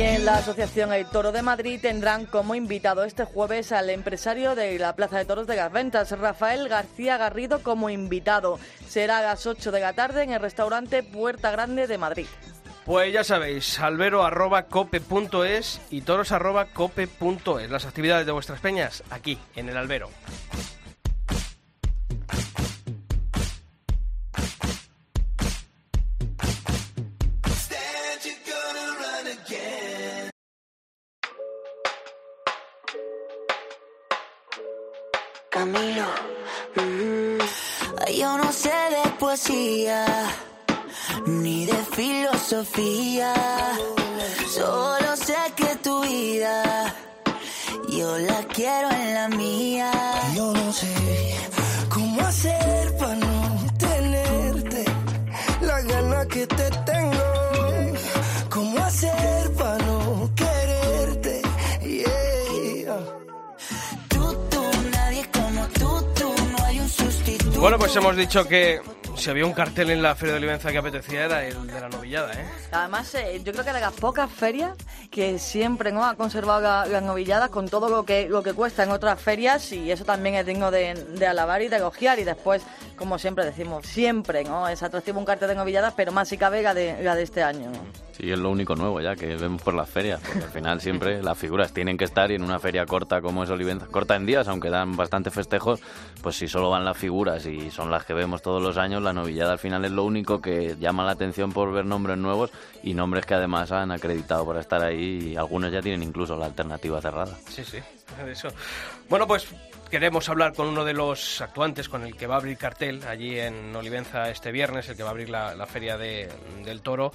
Y 0.00 0.02
en 0.02 0.24
la 0.24 0.36
Asociación 0.36 0.94
El 0.94 1.04
Toro 1.04 1.30
de 1.30 1.42
Madrid 1.42 1.78
tendrán 1.78 2.24
como 2.24 2.54
invitado 2.54 3.04
este 3.04 3.26
jueves 3.26 3.70
al 3.70 3.90
empresario 3.90 4.54
de 4.54 4.78
la 4.78 4.96
Plaza 4.96 5.18
de 5.18 5.26
Toros 5.26 5.46
de 5.46 5.56
las 5.56 5.70
Ventas, 5.70 6.18
Rafael 6.18 6.70
García 6.70 7.18
Garrido, 7.18 7.62
como 7.62 7.90
invitado. 7.90 8.58
Será 8.88 9.18
a 9.18 9.22
las 9.22 9.46
8 9.46 9.70
de 9.70 9.80
la 9.80 9.92
tarde 9.92 10.22
en 10.22 10.30
el 10.30 10.40
restaurante 10.40 11.02
Puerta 11.02 11.50
Grande 11.50 11.86
de 11.86 11.98
Madrid. 11.98 12.24
Pues 12.86 13.12
ya 13.12 13.24
sabéis, 13.24 13.78
albero.cope.es 13.78 15.82
y 15.90 16.00
toros.cope.es. 16.00 17.70
Las 17.70 17.84
actividades 17.84 18.24
de 18.24 18.32
vuestras 18.32 18.60
peñas 18.60 19.04
aquí, 19.10 19.38
en 19.54 19.68
el 19.68 19.76
albero. 19.76 20.08
Yo 38.30 38.38
no 38.38 38.52
sé 38.52 38.68
de 38.68 39.10
poesía 39.18 40.04
ni 41.26 41.66
de 41.66 41.78
filosofía, 41.96 43.34
solo 44.54 45.16
sé 45.16 45.36
que 45.56 45.74
tu 45.76 46.00
vida 46.02 46.94
yo 47.88 48.18
la 48.18 48.42
quiero 48.44 48.88
en 48.90 49.14
la 49.14 49.28
mía. 49.28 49.90
Yo 50.36 50.52
no 50.52 50.72
sé 50.72 51.29
Bueno, 67.60 67.78
pues 67.78 67.94
hemos 67.94 68.16
dicho 68.16 68.48
que 68.48 68.80
si 69.16 69.28
había 69.28 69.44
un 69.44 69.52
cartel 69.52 69.90
en 69.90 70.00
la 70.02 70.14
Feria 70.14 70.32
de 70.32 70.38
Olivenza 70.38 70.72
que 70.72 70.78
apetecía 70.78 71.26
era 71.26 71.44
el 71.44 71.66
de 71.66 71.78
la 71.78 71.88
novillada, 71.90 72.32
¿eh? 72.32 72.44
Además, 72.72 73.14
eh, 73.14 73.40
yo 73.44 73.52
creo 73.52 73.64
que 73.64 73.72
de 73.74 73.80
las 73.82 73.92
pocas 73.92 74.30
ferias 74.30 74.72
que 75.10 75.38
siempre 75.38 75.92
no 75.92 76.04
ha 76.06 76.14
conservado 76.14 76.62
la- 76.62 76.86
las 76.86 77.02
novilladas 77.02 77.50
con 77.50 77.68
todo 77.68 77.90
lo 77.90 78.04
que 78.04 78.28
lo 78.30 78.42
que 78.42 78.54
cuesta 78.54 78.82
en 78.82 78.90
otras 78.92 79.20
ferias 79.20 79.72
y 79.72 79.90
eso 79.92 80.04
también 80.06 80.36
es 80.36 80.46
digno 80.46 80.70
de, 80.70 80.94
alabar 81.28 81.60
y 81.60 81.68
de 81.68 81.76
elogiar 81.76 82.18
y 82.18 82.24
después, 82.24 82.62
como 82.96 83.18
siempre 83.18 83.44
decimos, 83.44 83.86
siempre 83.86 84.42
no 84.42 84.66
es 84.66 84.82
atractivo 84.82 85.18
un 85.18 85.26
cartel 85.26 85.48
de 85.48 85.54
novilladas, 85.56 85.92
pero 85.94 86.12
más 86.12 86.28
si 86.28 86.38
cabe 86.38 86.62
la 86.62 86.72
de, 86.72 87.02
la 87.02 87.14
de 87.14 87.22
este 87.24 87.42
año. 87.42 87.70
Sí, 88.20 88.30
es 88.30 88.38
lo 88.38 88.50
único 88.50 88.76
nuevo 88.76 89.00
ya 89.00 89.16
que 89.16 89.34
vemos 89.36 89.62
por 89.62 89.72
las 89.72 89.88
ferias, 89.88 90.20
porque 90.20 90.44
al 90.44 90.50
final 90.50 90.80
siempre 90.80 91.22
las 91.22 91.38
figuras 91.38 91.72
tienen 91.72 91.96
que 91.96 92.04
estar 92.04 92.30
y 92.30 92.34
en 92.34 92.42
una 92.42 92.58
feria 92.58 92.84
corta 92.84 93.22
como 93.22 93.44
es 93.44 93.50
Olivenza, 93.50 93.86
corta 93.86 94.14
en 94.16 94.26
días, 94.26 94.46
aunque 94.48 94.68
dan 94.68 94.94
bastante 94.94 95.30
festejos, 95.30 95.80
pues 96.22 96.36
si 96.36 96.46
solo 96.46 96.68
van 96.70 96.84
las 96.84 96.98
figuras 96.98 97.46
y 97.46 97.70
son 97.70 97.90
las 97.90 98.04
que 98.04 98.12
vemos 98.12 98.42
todos 98.42 98.62
los 98.62 98.76
años, 98.76 99.02
la 99.02 99.12
novillada 99.14 99.52
al 99.52 99.58
final 99.58 99.84
es 99.86 99.90
lo 99.92 100.04
único 100.04 100.40
que 100.42 100.76
llama 100.78 101.04
la 101.04 101.12
atención 101.12 101.52
por 101.52 101.72
ver 101.72 101.86
nombres 101.86 102.18
nuevos 102.18 102.50
y 102.82 102.92
nombres 102.92 103.24
que 103.24 103.34
además 103.34 103.72
han 103.72 103.90
acreditado 103.90 104.44
para 104.46 104.60
estar 104.60 104.82
ahí 104.84 105.32
y 105.32 105.36
algunos 105.36 105.72
ya 105.72 105.80
tienen 105.80 106.02
incluso 106.02 106.36
la 106.36 106.46
alternativa 106.46 107.00
cerrada. 107.00 107.38
Sí, 107.48 107.64
sí, 107.64 107.78
eso. 108.28 108.48
Bueno, 109.08 109.26
pues 109.26 109.46
queremos 109.90 110.28
hablar 110.28 110.52
con 110.54 110.68
uno 110.68 110.84
de 110.84 110.92
los 110.92 111.40
actuantes 111.40 111.88
con 111.88 112.04
el 112.04 112.16
que 112.16 112.26
va 112.26 112.34
a 112.34 112.38
abrir 112.38 112.58
cartel 112.58 113.02
allí 113.08 113.38
en 113.38 113.74
Olivenza 113.74 114.28
este 114.30 114.52
viernes, 114.52 114.88
el 114.90 114.96
que 114.96 115.02
va 115.02 115.08
a 115.08 115.12
abrir 115.12 115.30
la, 115.30 115.54
la 115.54 115.66
Feria 115.66 115.96
de- 115.96 116.28
del 116.64 116.82
Toro. 116.82 117.12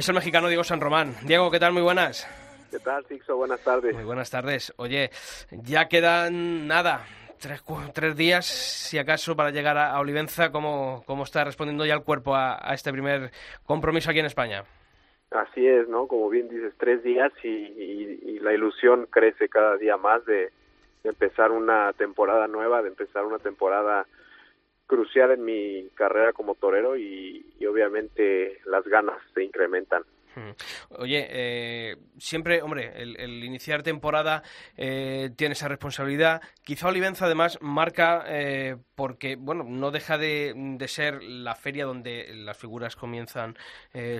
Es 0.00 0.08
el 0.08 0.14
mexicano 0.14 0.48
Diego 0.48 0.64
San 0.64 0.80
Román. 0.80 1.14
Diego, 1.24 1.50
¿qué 1.50 1.58
tal? 1.60 1.74
Muy 1.74 1.82
buenas. 1.82 2.26
¿Qué 2.70 2.78
tal, 2.78 3.04
Sixo? 3.04 3.36
Buenas 3.36 3.60
tardes. 3.62 3.94
Muy 3.94 4.04
buenas 4.04 4.30
tardes. 4.30 4.72
Oye, 4.78 5.10
ya 5.50 5.88
quedan 5.88 6.66
nada, 6.66 7.04
tres, 7.92 8.16
días, 8.16 8.46
si 8.46 8.96
acaso, 8.96 9.36
para 9.36 9.50
llegar 9.50 9.76
a, 9.76 9.90
a 9.92 10.00
Olivenza. 10.00 10.50
¿Cómo, 10.52 11.02
¿Cómo 11.06 11.24
está 11.24 11.44
respondiendo 11.44 11.84
ya 11.84 11.92
el 11.92 12.02
cuerpo 12.02 12.34
a, 12.34 12.58
a 12.66 12.72
este 12.72 12.90
primer 12.92 13.30
compromiso 13.66 14.08
aquí 14.08 14.20
en 14.20 14.24
España? 14.24 14.64
Así 15.32 15.66
es, 15.66 15.86
¿no? 15.86 16.06
Como 16.06 16.30
bien 16.30 16.48
dices, 16.48 16.72
tres 16.78 17.02
días 17.02 17.30
y, 17.44 17.48
y- 17.48 18.20
y 18.24 18.38
la 18.38 18.54
ilusión 18.54 19.06
crece 19.10 19.50
cada 19.50 19.76
día 19.76 19.98
más 19.98 20.24
de, 20.24 20.50
de 21.02 21.10
empezar 21.10 21.50
una 21.50 21.92
temporada 21.92 22.46
nueva, 22.46 22.80
de 22.80 22.88
empezar 22.88 23.26
una 23.26 23.38
temporada 23.38 24.06
crucial 24.90 25.30
en 25.30 25.44
mi 25.44 25.88
carrera 25.94 26.32
como 26.32 26.56
torero 26.56 26.96
y, 26.96 27.46
obviamente 27.64 28.58
las 28.66 28.84
ganas 28.84 29.16
se 29.32 29.44
incrementan. 29.44 30.02
Oye, 30.90 31.26
eh, 31.30 31.96
siempre, 32.18 32.62
hombre, 32.62 32.92
el, 32.96 33.44
iniciar 33.44 33.82
temporada 33.84 34.42
eh, 34.76 35.30
tiene 35.36 35.52
esa 35.52 35.68
responsabilidad. 35.68 36.40
Quizá 36.64 36.88
Olivenza 36.88 37.26
además 37.26 37.58
marca 37.60 38.24
eh, 38.26 38.76
porque, 38.96 39.36
bueno, 39.36 39.62
no 39.64 39.92
deja 39.92 40.18
de, 40.18 40.76
ser 40.88 41.22
la 41.22 41.54
feria 41.54 41.84
donde 41.84 42.32
las 42.34 42.56
figuras 42.56 42.96
comienzan 42.96 43.56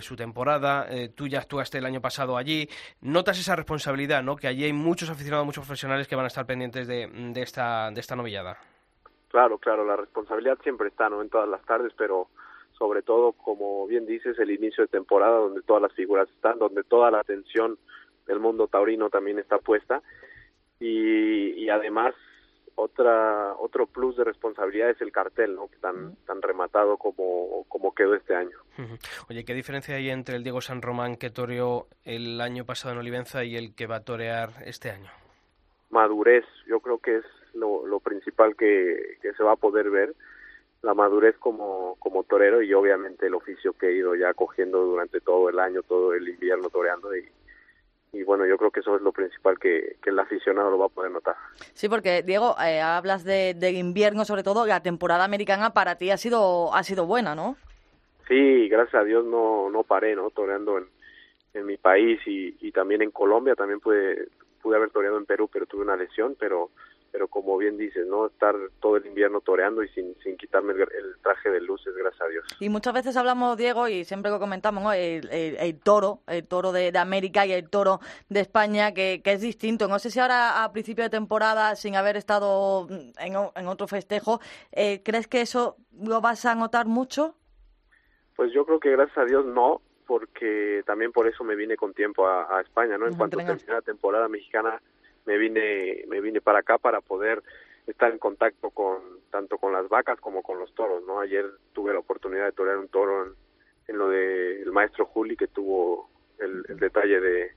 su 0.00 0.14
temporada. 0.14 0.88
tú 1.16 1.26
ya 1.26 1.40
actuaste 1.40 1.78
el 1.78 1.86
año 1.86 2.00
pasado 2.00 2.36
allí. 2.36 2.68
Notas 3.00 3.38
esa 3.40 3.56
responsabilidad, 3.56 4.22
¿no? 4.22 4.36
Que 4.36 4.46
allí 4.46 4.64
hay 4.64 4.72
muchos 4.72 5.10
aficionados, 5.10 5.46
muchos 5.46 5.64
profesionales 5.64 6.06
que 6.06 6.16
van 6.16 6.26
a 6.26 6.28
estar 6.28 6.46
pendientes 6.46 6.86
de, 6.86 7.08
de 7.08 7.42
esta, 7.42 7.90
de 7.90 8.00
esta 8.00 8.14
novillada. 8.14 8.58
Claro, 9.30 9.58
claro, 9.58 9.84
la 9.84 9.96
responsabilidad 9.96 10.58
siempre 10.62 10.88
está, 10.88 11.08
¿no? 11.08 11.22
En 11.22 11.30
todas 11.30 11.48
las 11.48 11.64
tardes, 11.64 11.92
pero 11.96 12.28
sobre 12.76 13.02
todo, 13.02 13.32
como 13.32 13.86
bien 13.86 14.06
dices, 14.06 14.38
el 14.38 14.50
inicio 14.50 14.84
de 14.84 14.88
temporada 14.88 15.36
donde 15.36 15.62
todas 15.62 15.82
las 15.82 15.92
figuras 15.92 16.28
están, 16.30 16.58
donde 16.58 16.82
toda 16.82 17.10
la 17.10 17.20
atención 17.20 17.78
del 18.26 18.40
mundo 18.40 18.66
taurino 18.66 19.08
también 19.08 19.38
está 19.38 19.58
puesta 19.58 20.02
y, 20.80 21.68
además 21.68 22.14
otra 22.74 23.54
otro 23.58 23.86
plus 23.86 24.16
de 24.16 24.24
responsabilidad 24.24 24.90
es 24.90 25.00
el 25.02 25.12
cartel, 25.12 25.54
¿no? 25.54 25.68
Tan 25.80 26.16
tan 26.24 26.40
rematado 26.40 26.96
como 26.96 27.64
como 27.68 27.94
quedó 27.94 28.14
este 28.14 28.34
año. 28.34 28.56
Oye, 29.28 29.44
¿qué 29.44 29.54
diferencia 29.54 29.94
hay 29.96 30.08
entre 30.08 30.36
el 30.36 30.42
Diego 30.42 30.60
San 30.62 30.80
Román 30.80 31.16
que 31.16 31.30
toreó 31.30 31.86
el 32.04 32.40
año 32.40 32.64
pasado 32.64 32.94
en 32.94 33.00
Olivenza 33.00 33.44
y 33.44 33.56
el 33.56 33.74
que 33.74 33.86
va 33.86 33.96
a 33.96 34.04
torear 34.04 34.50
este 34.64 34.90
año? 34.90 35.10
Madurez, 35.90 36.46
yo 36.66 36.80
creo 36.80 36.98
que 36.98 37.18
es 37.18 37.24
lo, 37.54 37.86
lo 37.86 38.00
principal 38.00 38.56
que, 38.56 39.18
que 39.22 39.32
se 39.32 39.42
va 39.42 39.52
a 39.52 39.56
poder 39.56 39.90
ver 39.90 40.14
la 40.82 40.94
madurez 40.94 41.36
como, 41.38 41.96
como 41.98 42.24
torero 42.24 42.62
y 42.62 42.72
obviamente 42.72 43.26
el 43.26 43.34
oficio 43.34 43.74
que 43.74 43.88
he 43.88 43.96
ido 43.96 44.14
ya 44.14 44.32
cogiendo 44.32 44.82
durante 44.84 45.20
todo 45.20 45.48
el 45.48 45.58
año, 45.58 45.82
todo 45.82 46.14
el 46.14 46.28
invierno 46.28 46.70
toreando 46.70 47.14
y, 47.14 47.28
y 48.12 48.22
bueno, 48.22 48.46
yo 48.46 48.56
creo 48.56 48.70
que 48.70 48.80
eso 48.80 48.96
es 48.96 49.02
lo 49.02 49.12
principal 49.12 49.58
que, 49.58 49.96
que 50.02 50.10
el 50.10 50.18
aficionado 50.18 50.70
lo 50.70 50.78
va 50.78 50.86
a 50.86 50.90
poder 50.90 51.10
notar. 51.10 51.36
Sí, 51.74 51.88
porque 51.88 52.22
Diego, 52.22 52.56
eh, 52.64 52.80
hablas 52.80 53.24
de, 53.24 53.54
de, 53.54 53.72
invierno 53.72 54.24
sobre 54.24 54.42
todo, 54.42 54.66
la 54.66 54.82
temporada 54.82 55.24
americana 55.24 55.72
para 55.74 55.96
ti 55.96 56.10
ha 56.10 56.16
sido, 56.16 56.74
ha 56.74 56.82
sido 56.82 57.06
buena, 57.06 57.34
¿no? 57.34 57.56
Sí, 58.26 58.68
gracias 58.68 59.02
a 59.02 59.04
Dios 59.04 59.24
no, 59.26 59.70
no 59.70 59.82
paré, 59.82 60.16
¿no? 60.16 60.30
Toreando 60.30 60.78
en, 60.78 60.86
en 61.54 61.66
mi 61.66 61.76
país 61.76 62.20
y, 62.26 62.56
y 62.60 62.72
también 62.72 63.02
en 63.02 63.10
Colombia, 63.10 63.54
también 63.54 63.80
pude, 63.80 64.28
pude 64.62 64.76
haber 64.76 64.90
toreado 64.90 65.18
en 65.18 65.26
Perú, 65.26 65.48
pero 65.52 65.66
tuve 65.66 65.82
una 65.82 65.96
lesión, 65.96 66.36
pero 66.38 66.70
pero 67.12 67.28
como 67.28 67.56
bien 67.58 67.76
dices, 67.76 68.06
¿no? 68.06 68.26
Estar 68.26 68.54
todo 68.80 68.96
el 68.96 69.06
invierno 69.06 69.40
toreando 69.40 69.82
y 69.82 69.88
sin, 69.88 70.16
sin 70.22 70.36
quitarme 70.36 70.72
el, 70.72 71.16
traje 71.22 71.50
de 71.50 71.60
luces, 71.60 71.94
gracias 71.94 72.22
a 72.22 72.28
Dios. 72.28 72.44
Y 72.60 72.68
muchas 72.68 72.94
veces 72.94 73.16
hablamos, 73.16 73.56
Diego, 73.56 73.88
y 73.88 74.04
siempre 74.04 74.30
lo 74.30 74.38
comentamos, 74.38 74.82
¿no? 74.82 74.92
el, 74.92 75.28
el, 75.30 75.80
toro, 75.80 76.20
el 76.26 76.46
toro 76.46 76.72
de, 76.72 76.92
América 76.96 77.46
y 77.46 77.52
el 77.52 77.68
toro 77.68 78.00
de 78.28 78.40
España, 78.40 78.92
que, 78.92 79.20
que, 79.22 79.32
es 79.32 79.40
distinto. 79.40 79.88
No 79.88 79.98
sé 79.98 80.10
si 80.10 80.20
ahora 80.20 80.62
a 80.62 80.72
principio 80.72 81.04
de 81.04 81.10
temporada, 81.10 81.74
sin 81.76 81.96
haber 81.96 82.16
estado 82.16 82.86
en, 83.18 83.34
en 83.54 83.66
otro 83.66 83.86
festejo, 83.86 84.40
eh, 84.72 85.02
¿crees 85.02 85.26
que 85.26 85.40
eso 85.40 85.76
lo 86.00 86.20
vas 86.20 86.44
a 86.46 86.54
notar 86.54 86.86
mucho? 86.86 87.34
Pues 88.36 88.52
yo 88.52 88.64
creo 88.64 88.80
que 88.80 88.90
gracias 88.90 89.18
a 89.18 89.24
Dios 89.24 89.44
no, 89.44 89.82
porque 90.06 90.82
también 90.86 91.12
por 91.12 91.26
eso 91.26 91.44
me 91.44 91.56
vine 91.56 91.76
con 91.76 91.92
tiempo 91.92 92.26
a, 92.26 92.56
a 92.56 92.60
España, 92.62 92.96
¿no? 92.98 93.06
En 93.06 93.14
cuanto 93.16 93.36
termine 93.36 93.60
la 93.66 93.82
temporada 93.82 94.28
mexicana 94.28 94.80
me 95.30 95.38
vine 95.38 96.04
me 96.08 96.20
vine 96.20 96.40
para 96.40 96.58
acá 96.58 96.78
para 96.78 97.00
poder 97.00 97.40
estar 97.86 98.10
en 98.10 98.18
contacto 98.18 98.70
con 98.70 98.98
tanto 99.30 99.58
con 99.58 99.72
las 99.72 99.88
vacas 99.88 100.18
como 100.20 100.42
con 100.42 100.58
los 100.58 100.74
toros 100.74 101.04
no 101.06 101.20
ayer 101.20 101.46
tuve 101.72 101.92
la 101.92 102.00
oportunidad 102.00 102.46
de 102.46 102.52
torear 102.52 102.78
un 102.78 102.88
toro 102.88 103.26
en, 103.86 103.96
lo 103.96 104.08
de 104.08 104.62
el 104.62 104.72
maestro 104.72 105.06
Juli 105.06 105.36
que 105.36 105.46
tuvo 105.46 106.10
el, 106.38 106.62
detalle 106.80 107.20
de, 107.20 107.52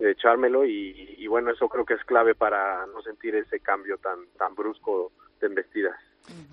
de 0.00 0.10
echármelo 0.10 0.64
y, 0.64 1.14
y, 1.18 1.26
bueno 1.28 1.52
eso 1.52 1.68
creo 1.68 1.84
que 1.84 1.94
es 1.94 2.04
clave 2.04 2.34
para 2.34 2.84
no 2.86 3.00
sentir 3.02 3.36
ese 3.36 3.60
cambio 3.60 3.96
tan 3.98 4.26
tan 4.36 4.54
brusco 4.56 5.12
de 5.40 5.46
embestidas 5.46 5.96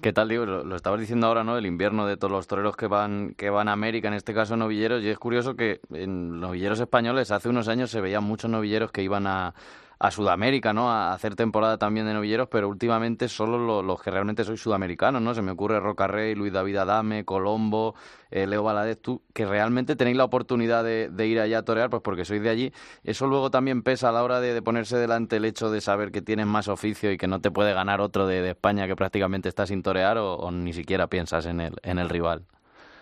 ¿Qué 0.01 0.11
tal, 0.11 0.27
digo? 0.27 0.45
Lo, 0.45 0.75
estabas 0.75 0.99
diciendo 0.99 1.27
ahora, 1.27 1.45
¿no? 1.45 1.57
El 1.57 1.65
invierno 1.65 2.05
de 2.05 2.17
todos 2.17 2.29
los 2.29 2.45
toreros 2.45 2.75
que 2.75 2.87
van, 2.87 3.35
que 3.35 3.49
van 3.49 3.69
a 3.69 3.71
América, 3.71 4.09
en 4.09 4.15
este 4.15 4.33
caso 4.33 4.57
novilleros, 4.57 5.01
y 5.01 5.07
es 5.07 5.17
curioso 5.17 5.55
que 5.55 5.79
en 5.93 6.41
novilleros 6.41 6.81
españoles 6.81 7.31
hace 7.31 7.47
unos 7.47 7.69
años 7.69 7.89
se 7.89 8.01
veían 8.01 8.25
muchos 8.25 8.51
novilleros 8.51 8.91
que 8.91 9.01
iban 9.01 9.27
a, 9.27 9.53
a 10.01 10.09
Sudamérica, 10.09 10.73
¿no? 10.73 10.89
A 10.89 11.13
hacer 11.13 11.35
temporada 11.35 11.77
también 11.77 12.07
de 12.07 12.13
novilleros, 12.15 12.47
pero 12.47 12.67
últimamente 12.67 13.27
solo 13.27 13.83
los, 13.83 14.01
que 14.01 14.09
realmente 14.09 14.43
sois 14.43 14.59
sudamericanos, 14.59 15.21
¿no? 15.21 15.35
Se 15.35 15.43
me 15.43 15.51
ocurre 15.51 15.79
Roca 15.79 16.07
Rey, 16.07 16.33
Luis 16.33 16.51
David 16.51 16.77
Adame, 16.77 17.23
Colombo, 17.23 17.93
eh, 18.31 18.47
Leo 18.47 18.63
Valadez, 18.63 18.99
tú, 18.99 19.21
que 19.31 19.45
realmente 19.45 19.95
tenéis 19.95 20.17
la 20.17 20.23
oportunidad 20.23 20.83
de, 20.83 21.27
ir 21.27 21.39
allá 21.39 21.59
a 21.59 21.65
torear, 21.65 21.91
pues 21.91 22.01
porque 22.01 22.25
sois 22.25 22.41
de 22.41 22.49
allí. 22.49 22.73
Eso 23.03 23.27
luego 23.27 23.51
también 23.51 23.83
pesa 23.83 24.09
a 24.09 24.11
la 24.11 24.23
hora 24.23 24.41
de, 24.41 24.59
ponerse 24.63 24.97
delante 24.97 25.35
el 25.35 25.45
hecho 25.45 25.69
de 25.69 25.81
saber 25.81 26.11
que 26.11 26.23
tienes 26.23 26.47
más 26.47 26.67
oficio 26.67 27.11
y 27.11 27.17
que 27.19 27.27
no 27.27 27.39
te 27.39 27.51
puede 27.51 27.71
ganar 27.75 28.01
otro 28.01 28.25
de, 28.25 28.49
España 28.49 28.87
que 28.87 28.95
prácticamente 28.95 29.49
está 29.49 29.67
sin 29.67 29.83
torear 29.83 30.17
o, 30.17 30.49
ni 30.49 30.73
siquiera 30.73 31.05
piensas 31.05 31.45
en 31.45 31.61
el, 31.61 31.75
en 31.83 31.99
el 31.99 32.09
rival. 32.09 32.41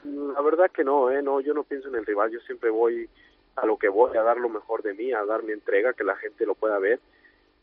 La 0.03 0.41
verdad 0.41 0.69
que 0.69 0.83
no, 0.83 1.09
¿eh? 1.09 1.21
No, 1.23 1.39
yo 1.39 1.53
no 1.53 1.63
pienso 1.63 1.87
en 1.87 1.95
el 1.95 2.05
rival, 2.05 2.29
yo 2.29 2.39
siempre 2.41 2.69
voy 2.69 3.09
a 3.61 3.65
lo 3.65 3.77
que 3.77 3.89
voy, 3.89 4.15
a 4.17 4.23
dar 4.23 4.37
lo 4.37 4.49
mejor 4.49 4.81
de 4.83 4.93
mí, 4.93 5.13
a 5.13 5.25
dar 5.25 5.43
mi 5.43 5.51
entrega, 5.51 5.93
que 5.93 6.03
la 6.03 6.15
gente 6.15 6.45
lo 6.45 6.55
pueda 6.55 6.79
ver. 6.79 6.99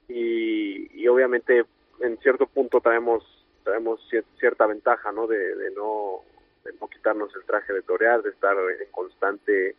Y, 0.09 0.89
y 1.01 1.09
obviamente 1.09 1.65
en 2.01 2.19
cierto 2.19 2.47
punto 2.47 2.81
traemos 2.81 3.25
traemos 3.65 4.01
cierta 4.39 4.67
ventaja, 4.67 5.11
¿no? 5.11 5.27
De, 5.27 5.71
no 5.75 6.21
de 6.65 6.73
no 6.81 6.89
quitarnos 6.89 7.35
el 7.35 7.45
traje 7.45 7.73
de 7.73 7.83
torear, 7.83 8.23
de 8.23 8.31
estar 8.31 8.57
en 8.57 8.91
constante 8.93 9.75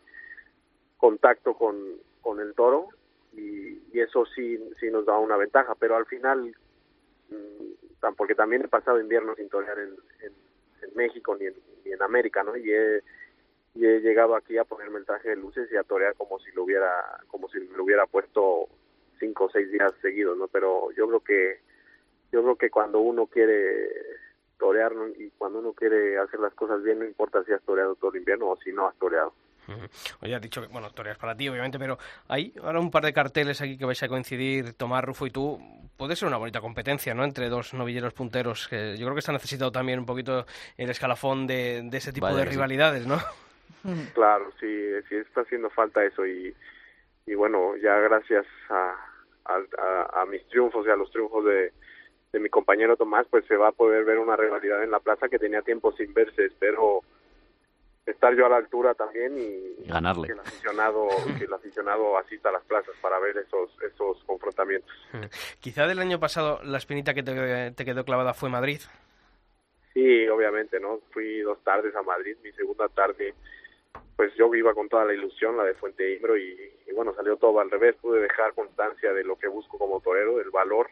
contacto 0.98 1.54
con, 1.54 1.76
con 2.20 2.40
el 2.40 2.54
toro 2.54 2.88
y, 3.32 3.80
y 3.92 4.00
eso 4.00 4.26
sí 4.26 4.58
sí 4.78 4.90
nos 4.90 5.06
da 5.06 5.18
una 5.18 5.36
ventaja, 5.36 5.74
pero 5.74 5.96
al 5.96 6.06
final 6.06 6.54
mmm, 7.30 8.12
porque 8.16 8.34
también 8.34 8.62
he 8.62 8.68
pasado 8.68 9.00
invierno 9.00 9.34
sin 9.36 9.48
torear 9.48 9.78
en 9.78 9.96
México 10.94 11.36
ni 11.36 11.46
en, 11.46 11.54
ni 11.84 11.92
en 11.92 12.02
América, 12.02 12.42
¿no? 12.42 12.56
Y 12.56 12.70
he 12.70 13.02
y 13.78 13.86
he 13.86 14.00
llegado 14.00 14.34
aquí 14.34 14.58
a 14.58 14.64
ponerme 14.64 14.98
el 14.98 15.06
traje 15.06 15.28
de 15.30 15.36
luces 15.36 15.68
y 15.70 15.76
a 15.76 15.84
torear 15.84 16.14
como 16.16 16.40
si 16.40 16.50
lo 16.50 16.64
hubiera 16.64 16.90
como 17.28 17.48
si 17.48 17.60
me 17.60 17.76
lo 17.76 17.84
hubiera 17.84 18.06
puesto 18.06 18.68
cinco 19.20 19.44
o 19.44 19.50
seis 19.50 19.70
días 19.70 19.92
seguidos 20.02 20.36
no 20.36 20.48
pero 20.48 20.90
yo 20.96 21.06
creo 21.06 21.20
que 21.20 21.60
yo 22.32 22.42
creo 22.42 22.56
que 22.56 22.70
cuando 22.70 22.98
uno 22.98 23.28
quiere 23.28 23.88
torear 24.58 24.92
y 25.16 25.30
cuando 25.38 25.60
uno 25.60 25.72
quiere 25.74 26.18
hacer 26.18 26.40
las 26.40 26.54
cosas 26.54 26.82
bien 26.82 26.98
no 26.98 27.04
importa 27.04 27.44
si 27.44 27.52
has 27.52 27.62
toreado 27.62 27.94
todo 27.94 28.10
el 28.10 28.18
invierno 28.18 28.48
o 28.48 28.56
si 28.56 28.72
no 28.72 28.88
has 28.88 28.96
toreado 28.96 29.32
Oye, 30.22 30.34
has 30.34 30.40
dicho 30.40 30.62
que, 30.62 30.68
bueno, 30.68 30.90
toreas 30.92 31.18
para 31.18 31.36
ti, 31.36 31.46
obviamente, 31.46 31.78
pero 31.78 31.98
hay 32.26 32.54
ahora 32.62 32.80
un 32.80 32.90
par 32.90 33.04
de 33.04 33.12
carteles 33.12 33.60
aquí 33.60 33.76
que 33.76 33.84
vais 33.84 34.02
a 34.02 34.08
coincidir, 34.08 34.72
Tomás 34.72 35.04
Rufo 35.04 35.26
y 35.26 35.30
tú. 35.30 35.60
Puede 35.94 36.16
ser 36.16 36.26
una 36.26 36.38
bonita 36.38 36.62
competencia, 36.62 37.12
¿no? 37.12 37.22
Entre 37.22 37.50
dos 37.50 37.74
novilleros 37.74 38.14
punteros, 38.14 38.66
que 38.66 38.96
yo 38.96 39.04
creo 39.04 39.12
que 39.12 39.18
está 39.18 39.32
necesitado 39.32 39.70
también 39.70 39.98
un 39.98 40.06
poquito 40.06 40.46
el 40.78 40.88
escalafón 40.88 41.46
de, 41.46 41.82
de 41.84 41.98
ese 41.98 42.14
tipo 42.14 42.34
de 42.34 42.46
rivalidades, 42.46 43.06
¿no? 43.06 43.18
Claro, 44.14 44.50
sí, 44.60 44.90
sí 45.08 45.16
está 45.16 45.42
haciendo 45.42 45.70
falta 45.70 46.04
eso 46.04 46.26
y, 46.26 46.54
y 47.26 47.34
bueno, 47.34 47.76
ya 47.76 47.96
gracias 48.00 48.46
a, 48.70 48.94
a, 49.44 50.20
a, 50.22 50.26
mis 50.26 50.46
triunfos 50.48 50.86
y 50.86 50.90
a 50.90 50.96
los 50.96 51.10
triunfos 51.10 51.44
de, 51.44 51.72
de 52.32 52.40
mi 52.40 52.48
compañero 52.48 52.96
Tomás, 52.96 53.26
pues 53.30 53.44
se 53.46 53.56
va 53.56 53.68
a 53.68 53.72
poder 53.72 54.04
ver 54.04 54.18
una 54.18 54.36
rivalidad 54.36 54.82
en 54.82 54.90
la 54.90 55.00
plaza 55.00 55.28
que 55.28 55.38
tenía 55.38 55.62
tiempo 55.62 55.92
sin 55.92 56.12
verse. 56.12 56.46
Espero 56.46 57.02
estar 58.10 58.34
yo 58.34 58.46
a 58.46 58.48
la 58.48 58.56
altura 58.56 58.94
también 58.94 59.38
y 59.38 59.86
ganarle. 59.86 60.28
que 60.28 60.32
el 60.32 60.40
aficionado 60.40 61.08
que 61.38 61.44
el 61.44 61.52
aficionado 61.52 62.18
asista 62.18 62.48
a 62.48 62.52
las 62.52 62.64
plazas 62.64 62.94
para 63.00 63.18
ver 63.18 63.36
esos 63.38 63.70
esos 63.82 64.22
confrontamientos. 64.24 64.90
Quizá 65.60 65.86
del 65.86 65.98
año 65.98 66.18
pasado 66.18 66.60
la 66.64 66.78
espinita 66.78 67.14
que 67.14 67.22
te, 67.22 67.70
te 67.72 67.84
quedó 67.84 68.04
clavada 68.04 68.34
fue 68.34 68.48
Madrid. 68.48 68.80
Sí 69.92 70.28
obviamente 70.28 70.80
no 70.80 71.00
fui 71.10 71.40
dos 71.40 71.62
tardes 71.62 71.94
a 71.94 72.02
Madrid 72.02 72.36
mi 72.42 72.52
segunda 72.52 72.88
tarde 72.88 73.34
pues 74.16 74.34
yo 74.34 74.52
iba 74.54 74.74
con 74.74 74.88
toda 74.88 75.04
la 75.04 75.14
ilusión, 75.14 75.56
la 75.56 75.64
de 75.64 75.74
Fuente 75.74 76.14
Imbro, 76.14 76.36
y, 76.36 76.72
bueno, 76.94 77.14
salió 77.14 77.36
todo 77.36 77.60
al 77.60 77.70
revés, 77.70 77.96
pude 78.00 78.20
dejar 78.20 78.54
constancia 78.54 79.12
de 79.12 79.24
lo 79.24 79.38
que 79.38 79.48
busco 79.48 79.78
como 79.78 80.00
torero, 80.00 80.38
del 80.38 80.50
valor, 80.50 80.88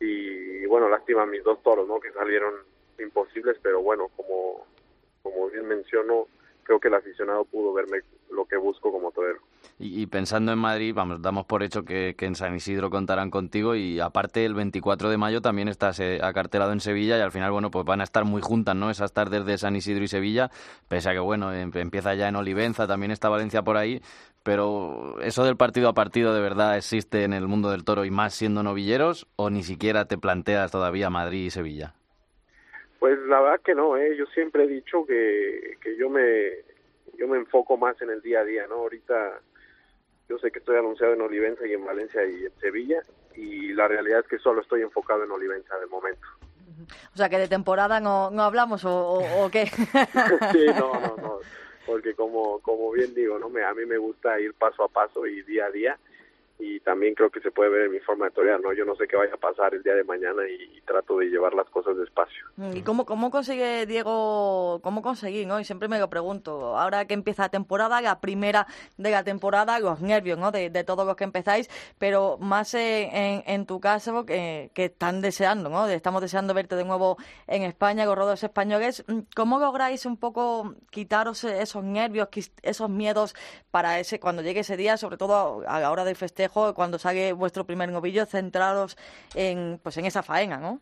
y, 0.00 0.66
bueno, 0.66 0.88
lástima 0.88 1.26
mis 1.26 1.42
dos 1.42 1.62
toros, 1.62 1.88
¿no? 1.88 2.00
Que 2.00 2.12
salieron 2.12 2.54
imposibles, 2.98 3.56
pero 3.62 3.80
bueno, 3.80 4.08
como, 4.16 4.66
como 5.22 5.48
bien 5.48 5.66
menciono, 5.66 6.26
creo 6.64 6.80
que 6.80 6.88
el 6.88 6.94
aficionado 6.94 7.44
pudo 7.44 7.72
verme 7.72 7.98
lo 8.30 8.44
que 8.46 8.56
busco 8.56 8.90
como 8.90 9.12
torero. 9.12 9.40
Y, 9.78 10.06
pensando 10.06 10.52
en 10.52 10.58
Madrid, 10.58 10.94
vamos, 10.94 11.20
damos 11.20 11.46
por 11.46 11.62
hecho 11.62 11.84
que, 11.84 12.14
en 12.18 12.36
San 12.36 12.54
Isidro 12.54 12.90
contarán 12.90 13.30
contigo 13.30 13.74
y 13.74 13.98
aparte 13.98 14.44
el 14.44 14.54
24 14.54 15.10
de 15.10 15.18
mayo 15.18 15.42
también 15.42 15.68
estás 15.68 15.98
eh, 15.98 16.20
acartelado 16.22 16.72
en 16.72 16.80
Sevilla 16.80 17.18
y 17.18 17.20
al 17.20 17.32
final, 17.32 17.50
bueno, 17.50 17.70
pues 17.70 17.84
van 17.84 18.00
a 18.00 18.04
estar 18.04 18.24
muy 18.24 18.40
juntas, 18.40 18.76
¿no? 18.76 18.90
Esas 18.90 19.12
tardes 19.12 19.44
de 19.44 19.58
San 19.58 19.74
Isidro 19.74 20.04
y 20.04 20.08
Sevilla, 20.08 20.50
pese 20.88 21.10
a 21.10 21.12
que, 21.12 21.18
bueno, 21.18 21.52
em, 21.52 21.72
empieza 21.74 22.14
ya 22.14 22.28
en 22.28 22.36
Olivenza, 22.36 22.86
también 22.86 23.10
está 23.10 23.28
Valencia 23.28 23.62
por 23.62 23.76
ahí, 23.76 24.00
pero 24.44 25.20
eso 25.20 25.44
del 25.44 25.56
partido 25.56 25.88
a 25.88 25.94
partido 25.94 26.34
de 26.34 26.40
verdad 26.40 26.76
existe 26.76 27.24
en 27.24 27.32
el 27.32 27.48
mundo 27.48 27.70
del 27.70 27.84
toro 27.84 28.04
y 28.04 28.10
más 28.10 28.34
siendo 28.34 28.62
novilleros 28.62 29.26
o 29.36 29.50
ni 29.50 29.64
siquiera 29.64 30.04
te 30.04 30.18
planteas 30.18 30.70
todavía 30.70 31.10
Madrid 31.10 31.46
y 31.46 31.50
Sevilla? 31.50 31.94
Pues 33.04 33.18
la 33.26 33.38
verdad 33.38 33.60
que 33.60 33.74
no, 33.74 33.98
¿eh? 33.98 34.16
yo 34.16 34.24
siempre 34.32 34.64
he 34.64 34.66
dicho 34.66 35.04
que, 35.04 35.76
que 35.82 35.94
yo 35.94 36.08
me 36.08 36.52
yo 37.18 37.28
me 37.28 37.36
enfoco 37.36 37.76
más 37.76 38.00
en 38.00 38.08
el 38.08 38.22
día 38.22 38.40
a 38.40 38.44
día, 38.44 38.66
¿no? 38.66 38.76
Ahorita 38.76 39.42
yo 40.26 40.38
sé 40.38 40.50
que 40.50 40.60
estoy 40.60 40.78
anunciado 40.78 41.12
en 41.12 41.20
Olivenza 41.20 41.66
y 41.66 41.74
en 41.74 41.84
Valencia 41.84 42.24
y 42.24 42.46
en 42.46 42.60
Sevilla 42.60 43.02
y 43.36 43.74
la 43.74 43.88
realidad 43.88 44.20
es 44.20 44.26
que 44.26 44.38
solo 44.38 44.62
estoy 44.62 44.80
enfocado 44.80 45.22
en 45.22 45.30
Olivenza 45.32 45.78
de 45.78 45.84
momento. 45.84 46.26
O 47.12 47.16
sea, 47.18 47.28
que 47.28 47.36
de 47.36 47.46
temporada 47.46 48.00
no, 48.00 48.30
no 48.30 48.42
hablamos 48.42 48.86
o, 48.86 48.90
o, 48.90 49.44
o 49.44 49.50
qué. 49.50 49.66
sí, 50.52 50.64
no, 50.68 50.94
no, 50.98 51.16
no, 51.20 51.38
porque 51.84 52.14
como, 52.14 52.60
como 52.60 52.90
bien 52.90 53.12
digo, 53.12 53.38
¿no? 53.38 53.50
Me, 53.50 53.64
a 53.64 53.74
mí 53.74 53.84
me 53.84 53.98
gusta 53.98 54.40
ir 54.40 54.54
paso 54.54 54.82
a 54.82 54.88
paso 54.88 55.26
y 55.26 55.42
día 55.42 55.66
a 55.66 55.70
día 55.70 55.98
y 56.58 56.80
también 56.80 57.14
creo 57.14 57.30
que 57.30 57.40
se 57.40 57.50
puede 57.50 57.70
ver 57.70 57.86
en 57.86 57.92
mi 57.92 58.00
forma 58.00 58.26
de 58.26 58.30
torear, 58.30 58.60
¿no? 58.60 58.72
Yo 58.72 58.84
no 58.84 58.94
sé 58.96 59.06
qué 59.08 59.16
vaya 59.16 59.34
a 59.34 59.38
pasar 59.38 59.74
el 59.74 59.82
día 59.82 59.94
de 59.94 60.04
mañana 60.04 60.42
y, 60.48 60.76
y 60.76 60.80
trato 60.82 61.18
de 61.18 61.26
llevar 61.26 61.54
las 61.54 61.68
cosas 61.70 61.96
despacio. 61.96 62.46
¿Y 62.72 62.82
cómo, 62.82 63.04
cómo 63.04 63.30
consigue 63.30 63.86
Diego, 63.86 64.80
cómo 64.82 65.02
conseguir, 65.02 65.46
no? 65.46 65.58
Y 65.58 65.64
siempre 65.64 65.88
me 65.88 65.98
lo 65.98 66.08
pregunto, 66.08 66.78
ahora 66.78 67.06
que 67.06 67.14
empieza 67.14 67.42
la 67.42 67.48
temporada, 67.48 68.00
la 68.00 68.20
primera 68.20 68.66
de 68.96 69.10
la 69.10 69.24
temporada, 69.24 69.78
los 69.80 70.00
nervios, 70.00 70.38
¿no? 70.38 70.52
De, 70.52 70.70
de 70.70 70.84
todos 70.84 71.06
los 71.06 71.16
que 71.16 71.24
empezáis, 71.24 71.68
pero 71.98 72.38
más 72.38 72.74
en, 72.74 73.42
en 73.46 73.66
tu 73.66 73.80
caso, 73.80 74.24
que, 74.24 74.70
que 74.74 74.84
están 74.86 75.20
deseando, 75.20 75.68
¿no? 75.70 75.88
Estamos 75.88 76.22
deseando 76.22 76.54
verte 76.54 76.76
de 76.76 76.84
nuevo 76.84 77.16
en 77.46 77.62
España, 77.62 78.06
con 78.06 78.16
rodos 78.16 78.44
españoles. 78.44 79.04
¿Cómo 79.34 79.58
lográis 79.58 80.06
un 80.06 80.16
poco 80.16 80.74
quitaros 80.90 81.42
esos 81.44 81.82
nervios, 81.82 82.28
esos 82.62 82.90
miedos 82.90 83.34
para 83.70 83.98
ese, 83.98 84.20
cuando 84.20 84.42
llegue 84.42 84.60
ese 84.60 84.76
día, 84.76 84.96
sobre 84.96 85.16
todo 85.16 85.62
a 85.66 85.80
la 85.80 85.90
hora 85.90 86.04
del 86.04 86.16
festejo, 86.16 86.43
cuando 86.48 86.98
sale 86.98 87.32
vuestro 87.32 87.64
primer 87.64 87.90
novillo, 87.90 88.26
centrados 88.26 88.96
en, 89.34 89.80
pues 89.82 89.96
en 89.96 90.06
esa 90.06 90.22
faena, 90.22 90.58
¿no? 90.58 90.80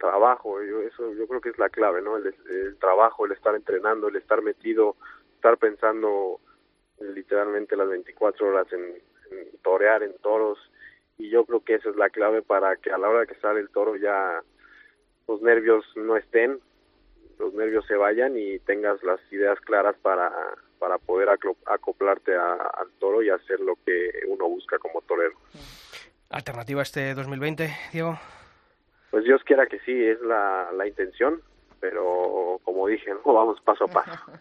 trabajo, 0.00 0.62
yo, 0.62 0.80
eso 0.80 1.12
yo 1.12 1.28
creo 1.28 1.42
que 1.42 1.50
es 1.50 1.58
la 1.58 1.68
clave, 1.68 2.00
¿no? 2.00 2.16
El, 2.16 2.34
el 2.48 2.76
trabajo, 2.78 3.26
el 3.26 3.32
estar 3.32 3.54
entrenando, 3.54 4.08
el 4.08 4.16
estar 4.16 4.40
metido, 4.40 4.96
estar 5.34 5.58
pensando 5.58 6.40
literalmente 7.00 7.76
las 7.76 7.88
24 7.88 8.48
horas 8.48 8.66
en, 8.72 8.80
en 9.30 9.58
torear 9.62 10.02
en 10.02 10.16
toros 10.18 10.58
y 11.18 11.28
yo 11.28 11.44
creo 11.44 11.62
que 11.62 11.74
esa 11.74 11.90
es 11.90 11.96
la 11.96 12.10
clave 12.10 12.42
para 12.42 12.76
que 12.76 12.90
a 12.90 12.98
la 12.98 13.08
hora 13.08 13.26
que 13.26 13.34
sale 13.36 13.60
el 13.60 13.68
toro 13.68 13.96
ya 13.96 14.42
los 15.28 15.42
nervios 15.42 15.84
no 15.96 16.16
estén, 16.16 16.60
los 17.38 17.54
nervios 17.54 17.86
se 17.86 17.94
vayan 17.94 18.36
y 18.36 18.58
tengas 18.60 19.02
las 19.02 19.20
ideas 19.30 19.60
claras 19.60 19.96
para 20.02 20.30
para 20.80 20.98
poder 20.98 21.28
acoplarte 21.66 22.34
a- 22.34 22.54
al 22.80 22.90
toro 22.98 23.22
y 23.22 23.30
hacer 23.30 23.60
lo 23.60 23.76
que 23.86 24.10
uno 24.28 24.48
busca 24.48 24.78
como 24.78 25.00
torero. 25.02 25.34
¿Alternativa 26.30 26.82
este 26.82 27.14
2020, 27.14 27.72
Diego? 27.92 28.18
Pues 29.10 29.24
Dios 29.24 29.42
quiera 29.44 29.66
que 29.66 29.78
sí, 29.80 29.92
es 29.92 30.20
la, 30.22 30.70
la 30.72 30.86
intención, 30.88 31.42
pero 31.80 32.58
como 32.64 32.86
dije, 32.88 33.12
no 33.24 33.32
vamos 33.34 33.60
paso 33.60 33.84
a 33.84 33.88
paso. 33.88 34.12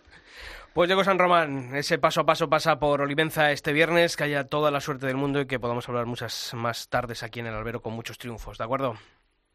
Pues 0.72 0.88
Diego 0.88 1.04
San 1.04 1.18
Román, 1.18 1.76
ese 1.76 1.98
paso 1.98 2.22
a 2.22 2.26
paso 2.28 2.48
pasa 2.48 2.80
por 2.80 3.02
Olivenza 3.02 3.52
este 3.52 3.74
viernes, 3.74 4.16
que 4.16 4.26
haya 4.26 4.46
toda 4.48 4.70
la 4.70 4.80
suerte 4.80 5.08
del 5.08 5.18
mundo 5.18 5.42
y 5.42 5.48
que 5.48 5.60
podamos 5.60 5.90
hablar 5.90 6.06
muchas 6.06 6.54
más 6.54 6.88
tardes 6.90 7.24
aquí 7.24 7.40
en 7.40 7.48
el 7.48 7.56
albero 7.56 7.82
con 7.82 7.94
muchos 7.94 8.20
triunfos, 8.20 8.60
¿de 8.60 8.64
acuerdo? 8.66 8.94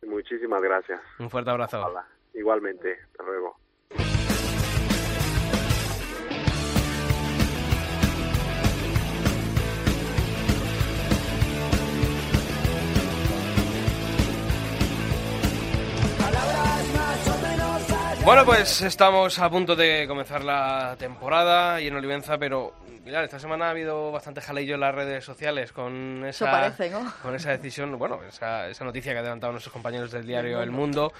Muchísimas 0.04 0.60
gracias. 0.60 1.00
Un 1.20 1.30
fuerte 1.30 1.50
abrazo. 1.50 1.94
Igualmente, 2.34 2.98
hasta 3.00 3.22
luego. 3.22 3.56
Bueno, 18.24 18.46
pues 18.46 18.80
estamos 18.80 19.38
a 19.38 19.50
punto 19.50 19.76
de 19.76 20.06
comenzar 20.08 20.42
la 20.42 20.96
temporada 20.98 21.78
y 21.82 21.88
en 21.88 21.94
Olivenza, 21.94 22.38
pero 22.38 22.72
mirad, 23.04 23.22
esta 23.22 23.38
semana 23.38 23.66
ha 23.66 23.70
habido 23.70 24.10
bastante 24.12 24.40
jaleillo 24.40 24.76
en 24.76 24.80
las 24.80 24.94
redes 24.94 25.22
sociales 25.22 25.72
con 25.72 26.24
esa, 26.24 26.28
Eso 26.28 26.44
parece, 26.46 26.88
¿no? 26.88 27.12
con 27.22 27.34
esa 27.34 27.50
decisión, 27.50 27.98
bueno, 27.98 28.20
esa, 28.26 28.68
esa 28.68 28.82
noticia 28.82 29.12
que 29.12 29.18
adelantaban 29.18 29.52
nuestros 29.52 29.74
compañeros 29.74 30.10
del 30.10 30.26
diario 30.26 30.62
El 30.62 30.70
Mundo, 30.70 31.12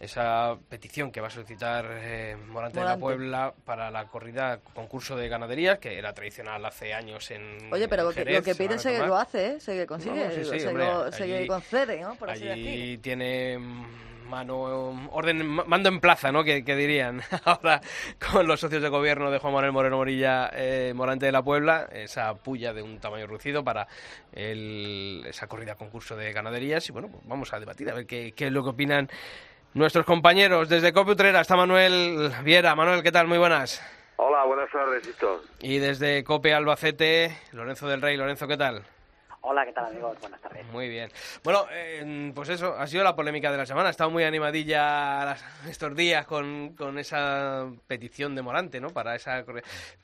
esa 0.00 0.56
petición 0.68 1.12
que 1.12 1.20
va 1.20 1.28
a 1.28 1.30
solicitar 1.30 1.86
eh, 1.88 2.36
Morante, 2.48 2.80
de 2.80 2.84
la. 2.84 2.96
Puebla 2.96 3.54
para 3.64 3.92
la 3.92 4.06
corrida 4.06 4.58
concurso 4.74 5.16
de 5.16 5.28
ganaderías, 5.28 5.78
que 5.78 5.96
era 5.96 6.12
tradicional 6.14 6.64
hace 6.64 6.94
años 6.94 7.30
en 7.30 7.72
Oye, 7.72 7.86
pero 7.86 8.02
en 8.02 8.08
lo 8.08 8.12
que, 8.12 8.20
Jerez, 8.20 8.38
lo 8.38 8.42
que 8.42 8.54
pide 8.56 8.76
se 8.76 8.98
lo 8.98 9.16
hace, 9.16 9.52
¿eh? 9.52 9.60
Se 9.60 9.76
le 9.76 9.86
consigue, 9.86 10.24
No, 10.24 10.30
sí, 10.32 10.44
sí, 10.50 10.60
se, 10.60 10.66
hombre, 10.66 10.86
lo, 10.86 11.12
se 11.12 11.46
concede, 11.46 12.00
¿no? 12.00 12.16
Por 12.16 12.28
así 12.28 12.48
Allí 12.48 12.64
decir. 12.64 13.02
tiene 13.02 13.58
mano, 14.30 14.58
orden, 15.10 15.46
ma- 15.46 15.64
mando 15.66 15.88
en 15.90 16.00
plaza, 16.00 16.30
¿no? 16.32 16.42
Que, 16.44 16.64
que 16.64 16.76
dirían 16.76 17.20
ahora 17.44 17.80
con 18.32 18.46
los 18.46 18.60
socios 18.60 18.80
de 18.82 18.88
gobierno 18.88 19.30
de 19.30 19.38
Juan 19.38 19.52
Manuel 19.52 19.72
Moreno 19.72 19.96
Morilla, 19.98 20.48
eh, 20.54 20.92
Morante 20.94 21.26
de 21.26 21.32
la 21.32 21.42
Puebla, 21.42 21.88
esa 21.92 22.32
puya 22.34 22.72
de 22.72 22.82
un 22.82 22.98
tamaño 23.00 23.26
reducido 23.26 23.62
para 23.64 23.86
el- 24.32 25.24
esa 25.28 25.46
corrida 25.48 25.74
concurso 25.74 26.16
de 26.16 26.32
ganaderías. 26.32 26.88
Y 26.88 26.92
bueno, 26.92 27.08
pues 27.08 27.22
vamos 27.26 27.52
a 27.52 27.60
debatir 27.60 27.90
a 27.90 27.94
ver 27.94 28.06
qué, 28.06 28.32
qué 28.32 28.46
es 28.46 28.52
lo 28.52 28.62
que 28.62 28.70
opinan 28.70 29.08
nuestros 29.74 30.06
compañeros. 30.06 30.68
Desde 30.68 30.92
Cope 30.92 31.12
Utrera 31.12 31.40
está 31.40 31.56
Manuel 31.56 32.32
Viera. 32.44 32.74
Manuel, 32.74 33.02
¿qué 33.02 33.12
tal? 33.12 33.26
Muy 33.26 33.38
buenas. 33.38 33.82
Hola, 34.16 34.44
buenas 34.44 34.70
tardes. 34.70 35.08
Y 35.60 35.78
desde 35.78 36.22
Cope 36.24 36.52
Albacete, 36.54 37.36
Lorenzo 37.52 37.88
del 37.88 38.02
Rey. 38.02 38.16
Lorenzo, 38.16 38.46
¿qué 38.46 38.56
tal? 38.56 38.82
Hola, 39.42 39.64
¿qué 39.64 39.72
tal 39.72 39.86
amigos? 39.86 40.18
Buenas 40.20 40.38
tardes. 40.42 40.66
Muy 40.66 40.88
bien. 40.90 41.08
Bueno, 41.42 41.64
eh, 41.72 42.30
pues 42.34 42.50
eso, 42.50 42.74
ha 42.76 42.86
sido 42.86 43.02
la 43.02 43.16
polémica 43.16 43.50
de 43.50 43.56
la 43.56 43.64
semana. 43.64 43.88
Ha 43.88 43.90
estado 43.90 44.10
muy 44.10 44.22
animadilla 44.22 45.24
las- 45.24 45.66
estos 45.66 45.96
días 45.96 46.26
con, 46.26 46.74
con 46.76 46.98
esa 46.98 47.66
petición 47.86 48.34
de 48.34 48.42
Morante, 48.42 48.80
¿no? 48.80 48.88
Para 48.90 49.14
esa... 49.14 49.42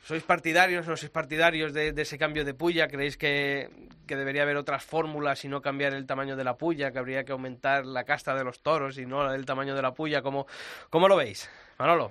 ¿Sois 0.03 0.23
partidarios 0.23 0.87
o 0.87 0.91
no 0.91 0.97
sois 0.97 1.11
partidarios 1.11 1.75
de, 1.75 1.93
de 1.93 2.03
ese 2.03 2.17
cambio 2.19 2.47
de 2.47 2.55
puya? 2.55 2.89
¿Creéis 2.89 3.19
que, 3.19 3.69
que 4.09 4.17
debería 4.17 4.43
haber 4.43 4.57
otras 4.57 4.83
fórmulas 4.85 5.45
y 5.45 5.49
no 5.49 5.61
cambiar 5.61 5.93
el 5.93 6.07
tamaño 6.07 6.35
de 6.35 6.45
la 6.45 6.55
puya? 6.57 6.91
¿Que 6.91 6.99
habría 6.99 7.25
que 7.25 7.33
aumentar 7.33 7.85
la 7.85 8.05
casta 8.05 8.35
de 8.35 8.43
los 8.43 8.63
toros 8.63 8.97
y 8.97 9.05
no 9.05 9.33
el 9.35 9.45
tamaño 9.45 9.75
de 9.75 9.83
la 9.83 9.93
puya? 9.93 10.23
¿Cómo, 10.23 10.47
cómo 10.89 11.09
lo 11.09 11.17
veis? 11.17 11.51
Manolo. 11.79 12.11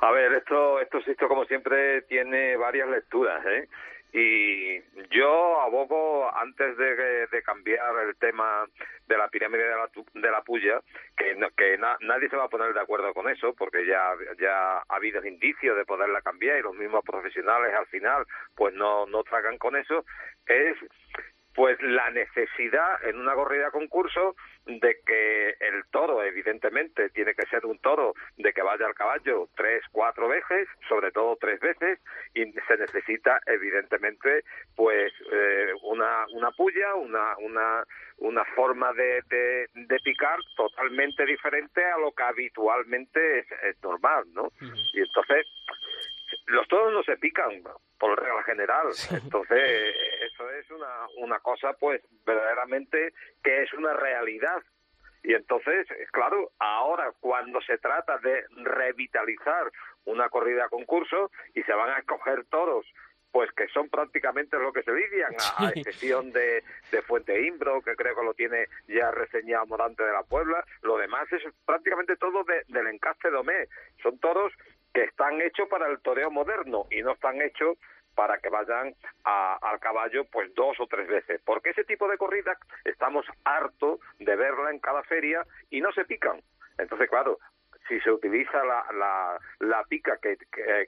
A 0.00 0.10
ver, 0.10 0.32
esto, 0.34 0.80
esto, 0.80 1.00
Sisto, 1.00 1.28
como 1.28 1.44
siempre, 1.46 2.02
tiene 2.02 2.56
varias 2.56 2.88
lecturas, 2.88 3.40
¿eh? 3.46 3.68
Y 4.12 4.80
yo 5.10 5.60
abogo, 5.62 6.30
antes 6.36 6.76
de, 6.76 7.26
de 7.28 7.42
cambiar 7.42 7.96
el 8.06 8.14
tema 8.16 8.66
de 9.06 9.16
la 9.16 9.28
pirámide 9.28 9.64
de 9.64 9.74
la, 9.74 9.90
de 10.14 10.30
la 10.30 10.42
puya, 10.42 10.80
que, 11.16 11.34
no- 11.36 11.48
nadie 12.00 12.28
se 12.28 12.36
va 12.36 12.44
a 12.44 12.48
poner 12.48 12.74
de 12.74 12.80
acuerdo 12.80 13.14
con 13.14 13.28
eso, 13.30 13.54
porque 13.54 13.86
ya, 13.86 14.12
ya 14.38 14.78
ha 14.78 14.84
habido 14.96 15.24
indicios 15.24 15.76
de 15.76 15.86
poderla 15.86 16.20
cambiar 16.20 16.58
y 16.58 16.62
los 16.62 16.74
mismos 16.74 17.02
profesionales 17.04 17.74
al 17.74 17.86
final 17.86 18.26
pues 18.54 18.74
no, 18.74 19.06
no 19.06 19.22
tragan 19.22 19.56
con 19.58 19.76
eso, 19.76 20.04
es 20.46 20.76
pues 21.54 21.80
la 21.82 22.10
necesidad 22.10 23.04
en 23.04 23.18
una 23.18 23.34
corrida 23.34 23.70
concurso 23.70 24.34
de 24.66 25.00
que 25.04 25.50
el 25.60 25.84
toro, 25.90 26.22
evidentemente, 26.22 27.10
tiene 27.10 27.34
que 27.34 27.46
ser 27.46 27.66
un 27.66 27.78
toro 27.78 28.14
de 28.36 28.52
que 28.52 28.62
vaya 28.62 28.86
al 28.86 28.94
caballo 28.94 29.48
tres, 29.56 29.82
cuatro 29.90 30.28
veces, 30.28 30.68
sobre 30.88 31.10
todo 31.10 31.36
tres 31.40 31.60
veces, 31.60 31.98
y 32.34 32.44
se 32.52 32.76
necesita, 32.76 33.40
evidentemente, 33.46 34.44
pues 34.76 35.12
eh, 35.32 35.72
una, 35.82 36.26
una 36.32 36.50
puya, 36.52 36.94
una, 36.94 37.36
una, 37.38 37.84
una 38.18 38.44
forma 38.54 38.92
de, 38.92 39.22
de, 39.28 39.68
de 39.74 39.98
picar 40.04 40.38
totalmente 40.56 41.26
diferente 41.26 41.84
a 41.84 41.98
lo 41.98 42.12
que 42.12 42.22
habitualmente 42.22 43.40
es, 43.40 43.46
es 43.64 43.82
normal, 43.82 44.24
¿no? 44.32 44.52
Y 44.92 45.00
entonces, 45.00 45.46
los 46.52 46.68
toros 46.68 46.92
no 46.92 47.02
se 47.02 47.16
pican 47.16 47.62
por 47.98 48.20
regla 48.20 48.42
general. 48.44 48.86
Entonces 49.10 49.94
eso 50.32 50.50
es 50.50 50.70
una 50.70 51.06
una 51.18 51.40
cosa 51.40 51.72
pues 51.74 52.00
verdaderamente 52.24 53.12
que 53.42 53.62
es 53.62 53.72
una 53.74 53.92
realidad. 53.94 54.62
Y 55.24 55.34
entonces 55.34 55.86
claro 56.12 56.50
ahora 56.58 57.12
cuando 57.20 57.60
se 57.62 57.78
trata 57.78 58.18
de 58.18 58.44
revitalizar 58.96 59.70
una 60.04 60.28
corrida 60.28 60.64
a 60.66 60.68
concurso 60.68 61.30
y 61.54 61.62
se 61.62 61.72
van 61.72 61.90
a 61.90 61.98
escoger 61.98 62.44
toros 62.46 62.86
pues 63.30 63.50
que 63.52 63.66
son 63.68 63.88
prácticamente 63.88 64.58
lo 64.58 64.74
que 64.74 64.82
se 64.82 64.92
lidian, 64.92 65.34
a, 65.56 65.70
excepción 65.70 66.32
de, 66.32 66.62
de 66.90 67.00
Fuente 67.00 67.40
Imbro, 67.46 67.80
que 67.80 67.96
creo 67.96 68.14
que 68.14 68.22
lo 68.22 68.34
tiene 68.34 68.66
ya 68.88 69.10
reseñado 69.10 69.64
Morante 69.64 70.02
de 70.04 70.12
la 70.12 70.22
Puebla, 70.22 70.62
lo 70.82 70.98
demás 70.98 71.32
es 71.32 71.42
prácticamente 71.64 72.16
todo 72.16 72.44
de- 72.44 72.62
del 72.68 72.88
encaste 72.88 73.30
domé. 73.30 73.68
Son 74.02 74.18
toros 74.18 74.52
que 74.94 75.04
están 75.04 75.40
hechos 75.40 75.68
para 75.68 75.86
el 75.88 76.00
toreo 76.00 76.30
moderno 76.30 76.86
y 76.90 77.02
no 77.02 77.12
están 77.12 77.40
hechos 77.40 77.78
para 78.14 78.38
que 78.38 78.50
vayan 78.50 78.94
a- 79.24 79.56
al 79.62 79.80
caballo 79.80 80.24
pues 80.26 80.54
dos 80.54 80.78
o 80.80 80.86
tres 80.86 81.08
veces. 81.08 81.40
Porque 81.44 81.70
ese 81.70 81.84
tipo 81.84 82.06
de 82.08 82.18
corridas 82.18 82.58
estamos 82.84 83.24
hartos 83.44 84.00
de 84.18 84.36
verla 84.36 84.70
en 84.70 84.80
cada 84.80 85.02
feria 85.04 85.46
y 85.70 85.80
no 85.80 85.92
se 85.92 86.04
pican. 86.04 86.42
Entonces, 86.76 87.08
claro, 87.08 87.38
si 87.88 87.98
se 88.00 88.10
utiliza 88.10 88.62
la, 88.64 88.84
la, 88.92 89.38
la 89.60 89.82
pica 89.84 90.18
que, 90.18 90.36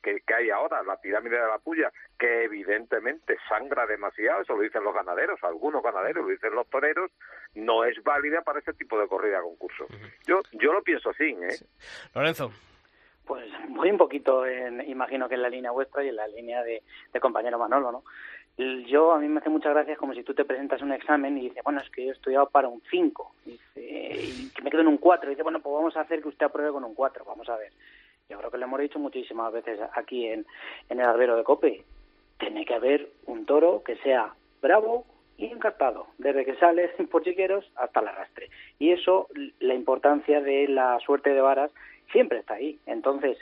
que, 0.03 0.21
que- 0.25 0.35
hay 0.35 0.51
ahora, 0.51 0.83
la 0.83 1.01
pirámide 1.01 1.37
de 1.41 1.47
la 1.47 1.59
puya, 1.59 1.91
que 2.19 2.45
evidentemente 2.45 3.37
sangra 3.49 3.87
demasiado, 3.87 4.43
eso 4.43 4.55
lo 4.55 4.63
dicen 4.63 4.85
los 4.85 4.95
ganaderos, 4.95 5.43
algunos 5.45 5.83
ganaderos, 5.83 6.25
lo 6.25 6.31
dicen 6.31 6.55
los 6.55 6.69
toreros, 6.69 7.11
no 7.55 7.85
es 7.85 8.01
válida 8.05 8.43
para 8.43 8.59
ese 8.61 8.73
tipo 8.75 8.99
de 9.01 9.09
corrida 9.09 9.39
a 9.39 9.43
concurso. 9.43 9.87
Yo, 10.27 10.41
yo 10.53 10.73
lo 10.73 10.83
pienso 10.83 11.11
así, 11.11 11.25
¿eh? 11.41 11.57
Lorenzo. 12.15 12.53
Pues 13.27 13.51
voy 13.71 13.91
un 13.91 13.99
poquito, 13.99 14.47
en, 14.47 14.87
imagino 14.89 15.29
que 15.29 15.35
en 15.35 15.43
la 15.43 15.49
línea 15.49 15.71
vuestra 15.71 16.05
y 16.05 16.09
en 16.09 16.17
la 16.17 16.29
línea 16.29 16.63
de, 16.63 16.83
de 17.13 17.21
compañero 17.21 17.59
Manolo, 17.59 17.91
¿no? 17.91 18.05
Yo, 18.57 19.11
a 19.13 19.19
mí 19.19 19.29
me 19.29 19.41
hace 19.41 19.51
muchas 19.51 19.73
gracias 19.73 19.99
como 19.99 20.15
si 20.15 20.23
tú 20.23 20.33
te 20.33 20.45
presentas 20.45 20.81
un 20.81 20.93
examen 20.93 21.37
y 21.37 21.49
dices, 21.49 21.65
bueno, 21.65 21.81
es 21.81 21.91
que 21.91 22.05
yo 22.05 22.11
he 22.11 22.15
estudiado 22.15 22.49
para 22.51 22.69
un 22.69 22.81
5 22.89 23.35
y 23.45 24.51
que 24.51 24.63
me 24.63 24.71
quedo 24.71 24.83
en 24.83 24.89
un 24.89 24.99
4. 24.99 25.29
Y 25.29 25.35
dice, 25.35 25.43
bueno, 25.43 25.61
pues 25.61 25.75
vamos 25.75 25.97
a 25.97 26.03
hacer 26.03 26.23
que 26.23 26.29
usted 26.29 26.47
apruebe 26.47 26.71
con 26.71 26.85
un 26.85 26.95
4, 26.95 27.25
vamos 27.25 27.49
a 27.49 27.57
ver. 27.57 27.73
Yo 28.29 28.39
creo 28.39 28.51
que 28.53 28.59
le 28.59 28.65
hemos 28.65 28.81
dicho 28.81 29.01
muchísimas 29.01 29.53
veces 29.53 29.81
aquí 29.95 30.27
en, 30.29 30.47
en 30.89 31.01
el 31.01 31.07
albero 31.07 31.37
de 31.37 31.43
Cope. 31.43 31.85
Tiene 32.39 32.65
que 32.65 32.75
haber 32.75 33.11
un 33.27 33.45
toro 33.45 33.83
que 33.85 33.97
sea 33.97 34.35
bravo 34.63 35.05
y 35.37 35.47
encartado, 35.47 36.07
desde 36.19 36.45
que 36.45 36.55
sale 36.55 36.89
por 37.11 37.25
chiqueros 37.25 37.69
hasta 37.75 38.01
el 38.01 38.09
arrastre. 38.09 38.51
Y 38.79 38.93
eso, 38.93 39.29
la 39.59 39.75
importancia 39.75 40.41
de 40.41 40.69
la 40.69 41.01
suerte 41.01 41.31
de 41.31 41.41
varas, 41.41 41.73
siempre 42.11 42.41
está 42.41 42.55
ahí. 42.55 42.79
Entonces, 42.87 43.39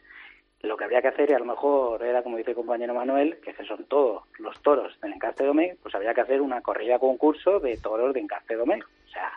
lo 0.62 0.76
que 0.76 0.84
habría 0.84 1.02
que 1.02 1.08
hacer, 1.08 1.30
y 1.30 1.34
a 1.34 1.38
lo 1.38 1.44
mejor 1.44 2.02
era 2.02 2.22
como 2.22 2.36
dice 2.36 2.50
el 2.50 2.56
compañero 2.56 2.94
Manuel, 2.94 3.38
que 3.40 3.52
son 3.64 3.84
todos 3.84 4.22
los 4.38 4.60
toros 4.62 4.98
del 5.00 5.12
encaste 5.14 5.44
domé, 5.44 5.76
pues 5.82 5.94
habría 5.94 6.14
que 6.14 6.20
hacer 6.20 6.40
una 6.40 6.60
corrida 6.60 6.98
concurso 6.98 7.58
de 7.58 7.76
toros 7.78 8.14
de 8.14 8.20
encaste 8.20 8.54
domé. 8.54 8.78
O 8.80 9.08
sea, 9.08 9.32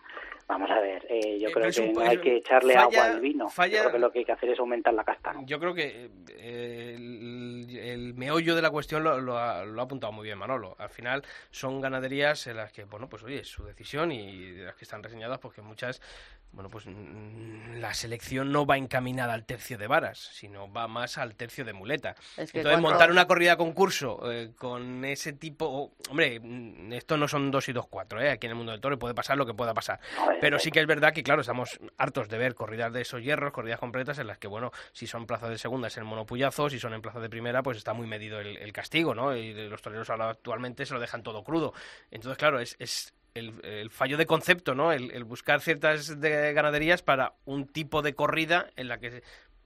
vamos 0.47 0.69
a 0.69 0.79
ver, 0.79 1.05
eh, 1.09 1.39
yo 1.39 1.49
creo 1.51 1.71
que 1.71 1.91
no 1.91 2.01
hay 2.01 2.17
que 2.19 2.37
echarle 2.37 2.75
agua 2.75 3.05
al 3.05 3.19
vino. 3.19 3.47
Yo 3.49 3.79
creo 3.79 3.91
que 3.91 3.99
lo 3.99 4.11
que 4.11 4.19
hay 4.19 4.25
que 4.25 4.31
hacer 4.31 4.49
es 4.51 4.59
aumentar 4.59 4.93
la 4.93 5.03
casta. 5.03 5.33
Yo 5.45 5.59
creo 5.59 5.73
que 5.73 6.09
eh, 6.37 6.93
el, 6.95 7.67
el, 7.75 8.13
meollo 8.13 8.55
de 8.55 8.61
la 8.61 8.69
cuestión 8.69 9.03
lo, 9.03 9.19
lo, 9.19 9.37
ha, 9.37 9.65
lo, 9.65 9.81
ha, 9.81 9.83
apuntado 9.83 10.13
muy 10.13 10.25
bien 10.25 10.37
Manolo. 10.37 10.75
Al 10.77 10.89
final 10.89 11.23
son 11.49 11.81
ganaderías 11.81 12.45
en 12.47 12.57
las 12.57 12.71
que, 12.71 12.83
bueno, 12.83 13.09
pues 13.09 13.23
oye, 13.23 13.39
es 13.39 13.47
su 13.47 13.65
decisión 13.65 14.11
y 14.11 14.51
las 14.57 14.75
que 14.75 14.85
están 14.85 15.01
reseñadas, 15.01 15.39
porque 15.39 15.61
muchas 15.61 16.01
bueno, 16.55 16.69
pues 16.69 16.85
mm, 16.87 17.79
la 17.79 17.93
selección 17.93 18.51
no 18.51 18.65
va 18.65 18.77
encaminada 18.77 19.33
al 19.33 19.45
tercio 19.45 19.77
de 19.77 19.87
varas, 19.87 20.17
sino 20.33 20.71
va 20.71 20.87
más 20.87 21.17
al 21.17 21.35
tercio 21.35 21.65
de 21.65 21.73
muleta. 21.73 22.15
Es 22.37 22.51
que 22.51 22.59
Entonces, 22.59 22.81
montar 22.81 23.11
una 23.11 23.27
corrida 23.27 23.57
concurso 23.57 24.31
eh, 24.31 24.51
con 24.57 25.03
ese 25.03 25.33
tipo... 25.33 25.93
Hombre, 26.09 26.39
mm, 26.39 26.93
esto 26.93 27.17
no 27.17 27.27
son 27.27 27.51
dos 27.51 27.67
y 27.67 27.73
dos 27.73 27.87
cuatro, 27.87 28.21
¿eh? 28.21 28.31
Aquí 28.31 28.47
en 28.47 28.51
el 28.51 28.57
mundo 28.57 28.71
del 28.71 28.79
toro 28.79 28.97
puede 28.97 29.13
pasar 29.13 29.37
lo 29.37 29.45
que 29.45 29.53
pueda 29.53 29.73
pasar. 29.73 29.99
Pero 30.39 30.57
sí 30.57 30.71
que 30.71 30.79
es 30.79 30.87
verdad 30.87 31.13
que, 31.13 31.23
claro, 31.23 31.41
estamos 31.41 31.79
hartos 31.97 32.29
de 32.29 32.37
ver 32.37 32.55
corridas 32.55 32.93
de 32.93 33.01
esos 33.01 33.21
hierros, 33.21 33.51
corridas 33.51 33.79
completas, 33.79 34.17
en 34.19 34.27
las 34.27 34.37
que, 34.37 34.47
bueno, 34.47 34.71
si 34.93 35.07
son 35.07 35.25
plazas 35.25 35.49
de 35.49 35.57
segunda 35.57 35.89
es 35.89 35.97
el 35.97 36.05
monopullazo, 36.05 36.69
si 36.69 36.79
son 36.79 36.93
en 36.93 37.01
plaza 37.01 37.19
de 37.19 37.29
primera, 37.29 37.61
pues 37.63 37.77
está 37.77 37.93
muy 37.93 38.07
medido 38.07 38.39
el, 38.39 38.57
el 38.57 38.71
castigo, 38.71 39.13
¿no? 39.13 39.35
Y 39.35 39.53
los 39.53 39.81
toreros 39.81 40.09
ahora 40.09 40.29
actualmente 40.29 40.85
se 40.85 40.93
lo 40.93 41.01
dejan 41.01 41.21
todo 41.21 41.43
crudo. 41.43 41.73
Entonces, 42.11 42.37
claro, 42.37 42.59
es, 42.59 42.77
es 42.79 43.13
el, 43.35 43.89
fallo 43.91 44.17
de 44.17 44.25
concepto, 44.25 44.75
¿no? 44.75 44.91
El, 44.91 45.11
el 45.11 45.23
buscar 45.25 45.61
ciertas 45.61 46.19
de 46.19 46.53
ganaderías 46.53 47.03
para 47.03 47.35
un 47.45 47.67
tipo 47.67 48.01
de 48.01 48.15
corrida 48.15 48.71
en 48.77 48.87
la 48.87 48.99
que 48.99 49.23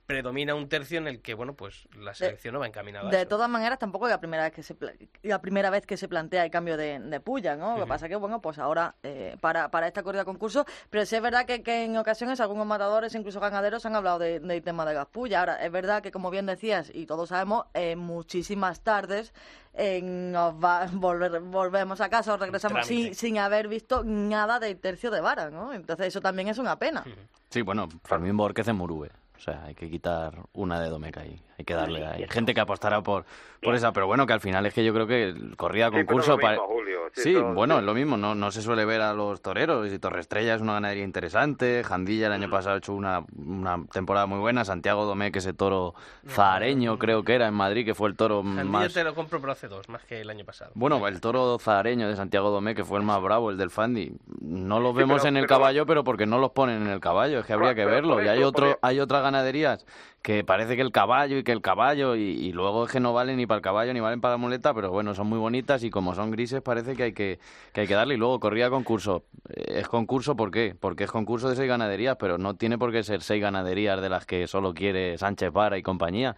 predomina 0.10 0.56
un 0.56 0.68
tercio 0.68 0.98
en 0.98 1.08
el 1.08 1.22
que 1.22 1.36
bueno 1.36 1.54
pues 1.54 1.88
la 1.96 2.16
selección 2.16 2.52
de, 2.52 2.54
no 2.54 2.60
va 2.62 2.66
encaminada 2.66 3.08
de 3.12 3.18
a 3.18 3.20
eso. 3.20 3.30
todas 3.30 3.48
maneras 3.48 3.78
tampoco 3.78 4.08
es 4.08 4.12
la 4.12 4.20
primera 4.20 4.42
vez 4.42 4.54
que 4.54 4.64
se 4.64 4.76
la 5.22 5.40
primera 5.40 5.70
vez 5.70 5.86
que 5.86 5.98
se 5.98 6.08
plantea 6.08 6.44
el 6.44 6.50
cambio 6.50 6.78
de, 6.78 7.00
de 7.00 7.20
puya 7.20 7.56
no 7.56 7.68
uh 7.68 7.70
-huh. 7.70 7.78
lo 7.78 7.84
que 7.86 7.90
pasa 7.90 8.10
que 8.10 8.16
bueno 8.16 8.42
pues 8.42 8.58
ahora 8.58 8.96
eh, 9.04 9.38
para, 9.40 9.70
para 9.70 9.86
esta 9.86 10.02
corrida 10.02 10.26
concurso 10.26 10.66
pero 10.90 11.06
sí 11.06 11.16
es 11.16 11.22
verdad 11.22 11.46
que, 11.46 11.62
que, 11.62 11.84
en 11.84 11.96
ocasiones 11.96 12.40
algunos 12.40 12.66
matadores 12.66 13.14
incluso 13.14 13.40
ganaderos 13.40 13.86
han 13.86 13.96
hablado 13.96 14.18
del 14.18 14.48
de, 14.48 14.62
tema 14.62 14.84
de 14.84 14.96
las 14.96 15.06
pullas 15.06 15.42
ahora 15.42 15.64
es 15.64 15.72
verdad 15.72 16.02
que 16.02 16.10
como 16.10 16.32
bien 16.32 16.48
decías 16.48 16.90
y 16.92 17.06
todos 17.06 17.30
sabemos 17.30 17.68
eh, 17.76 17.96
muchísimas 17.96 18.82
tardes 18.82 19.32
eh, 19.76 20.02
nos 20.02 20.56
va, 20.56 20.88
volver, 20.92 21.40
volvemos 21.40 22.02
a 22.02 22.10
casa 22.10 22.34
o 22.34 22.38
regresamos 22.38 22.88
sin, 22.88 23.14
sin, 23.14 23.38
haber 23.38 23.68
visto 23.68 24.04
nada 24.04 24.60
del 24.60 24.80
tercio 24.80 25.12
de 25.12 25.22
vara 25.22 25.52
no 25.52 25.72
entonces 25.72 26.08
eso 26.08 26.20
también 26.20 26.48
es 26.48 26.58
una 26.58 26.80
pena 26.80 27.04
uh 27.06 27.10
-huh. 27.10 27.28
sí 27.52 27.62
bueno 27.62 27.88
Fermín 28.06 28.36
Borquez 28.36 28.68
en 28.70 28.76
Murube 28.76 29.12
o 29.40 29.42
sea, 29.42 29.64
hay 29.66 29.76
que 29.76 29.90
quitar 29.90 30.50
una 30.54 30.82
de 30.82 30.90
Domeca 30.90 31.22
ahí. 31.22 31.42
Hay 31.60 31.66
que 31.66 31.74
darle. 31.74 32.06
Hay 32.06 32.26
gente 32.30 32.54
que 32.54 32.62
apostará 32.62 33.02
por, 33.04 33.26
por 33.62 33.76
esa, 33.76 33.92
pero 33.92 34.08
bueno, 34.08 34.26
que 34.26 34.32
al 34.32 34.40
final 34.40 34.66
es 34.66 34.74
que 34.74 34.86
yo 34.86 34.94
creo 34.94 35.06
que 35.06 35.36
corrida 35.58 35.92
concurso. 35.92 36.38
Sí, 36.40 36.48
mismo, 36.48 36.68
Julio. 36.68 37.00
Sí, 37.12 37.22
sí 37.22 37.36
bueno, 37.36 37.74
sí. 37.76 37.80
es 37.80 37.86
lo 37.86 37.94
mismo. 37.94 38.16
No, 38.16 38.34
no 38.34 38.50
se 38.50 38.62
suele 38.62 38.86
ver 38.86 39.02
a 39.02 39.14
los 39.14 39.42
toreros. 39.42 39.92
Y 39.92 40.00
Torre 40.00 40.22
Estrella 40.22 40.56
es 40.56 40.62
una 40.62 40.76
ganadería 40.76 41.04
interesante. 41.04 41.84
Jandilla 41.84 42.28
el 42.28 42.32
año 42.32 42.48
mm. 42.48 42.52
pasado 42.52 42.76
ha 42.76 42.78
hecho 42.78 42.94
una, 42.94 43.26
una 43.36 43.84
temporada 43.92 44.26
muy 44.26 44.40
buena. 44.40 44.64
Santiago 44.64 45.04
Domé, 45.04 45.34
que 45.34 45.40
ese 45.40 45.52
toro 45.52 45.96
zahareño, 46.30 46.98
creo 46.98 47.24
que 47.24 47.36
era 47.36 47.50
en 47.50 47.56
Madrid, 47.56 47.84
que 47.84 47.94
fue 47.94 48.08
el 48.08 48.16
toro 48.16 48.42
Jandilla 48.42 48.64
más. 48.64 48.94
te 48.94 49.04
lo 49.04 49.14
compro 49.14 49.42
por 49.42 49.50
hace 49.50 49.68
dos, 49.68 49.90
más 49.90 50.06
que 50.06 50.22
el 50.22 50.30
año 50.30 50.46
pasado. 50.46 50.72
Bueno, 50.76 51.06
el 51.10 51.20
toro 51.20 51.60
zahareño 51.60 52.08
de 52.08 52.16
Santiago 52.16 52.52
Domé, 52.52 52.74
que 52.74 52.86
fue 52.86 53.00
el 53.00 53.04
más 53.04 53.22
bravo, 53.22 53.52
el 53.52 53.58
del 53.58 53.70
Fandi. 53.70 54.14
No 54.40 54.80
los 54.80 54.96
vemos 54.96 55.24
pero, 55.24 55.28
en 55.28 55.36
el 55.36 55.44
pero... 55.44 55.58
caballo, 55.58 55.86
pero 55.86 56.06
porque 56.06 56.26
no 56.26 56.40
los 56.40 56.52
ponen 56.52 56.84
en 56.84 56.88
el 56.88 57.02
caballo. 57.02 57.40
Es 57.40 57.46
que 57.46 57.52
habría 57.52 57.76
que 57.76 57.84
verlo. 57.84 58.24
Y 58.24 58.30
hay, 58.30 58.44
otro, 58.44 58.80
hay 58.82 59.02
otras 59.02 59.22
ganaderías 59.24 59.86
que 60.22 60.44
parece 60.44 60.76
que 60.76 60.82
el 60.82 60.92
caballo 60.92 61.38
y 61.38 61.44
que 61.44 61.52
el 61.52 61.62
caballo 61.62 62.16
y, 62.16 62.22
y, 62.22 62.52
luego 62.52 62.86
es 62.86 62.92
que 62.92 63.00
no 63.00 63.14
valen 63.14 63.38
ni 63.38 63.46
para 63.46 63.58
el 63.58 63.62
caballo 63.62 63.94
ni 63.94 64.00
valen 64.00 64.20
para 64.20 64.34
la 64.34 64.38
muleta, 64.38 64.74
pero 64.74 64.92
bueno, 64.92 65.16
son 65.16 65.28
muy 65.28 65.40
bonitas 65.40 65.84
y 65.84 65.90
como 65.90 66.14
son 66.14 66.32
grises 66.32 66.62
parece 66.62 66.96
que 66.96 67.04
hay 67.04 67.14
que, 67.14 67.40
que, 67.74 67.82
hay 67.82 67.88
que 67.88 67.94
darle. 67.94 68.16
Y 68.16 68.18
luego 68.18 68.40
corría 68.40 68.70
concurso. 68.70 69.24
¿Es 69.50 69.88
concurso 69.88 70.36
por 70.36 70.52
qué? 70.52 70.76
Porque 70.80 71.06
es 71.06 71.12
concurso 71.12 71.50
de 71.50 71.56
seis 71.56 71.70
ganaderías, 71.70 72.18
pero 72.18 72.38
no 72.38 72.56
tiene 72.56 72.78
por 72.78 72.92
qué 72.92 73.04
ser 73.04 73.22
seis 73.22 73.42
ganaderías 73.42 74.02
de 74.02 74.10
las 74.10 74.26
que 74.26 74.48
solo 74.48 74.74
quiere 74.74 75.18
Sánchez 75.18 75.52
Vara 75.54 75.78
y 75.78 75.84
compañía. 75.84 76.36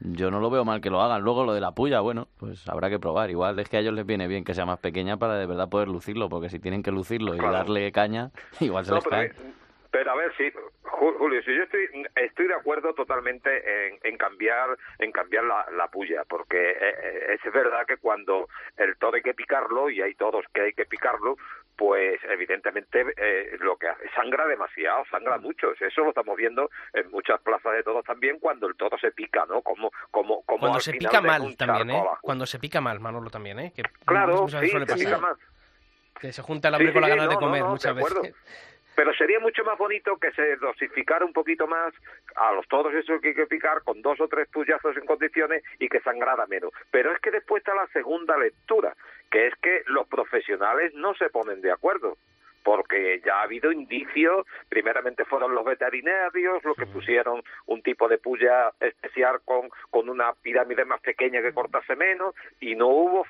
Yo 0.00 0.32
no 0.32 0.40
lo 0.40 0.50
veo 0.50 0.64
mal 0.64 0.80
que 0.80 0.90
lo 0.90 1.00
hagan. 1.00 1.22
Luego 1.22 1.44
lo 1.44 1.54
de 1.54 1.60
la 1.60 1.72
puya, 1.72 2.00
bueno, 2.00 2.26
pues 2.38 2.68
habrá 2.68 2.90
que 2.90 2.98
probar. 2.98 3.30
Igual 3.30 3.58
es 3.60 3.68
que 3.68 3.76
a 3.76 3.80
ellos 3.80 3.94
les 3.94 4.04
viene 4.04 4.26
bien 4.26 4.42
que 4.42 4.52
sea 4.52 4.66
más 4.66 4.80
pequeña 4.80 5.16
para 5.16 5.36
de 5.36 5.46
verdad 5.46 5.68
poder 5.68 5.86
lucirlo, 5.86 6.28
porque 6.28 6.48
si 6.48 6.58
tienen 6.58 6.82
que 6.82 6.90
lucirlo 6.90 7.36
y 7.36 7.38
darle 7.38 7.92
caña, 7.92 8.32
igual 8.60 8.84
se 8.84 8.90
no, 8.90 8.96
les 8.96 9.04
cae. 9.04 9.32
Pero 9.32 9.61
a 9.92 10.14
ver, 10.14 10.32
sí, 10.36 10.52
Julio, 10.82 11.42
si 11.42 11.54
yo 11.54 11.62
estoy, 11.64 11.88
estoy 12.16 12.48
de 12.48 12.54
acuerdo 12.54 12.94
totalmente 12.94 13.88
en, 13.88 13.98
en 14.02 14.16
cambiar, 14.16 14.76
en 14.98 15.12
cambiar 15.12 15.44
la, 15.44 15.66
la 15.72 15.88
puya, 15.88 16.24
porque 16.28 16.70
eh, 16.70 17.38
es 17.42 17.52
verdad 17.52 17.86
que 17.86 17.96
cuando 17.98 18.48
el 18.76 18.96
todo 18.96 19.16
hay 19.16 19.22
que 19.22 19.34
picarlo, 19.34 19.90
y 19.90 20.00
hay 20.02 20.14
todos 20.14 20.44
que 20.52 20.62
hay 20.62 20.72
que 20.72 20.86
picarlo, 20.86 21.36
pues 21.76 22.20
evidentemente 22.30 23.04
eh, 23.16 23.56
lo 23.60 23.76
que 23.76 23.88
hace 23.88 24.08
sangra 24.14 24.46
demasiado, 24.46 25.04
sangra 25.10 25.38
mucho. 25.38 25.72
Eso 25.72 26.02
lo 26.02 26.10
estamos 26.10 26.36
viendo 26.36 26.70
en 26.92 27.10
muchas 27.10 27.40
plazas 27.40 27.72
de 27.72 27.82
todos 27.82 28.04
también 28.04 28.38
cuando 28.38 28.66
el 28.66 28.76
todo 28.76 28.96
se 28.98 29.10
pica, 29.12 29.46
¿no? 29.46 29.62
Como, 29.62 29.90
como, 30.10 30.42
como 30.42 30.60
cuando 30.60 30.80
se 30.80 30.92
pica 30.92 31.20
mal 31.20 31.56
también, 31.56 31.90
¿eh? 31.90 31.98
Abajo. 31.98 32.18
Cuando 32.22 32.46
se 32.46 32.58
pica 32.58 32.80
mal, 32.80 33.00
Manolo 33.00 33.30
también, 33.30 33.58
¿eh? 33.58 33.72
Que 33.74 33.82
claro, 34.04 34.48
sí, 34.48 34.68
se 34.68 34.94
pica 34.94 35.18
mal. 35.18 35.36
Que 36.20 36.32
se 36.32 36.42
junta 36.42 36.68
el 36.68 36.74
hambre 36.74 36.88
sí, 36.88 36.92
con 36.92 37.02
la 37.02 37.08
sí, 37.08 37.10
ganas 37.10 37.26
no, 37.26 37.30
de 37.32 37.36
comer 37.36 37.60
no, 37.60 37.66
no, 37.66 37.72
muchas 37.72 37.94
veces. 37.96 38.34
Pero 38.94 39.14
sería 39.14 39.40
mucho 39.40 39.64
más 39.64 39.78
bonito 39.78 40.16
que 40.18 40.32
se 40.32 40.56
dosificara 40.56 41.24
un 41.24 41.32
poquito 41.32 41.66
más 41.66 41.94
a 42.36 42.52
los 42.52 42.66
todos 42.68 42.92
esos 42.94 43.20
que 43.20 43.28
hay 43.28 43.34
que 43.34 43.46
picar 43.46 43.82
con 43.82 44.02
dos 44.02 44.20
o 44.20 44.28
tres 44.28 44.48
puyazos 44.48 44.96
en 44.96 45.06
condiciones 45.06 45.62
y 45.78 45.88
que 45.88 46.00
sangrara 46.00 46.46
menos. 46.46 46.72
Pero 46.90 47.12
es 47.12 47.20
que 47.20 47.30
después 47.30 47.60
está 47.60 47.74
la 47.74 47.86
segunda 47.88 48.36
lectura, 48.36 48.94
que 49.30 49.46
es 49.46 49.54
que 49.56 49.82
los 49.86 50.06
profesionales 50.08 50.92
no 50.94 51.14
se 51.14 51.30
ponen 51.30 51.60
de 51.60 51.72
acuerdo 51.72 52.16
porque 52.62 53.20
ya 53.24 53.40
ha 53.40 53.42
habido 53.42 53.72
indicios, 53.72 54.46
primeramente 54.68 55.24
fueron 55.24 55.54
los 55.54 55.64
veterinarios 55.64 56.62
los 56.64 56.76
que 56.76 56.86
pusieron 56.86 57.42
un 57.66 57.82
tipo 57.82 58.08
de 58.08 58.18
puya 58.18 58.72
especial 58.80 59.40
con, 59.44 59.70
con 59.90 60.08
una 60.08 60.32
pirámide 60.34 60.84
más 60.84 61.00
pequeña 61.00 61.42
que 61.42 61.52
cortase 61.52 61.96
menos 61.96 62.34
y 62.60 62.74
no 62.74 62.88
hubo 62.88 63.26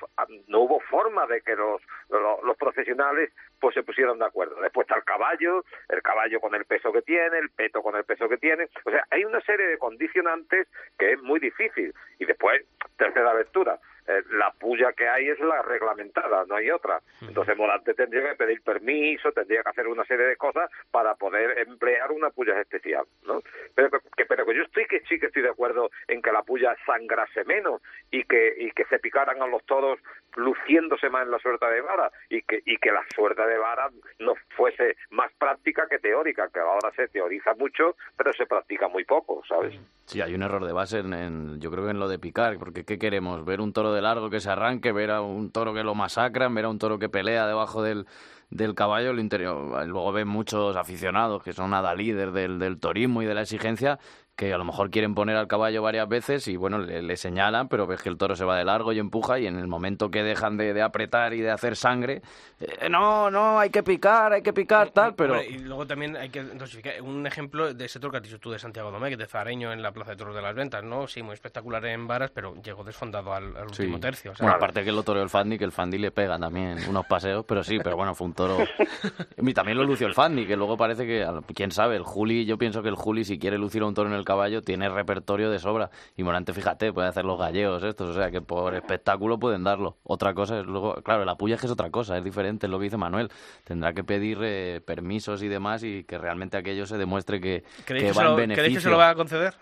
no 0.47 0.59
hubo 0.61 0.79
forma 0.81 1.25
de 1.27 1.41
que 1.41 1.55
los, 1.55 1.81
los, 2.09 2.43
los 2.43 2.57
profesionales 2.57 3.31
pues 3.59 3.73
se 3.75 3.83
pusieran 3.83 4.19
de 4.19 4.25
acuerdo. 4.25 4.59
Después 4.61 4.85
está 4.85 4.97
el 4.97 5.05
caballo, 5.05 5.63
el 5.89 6.01
caballo 6.01 6.39
con 6.39 6.53
el 6.55 6.65
peso 6.65 6.91
que 6.91 7.01
tiene, 7.01 7.37
el 7.39 7.49
peto 7.49 7.81
con 7.81 7.95
el 7.95 8.03
peso 8.03 8.27
que 8.27 8.37
tiene, 8.37 8.67
o 8.83 8.91
sea, 8.91 9.05
hay 9.09 9.25
una 9.25 9.41
serie 9.41 9.67
de 9.67 9.77
condicionantes 9.77 10.67
que 10.97 11.13
es 11.13 11.21
muy 11.21 11.39
difícil. 11.39 11.93
Y 12.19 12.25
después, 12.25 12.63
tercera 12.97 13.33
lectura, 13.33 13.79
eh, 14.07 14.21
la 14.31 14.51
puya 14.51 14.91
que 14.93 15.07
hay 15.07 15.29
es 15.29 15.39
la 15.39 15.61
reglamentada, 15.61 16.45
no 16.45 16.55
hay 16.55 16.69
otra. 16.71 17.01
Entonces 17.21 17.57
Morante 17.57 17.93
tendría 17.93 18.29
que 18.29 18.35
pedir 18.35 18.61
permiso, 18.61 19.31
tendría 19.31 19.63
que 19.63 19.69
hacer 19.69 19.87
una 19.87 20.03
serie 20.05 20.25
de 20.25 20.35
cosas 20.35 20.69
para 20.91 21.15
poder 21.15 21.57
emplear 21.59 22.11
una 22.11 22.29
puya 22.29 22.59
especial, 22.59 23.05
¿no? 23.25 23.41
Pero 23.75 23.89
que, 23.89 24.25
pero 24.25 24.45
que 24.45 24.55
yo 24.55 24.63
estoy 24.63 24.85
que 24.85 25.01
sí 25.07 25.19
que 25.19 25.27
estoy 25.27 25.43
de 25.43 25.49
acuerdo 25.49 25.89
en 26.07 26.21
que 26.21 26.31
la 26.31 26.43
puya 26.43 26.75
sangrase 26.85 27.45
menos 27.45 27.81
y 28.11 28.23
que 28.23 28.53
y 28.57 28.71
que 28.71 28.85
se 28.85 28.99
picaran 28.99 29.41
a 29.41 29.47
los 29.47 29.63
toros 29.65 29.99
luciéndose 30.35 31.09
más 31.09 31.23
en 31.23 31.31
la 31.31 31.39
suerte 31.39 31.65
de 31.67 31.81
vara 31.81 32.11
y 32.29 32.41
que 32.41 32.61
y 32.65 32.77
que 32.77 32.91
la 32.91 33.05
suerte 33.15 33.45
de 33.45 33.57
vara 33.57 33.89
no 34.19 34.33
fuese 34.55 34.97
más 35.11 35.31
práctica 35.33 35.87
que 35.89 35.99
teórica, 35.99 36.49
que 36.53 36.59
ahora 36.59 36.91
se 36.95 37.07
teoriza 37.07 37.53
mucho, 37.53 37.95
pero 38.17 38.33
se 38.33 38.45
practica 38.45 38.87
muy 38.87 39.05
poco, 39.05 39.43
¿sabes? 39.47 39.79
Sí, 40.05 40.19
hay 40.21 40.35
un 40.35 40.43
error 40.43 40.65
de 40.65 40.73
base 40.73 40.99
en, 40.99 41.13
en 41.13 41.61
yo 41.61 41.71
creo 41.71 41.85
que 41.85 41.91
en 41.91 41.99
lo 41.99 42.09
de 42.09 42.19
picar, 42.19 42.57
porque 42.57 42.83
¿qué 42.83 42.99
queremos? 42.99 43.45
Ver 43.45 43.61
un 43.61 43.71
toro 43.71 43.92
de 43.93 44.01
largo 44.01 44.29
que 44.29 44.39
se 44.39 44.49
arranque, 44.49 44.91
ver 44.91 45.11
a 45.11 45.21
un 45.21 45.51
toro 45.51 45.73
que 45.73 45.83
lo 45.83 45.95
masacran, 45.95 46.53
ver 46.53 46.65
a 46.65 46.69
un 46.69 46.79
toro 46.79 46.99
que 46.99 47.09
pelea 47.09 47.47
debajo 47.47 47.81
del, 47.81 48.05
del 48.49 48.75
caballo, 48.75 49.11
el 49.11 49.19
interior. 49.19 49.85
Luego 49.87 50.11
ven 50.11 50.27
muchos 50.27 50.75
aficionados 50.75 51.43
que 51.43 51.53
son 51.53 51.71
nada 51.71 51.95
líder 51.95 52.31
del, 52.31 52.59
del 52.59 52.79
torismo 52.79 53.21
y 53.21 53.25
de 53.25 53.33
la 53.33 53.41
exigencia 53.41 53.99
que 54.35 54.51
a 54.51 54.57
lo 54.57 54.65
mejor 54.65 54.89
quieren 54.89 55.13
poner 55.13 55.35
al 55.35 55.47
caballo 55.47 55.83
varias 55.83 56.09
veces 56.09 56.47
y 56.47 56.55
bueno, 56.57 56.79
le, 56.79 57.03
le 57.03 57.17
señalan, 57.17 57.67
pero 57.67 57.85
ves 57.85 58.01
que 58.01 58.09
el 58.09 58.17
toro 58.17 58.35
se 58.35 58.43
va 58.45 58.57
de 58.57 58.65
largo 58.65 58.91
y 58.91 58.97
empuja 58.99 59.37
y 59.39 59.45
en 59.45 59.59
el 59.59 59.67
momento 59.67 60.09
que 60.09 60.23
dejan 60.23 60.57
de, 60.57 60.73
de 60.73 60.81
apretar 60.81 61.33
y 61.35 61.41
de 61.41 61.51
hacer 61.51 61.75
sangre, 61.75 62.21
eh, 62.59 62.89
no, 62.89 63.29
no, 63.29 63.59
hay 63.59 63.69
que 63.69 63.83
picar, 63.83 64.33
hay 64.33 64.41
que 64.41 64.51
picar, 64.51 64.89
tal, 64.89 65.13
pero... 65.13 65.33
Hombre, 65.33 65.49
y 65.49 65.59
luego 65.59 65.85
también 65.85 66.17
hay 66.17 66.29
que 66.29 66.41
dosificar. 66.41 66.99
Un 67.03 67.27
ejemplo 67.27 67.73
de 67.73 67.85
ese 67.85 67.99
toro 67.99 68.11
que 68.11 68.17
has 68.17 68.23
dicho 68.23 68.39
tú 68.39 68.49
de 68.49 68.57
Santiago 68.57 68.89
Domecq, 68.91 69.17
de 69.17 69.27
Fareño 69.27 69.71
en 69.71 69.83
la 69.83 69.91
Plaza 69.91 70.11
de 70.11 70.17
Toros 70.17 70.35
de 70.35 70.41
las 70.41 70.55
Ventas, 70.55 70.83
¿no? 70.83 71.07
Sí, 71.07 71.21
muy 71.21 71.33
espectacular 71.33 71.85
en 71.85 72.07
varas, 72.07 72.31
pero 72.31 72.55
llegó 72.61 72.83
desfondado 72.83 73.33
al, 73.33 73.55
al 73.55 73.73
Sí. 73.73 73.83
último 73.83 73.99
tercio. 73.99 74.31
o 74.31 74.35
sea, 74.35 74.45
bueno, 74.45 74.57
aparte 74.57 74.83
que 74.83 74.91
lo 74.91 75.03
toreó 75.03 75.21
el 75.21 75.29
Fandi, 75.29 75.59
que 75.59 75.65
el 75.65 75.71
Fandi 75.71 75.99
le 75.99 76.09
pega 76.11 76.39
también 76.39 76.79
unos 76.89 77.05
paseos, 77.05 77.45
pero 77.47 77.63
sí, 77.63 77.77
pero 77.83 77.95
bueno, 77.95 78.15
fue 78.15 78.25
un 78.27 78.33
toro... 78.33 78.57
Y 79.45 79.53
también 79.53 79.77
lo 79.77 79.83
lució 79.83 80.07
el 80.07 80.13
Fandi, 80.13 80.47
que 80.47 80.55
luego 80.55 80.77
parece 80.77 81.05
que, 81.05 81.27
quién 81.53 81.69
sabe, 81.69 81.95
el 81.97 82.03
Juli, 82.03 82.45
yo 82.45 82.57
pienso 82.57 82.81
que 82.81 82.89
el 82.89 82.95
Juli, 82.95 83.23
si 83.25 83.37
quiere 83.37 83.57
lucir 83.57 83.81
a 83.81 83.85
un 83.85 83.93
toro 83.93 84.09
en 84.09 84.15
el 84.15 84.22
caballo, 84.25 84.61
tiene 84.61 84.89
repertorio 84.89 85.49
de 85.49 85.59
sobra. 85.59 85.89
Y 86.17 86.23
Morante, 86.23 86.53
fíjate, 86.53 86.91
puede 86.93 87.07
hacer 87.07 87.25
los 87.25 87.37
gallegos 87.39 87.83
estos, 87.83 88.09
o 88.09 88.13
sea, 88.13 88.31
que 88.31 88.41
por 88.41 88.75
espectáculo 88.75 89.37
pueden 89.39 89.63
darlo. 89.63 89.97
Otra 90.03 90.33
cosa 90.33 90.59
es 90.59 90.65
luego, 90.65 90.95
claro, 91.03 91.25
la 91.25 91.35
puya 91.35 91.55
es 91.55 91.61
que 91.61 91.67
es 91.67 91.73
otra 91.73 91.89
cosa, 91.89 92.17
es 92.17 92.23
diferente, 92.23 92.67
es 92.67 92.71
lo 92.71 92.79
que 92.79 92.85
dice 92.85 92.97
Manuel. 92.97 93.29
Tendrá 93.63 93.93
que 93.93 94.03
pedir 94.03 94.39
eh, 94.41 94.81
permisos 94.85 95.43
y 95.43 95.47
demás 95.47 95.83
y 95.83 96.03
que 96.03 96.17
realmente 96.17 96.57
aquello 96.57 96.85
se 96.85 96.97
demuestre 96.97 97.39
que, 97.41 97.63
¿Creéis 97.85 98.11
que 98.11 98.17
va 98.17 98.23
lo, 98.23 98.39
en 98.39 98.51
¿creéis 98.53 98.75
que 98.77 98.81
se 98.81 98.89
lo 98.89 98.97
va 98.97 99.09
a 99.09 99.15
conceder? 99.15 99.53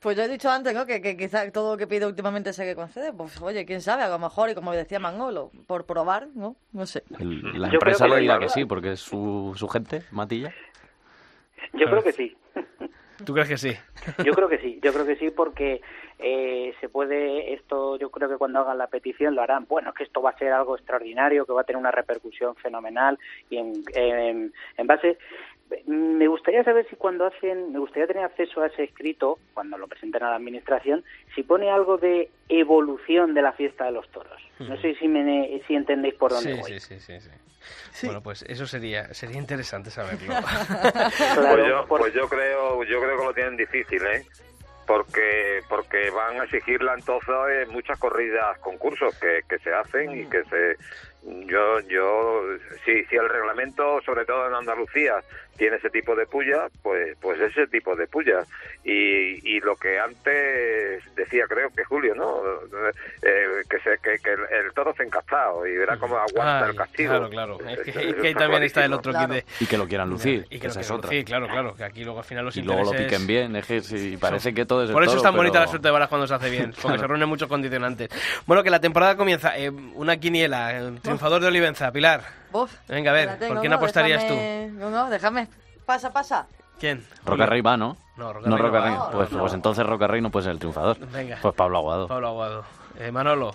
Pues 0.00 0.18
yo 0.18 0.22
he 0.24 0.28
dicho 0.28 0.50
antes, 0.50 0.74
¿no? 0.74 0.84
Que, 0.84 1.00
que 1.00 1.16
quizá 1.16 1.50
todo 1.50 1.72
lo 1.72 1.78
que 1.78 1.86
pide 1.86 2.04
últimamente 2.04 2.52
se 2.52 2.64
que 2.66 2.74
concede. 2.74 3.14
Pues 3.14 3.40
oye, 3.40 3.64
quién 3.64 3.80
sabe, 3.80 4.02
a 4.02 4.08
lo 4.08 4.18
mejor, 4.18 4.50
y 4.50 4.54
como 4.54 4.70
decía 4.72 4.98
Mangolo, 4.98 5.50
por 5.66 5.86
probar, 5.86 6.28
¿no? 6.34 6.56
No 6.72 6.84
sé. 6.84 7.04
El- 7.18 7.58
la 7.58 7.68
Yo 7.68 7.74
empresa 7.74 8.06
que 8.06 8.16
dirá 8.16 8.38
que 8.38 8.50
sí, 8.50 8.66
porque 8.66 8.92
es 8.92 9.00
su, 9.00 9.54
su 9.56 9.66
gente, 9.66 10.02
Matilla. 10.10 10.52
Yo 11.72 11.86
creo 11.86 12.02
que 12.02 12.12
sí. 12.12 12.36
¿Tú 13.24 13.32
crees 13.32 13.48
que 13.48 13.56
sí? 13.58 13.76
Yo 14.24 14.32
creo 14.32 14.48
que 14.48 14.58
sí, 14.58 14.80
yo 14.82 14.92
creo 14.92 15.06
que 15.06 15.16
sí 15.16 15.30
porque 15.30 15.80
eh, 16.18 16.74
se 16.80 16.88
puede, 16.88 17.54
esto 17.54 17.96
yo 17.98 18.10
creo 18.10 18.28
que 18.28 18.36
cuando 18.36 18.60
hagan 18.60 18.78
la 18.78 18.88
petición 18.88 19.34
lo 19.34 19.42
harán, 19.42 19.66
bueno, 19.68 19.90
es 19.90 19.94
que 19.94 20.04
esto 20.04 20.22
va 20.22 20.30
a 20.30 20.38
ser 20.38 20.52
algo 20.52 20.76
extraordinario, 20.76 21.46
que 21.46 21.52
va 21.52 21.62
a 21.62 21.64
tener 21.64 21.78
una 21.78 21.90
repercusión 21.90 22.56
fenomenal 22.56 23.18
y 23.50 23.58
en, 23.58 24.52
base, 24.84 25.18
me 25.86 26.28
gustaría 26.28 26.62
saber 26.64 26.86
si 26.88 26.96
cuando 26.96 27.26
hacen, 27.26 27.72
me 27.72 27.78
gustaría 27.78 28.06
tener 28.06 28.24
acceso 28.24 28.62
a 28.62 28.66
ese 28.66 28.84
escrito, 28.84 29.38
cuando 29.54 29.78
lo 29.78 29.88
presenten 29.88 30.22
a 30.22 30.30
la 30.30 30.36
administración, 30.36 31.04
si 31.34 31.42
pone 31.42 31.70
algo 31.70 31.96
de 31.98 32.30
evolución 32.48 33.34
de 33.34 33.42
la 33.42 33.52
fiesta 33.52 33.84
de 33.86 33.92
los 33.92 34.08
toros. 34.10 34.40
No 34.60 34.76
sé 34.80 34.94
si, 34.96 35.08
me, 35.08 35.60
si 35.66 35.74
entendéis 35.74 36.14
por 36.14 36.30
dónde 36.30 36.54
Sí, 36.54 36.60
voy. 36.60 36.80
sí, 36.80 36.80
sí, 36.80 37.00
sí, 37.00 37.20
sí. 37.20 38.06
Bueno, 38.06 38.22
pues 38.22 38.42
eso 38.42 38.66
sería 38.66 39.12
sería 39.14 39.38
interesante 39.38 39.90
saberlo. 39.90 40.34
pues 41.34 41.68
yo, 41.68 41.86
pues 41.88 42.14
yo 42.14 42.28
creo, 42.28 42.84
yo 42.84 43.00
creo 43.00 43.18
que 43.18 43.24
lo 43.24 43.34
tienen 43.34 43.56
difícil, 43.56 44.02
¿eh? 44.06 44.24
Porque 44.86 45.60
porque 45.68 46.10
van 46.10 46.40
a 46.40 46.44
exigirla 46.44 46.92
entonces 46.94 47.34
en 47.66 47.70
muchas 47.72 47.98
corridas, 47.98 48.58
concursos 48.58 49.18
que, 49.18 49.40
que 49.48 49.58
se 49.60 49.72
hacen 49.72 50.10
y 50.20 50.26
que 50.26 50.44
se 50.44 50.76
yo 51.46 51.80
yo 51.88 52.42
si 52.84 53.02
si 53.06 53.16
el 53.16 53.30
reglamento 53.30 54.02
sobre 54.02 54.26
todo 54.26 54.46
en 54.46 54.54
Andalucía 54.54 55.14
tiene 55.56 55.76
ese 55.76 55.90
tipo 55.90 56.14
de 56.16 56.26
puya, 56.26 56.66
pues 56.82 57.16
pues 57.20 57.40
ese 57.40 57.66
tipo 57.68 57.94
de 57.96 58.06
puya 58.06 58.44
y, 58.84 59.56
y 59.56 59.60
lo 59.60 59.76
que 59.76 59.98
antes 59.98 61.02
decía 61.16 61.44
creo 61.48 61.70
que 61.70 61.84
Julio, 61.84 62.14
¿no? 62.14 62.40
Eh, 63.22 63.62
que 63.68 63.78
se 63.80 63.98
que, 64.02 64.18
que 64.22 64.32
el, 64.32 64.66
el 64.66 64.72
toro 64.74 64.94
se 64.94 65.02
encastado 65.04 65.66
y 65.66 65.76
verá 65.76 65.96
cómo 65.96 66.16
aguanta 66.16 66.64
Ay, 66.64 66.70
el 66.70 66.76
castigo. 66.76 67.10
Claro, 67.30 67.58
claro. 67.58 67.58
Es 67.68 67.80
que, 67.80 67.90
es 67.90 68.14
que 68.16 68.26
ahí 68.28 68.34
también 68.34 68.62
está 68.64 68.84
el 68.84 68.92
otro 68.92 69.12
Claro. 69.12 69.34
kit 69.34 69.44
de... 69.44 69.64
Y 69.64 69.66
que 69.66 69.78
lo 69.78 69.86
quieran 69.86 70.10
lucir, 70.10 70.44
Y 70.50 70.56
que 70.56 70.60
que 70.60 70.66
esa 70.68 70.80
lo 70.80 70.80
es 70.82 70.90
otra. 70.90 71.10
lucir, 71.10 71.24
claro, 71.24 71.46
claro. 71.48 71.74
Que 71.76 71.84
aquí 71.84 72.04
luego 72.04 72.18
al 72.18 72.24
final 72.24 72.44
los 72.46 72.56
Y 72.56 72.62
luego 72.62 72.84
lo 72.84 72.92
piquen 72.92 73.26
bien, 73.26 73.54
es 73.56 73.66
que 73.66 73.80
sí, 73.80 74.16
parece 74.16 74.52
que 74.52 74.64
todo 74.66 74.82
es 74.82 74.88
el 74.88 74.94
Por 74.94 75.02
eso 75.04 75.12
toro, 75.12 75.20
es 75.20 75.22
tan 75.24 75.36
bonita 75.36 75.52
pero- 75.54 75.64
la 75.64 75.68
suerte 75.70 75.88
de 75.88 75.92
varas 75.92 76.08
cuando 76.08 76.26
se 76.26 76.34
hace 76.34 76.50
bien, 76.50 76.70
porque 76.70 76.80
Claro. 76.82 76.98
se 77.00 77.06
reúnen 77.06 77.28
muchos 77.28 77.48
condicionantes. 77.48 78.08
Bueno, 78.46 78.62
que 78.62 78.70
la 78.70 78.80
temporada 78.80 79.16
comienza. 79.16 79.56
eh, 79.58 79.70
una 79.70 80.16
quiniela, 80.16 80.76
el 80.76 81.00
triunfador 81.00 81.40
de 81.40 81.46
Olivenza, 81.48 81.90
Pilar. 81.92 82.22
Uf, 82.54 82.72
Venga, 82.88 83.10
a 83.10 83.14
ver, 83.14 83.22
espérate, 83.22 83.46
¿por 83.48 83.54
no, 83.56 83.60
quién 83.60 83.70
no, 83.70 83.76
apostarías 83.76 84.22
déjame- 84.22 84.70
No, 84.72 84.90
no, 84.90 85.10
déjame. 85.10 85.48
Pasa, 85.84 86.12
pasa. 86.12 86.46
tú? 86.48 86.64
¿Quién? 86.78 87.04
Roca 87.24 87.46
Rey 87.46 87.60
va, 87.60 87.76
¿no? 87.76 87.96
No, 88.16 88.32
Roca 88.32 88.48
No, 88.48 88.56
Rey 88.56 88.66
Roca. 88.66 88.80
Rey. 88.84 88.94
No, 88.94 89.10
Pues, 89.10 89.32
no. 89.32 89.38
pues 89.40 89.52
entonces 89.54 89.84
Roca 89.86 90.06
Rey 90.06 90.20
no 90.20 90.30
puede 90.30 90.44
ser 90.44 90.52
el 90.52 90.58
triunfador. 90.58 90.96
Venga. 91.10 91.38
Pues 91.42 91.54
Pablo 91.54 91.78
Aguado. 91.78 92.06
Pablo 92.08 92.28
Aguado. 92.28 92.64
Eh, 92.98 93.10
Manolo. 93.10 93.54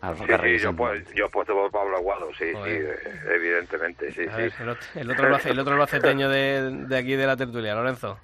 Ah, 0.00 0.14
Sí, 0.16 0.24
Rey 0.24 0.58
sí, 0.58 0.64
yo, 0.64 0.74
pues, 0.74 1.04
yo 1.14 1.26
he 1.26 1.28
puesto 1.28 1.52
por 1.52 1.70
Pablo 1.70 1.96
Aguado, 1.96 2.28
sí, 2.38 2.46
Joder. 2.52 3.00
sí, 3.02 3.08
evidentemente, 3.34 4.12
sí, 4.12 4.22
A 4.22 4.30
sí. 4.36 4.42
ver, 4.42 4.52
el 4.60 4.68
otro, 4.68 4.86
el 4.96 5.10
otro, 5.10 5.26
albace- 5.28 5.50
el 5.50 5.58
otro 5.60 5.74
albaceteño 5.74 6.28
de, 6.28 6.70
de 6.88 6.96
aquí 6.98 7.14
de 7.14 7.26
la 7.26 7.36
tertulia, 7.36 7.74
Lorenzo. 7.74 8.18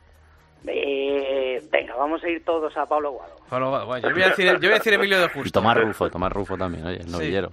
Eh, 0.66 1.62
venga, 1.70 1.94
vamos 1.94 2.22
a 2.24 2.28
ir 2.28 2.44
todos 2.44 2.76
a 2.76 2.84
Pablo 2.86 3.12
Guado. 3.12 3.36
Pablo 3.48 3.66
Aguado. 3.66 3.86
Bueno, 3.86 4.08
yo, 4.08 4.14
voy 4.14 4.22
a 4.24 4.28
decir, 4.30 4.46
yo 4.46 4.58
voy 4.58 4.70
a 4.70 4.74
decir 4.74 4.92
Emilio 4.92 5.20
de 5.20 5.28
Justo. 5.28 5.48
Y 5.48 5.52
Tomás 5.52 5.76
Rufo, 5.76 6.10
Tomás 6.10 6.32
Rufo 6.32 6.56
también, 6.56 6.84
oye, 6.86 7.00
el 7.00 7.10
novillero. 7.12 7.52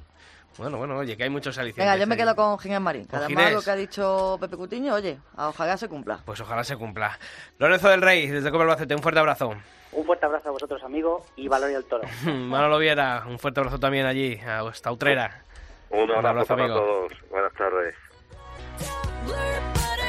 Bueno, 0.58 0.78
bueno, 0.78 0.97
oye, 0.97 1.18
que 1.18 1.24
hay 1.24 1.30
muchos 1.30 1.58
alicientes. 1.58 1.84
Venga, 1.86 1.97
yo 1.97 2.08
me 2.08 2.14
ahí. 2.16 2.20
quedo 2.22 2.36
con 2.36 2.58
Ginés 2.60 2.80
Marín. 2.80 3.06
Con 3.06 3.20
además 3.20 3.43
Ginés. 3.45 3.53
lo 3.56 3.62
que 3.62 3.72
ha 3.72 3.76
dicho 3.76 4.38
Pepe 4.39 4.56
Cutiño, 4.56 4.93
oye, 4.93 5.18
ojalá 5.38 5.76
se 5.78 5.89
cumpla. 5.89 6.20
Pues 6.26 6.39
ojalá 6.39 6.64
se 6.64 6.78
cumpla. 6.78 7.20
Lorenzo 7.60 7.89
del 7.89 8.01
Rey, 8.01 8.28
desde 8.28 8.51
Copa 8.51 8.64
Albacete, 8.64 8.95
un 8.95 9.01
fuerte 9.01 9.20
abrazo. 9.20 9.53
Un 9.91 10.06
fuerte 10.06 10.26
abrazo 10.26 10.49
a 10.49 10.51
vosotros, 10.51 10.82
amigos, 10.84 11.24
y 11.36 11.47
Valoria 11.49 11.78
el 11.78 11.86
Toro. 11.86 12.08
Manolo 12.26 12.78
Viera, 12.80 13.24
un 13.28 13.38
fuerte 13.39 13.60
abrazo 13.60 13.80
también 13.80 14.06
allí, 14.06 14.39
hasta 14.39 14.91
Utrera. 14.91 15.41
Un 15.89 16.10
abrazo, 16.12 16.28
abrazo, 16.28 16.47
para 16.47 16.64
amigo. 16.64 16.80
todos. 16.80 17.12
Buenas 17.30 17.53
tardes. 17.53 17.95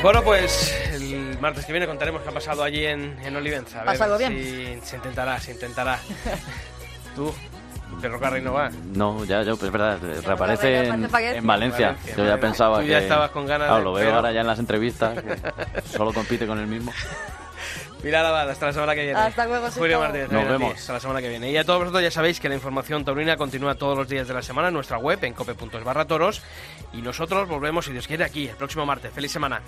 Bueno, 0.03 0.23
pues 0.23 0.73
el 0.93 1.39
martes 1.41 1.65
que 1.65 1.73
viene 1.73 1.87
contaremos 1.87 2.23
qué 2.23 2.29
ha 2.29 2.33
pasado 2.33 2.63
allí 2.63 2.85
en, 2.87 3.19
en 3.25 3.35
Olivenza. 3.37 3.79
A 3.81 3.85
ver 3.85 3.93
¿Pasa 3.95 4.05
algo 4.05 4.19
bien? 4.19 4.33
si 4.33 4.81
se 4.83 4.97
intentará, 4.97 5.41
se 5.41 5.53
intentará. 5.53 5.99
Tú, 7.17 7.35
que 8.01 8.09
Roca 8.09 8.31
Rey 8.31 8.43
no 8.43 8.53
va. 8.53 8.71
No, 8.95 9.25
ya, 9.25 9.43
yo, 9.43 9.57
pues 9.57 9.65
es 9.69 9.73
verdad, 9.73 9.99
reaparece 10.25 10.85
en, 10.87 10.91
Valencia. 11.11 11.37
en 11.37 11.47
Valencia. 11.47 11.87
Valencia, 11.89 12.17
Yo 12.17 12.25
ya 12.27 12.39
pensaba 12.39 12.77
Tú 12.79 12.85
que... 12.85 12.91
ya 12.91 12.99
estabas 12.99 13.31
con 13.31 13.47
ganas 13.47 13.69
Claro, 13.69 13.79
de- 13.79 13.85
lo 13.85 13.93
veo 13.95 14.05
pero- 14.05 14.17
ahora 14.17 14.33
ya 14.33 14.41
en 14.43 14.47
las 14.47 14.59
entrevistas, 14.59 15.19
que 15.23 15.83
solo 15.97 16.13
compite 16.13 16.47
con 16.47 16.59
el 16.59 16.67
mismo. 16.67 16.93
Pilar 18.03 18.25
Abad, 18.27 18.49
hasta 18.51 18.67
la 18.67 18.73
semana 18.75 18.95
que 18.95 19.05
viene. 19.05 19.19
Hasta 19.19 19.47
luego, 19.47 19.69
Julio. 19.71 19.99
Martínez, 19.99 20.31
Nos 20.31 20.47
vemos. 20.47 20.75
Hasta 20.75 20.93
la 20.93 21.01
semana 21.01 21.21
que 21.23 21.29
viene. 21.31 21.51
Y 21.51 21.57
a 21.57 21.65
todos 21.65 21.81
vosotros 21.81 22.03
ya 22.03 22.11
sabéis 22.11 22.39
que 22.39 22.49
la 22.49 22.55
información 22.55 23.05
taurina 23.05 23.37
continúa 23.39 23.75
todos 23.75 23.97
los 23.97 24.07
días 24.09 24.29
de 24.29 24.35
la 24.35 24.43
semana 24.43 24.69
en 24.69 24.75
nuestra 24.75 24.99
web, 24.99 25.19
en 25.25 25.33
cope.es 25.33 25.83
barra 25.83 26.05
toros. 26.05 26.43
Y 26.93 27.01
nosotros 27.01 27.49
volvemos, 27.49 27.87
si 27.87 27.93
Dios 27.93 28.07
quiere, 28.07 28.23
aquí 28.25 28.49
el 28.49 28.55
próximo 28.57 28.85
martes. 28.85 29.11
¡Feliz 29.13 29.33
semana! 29.33 29.61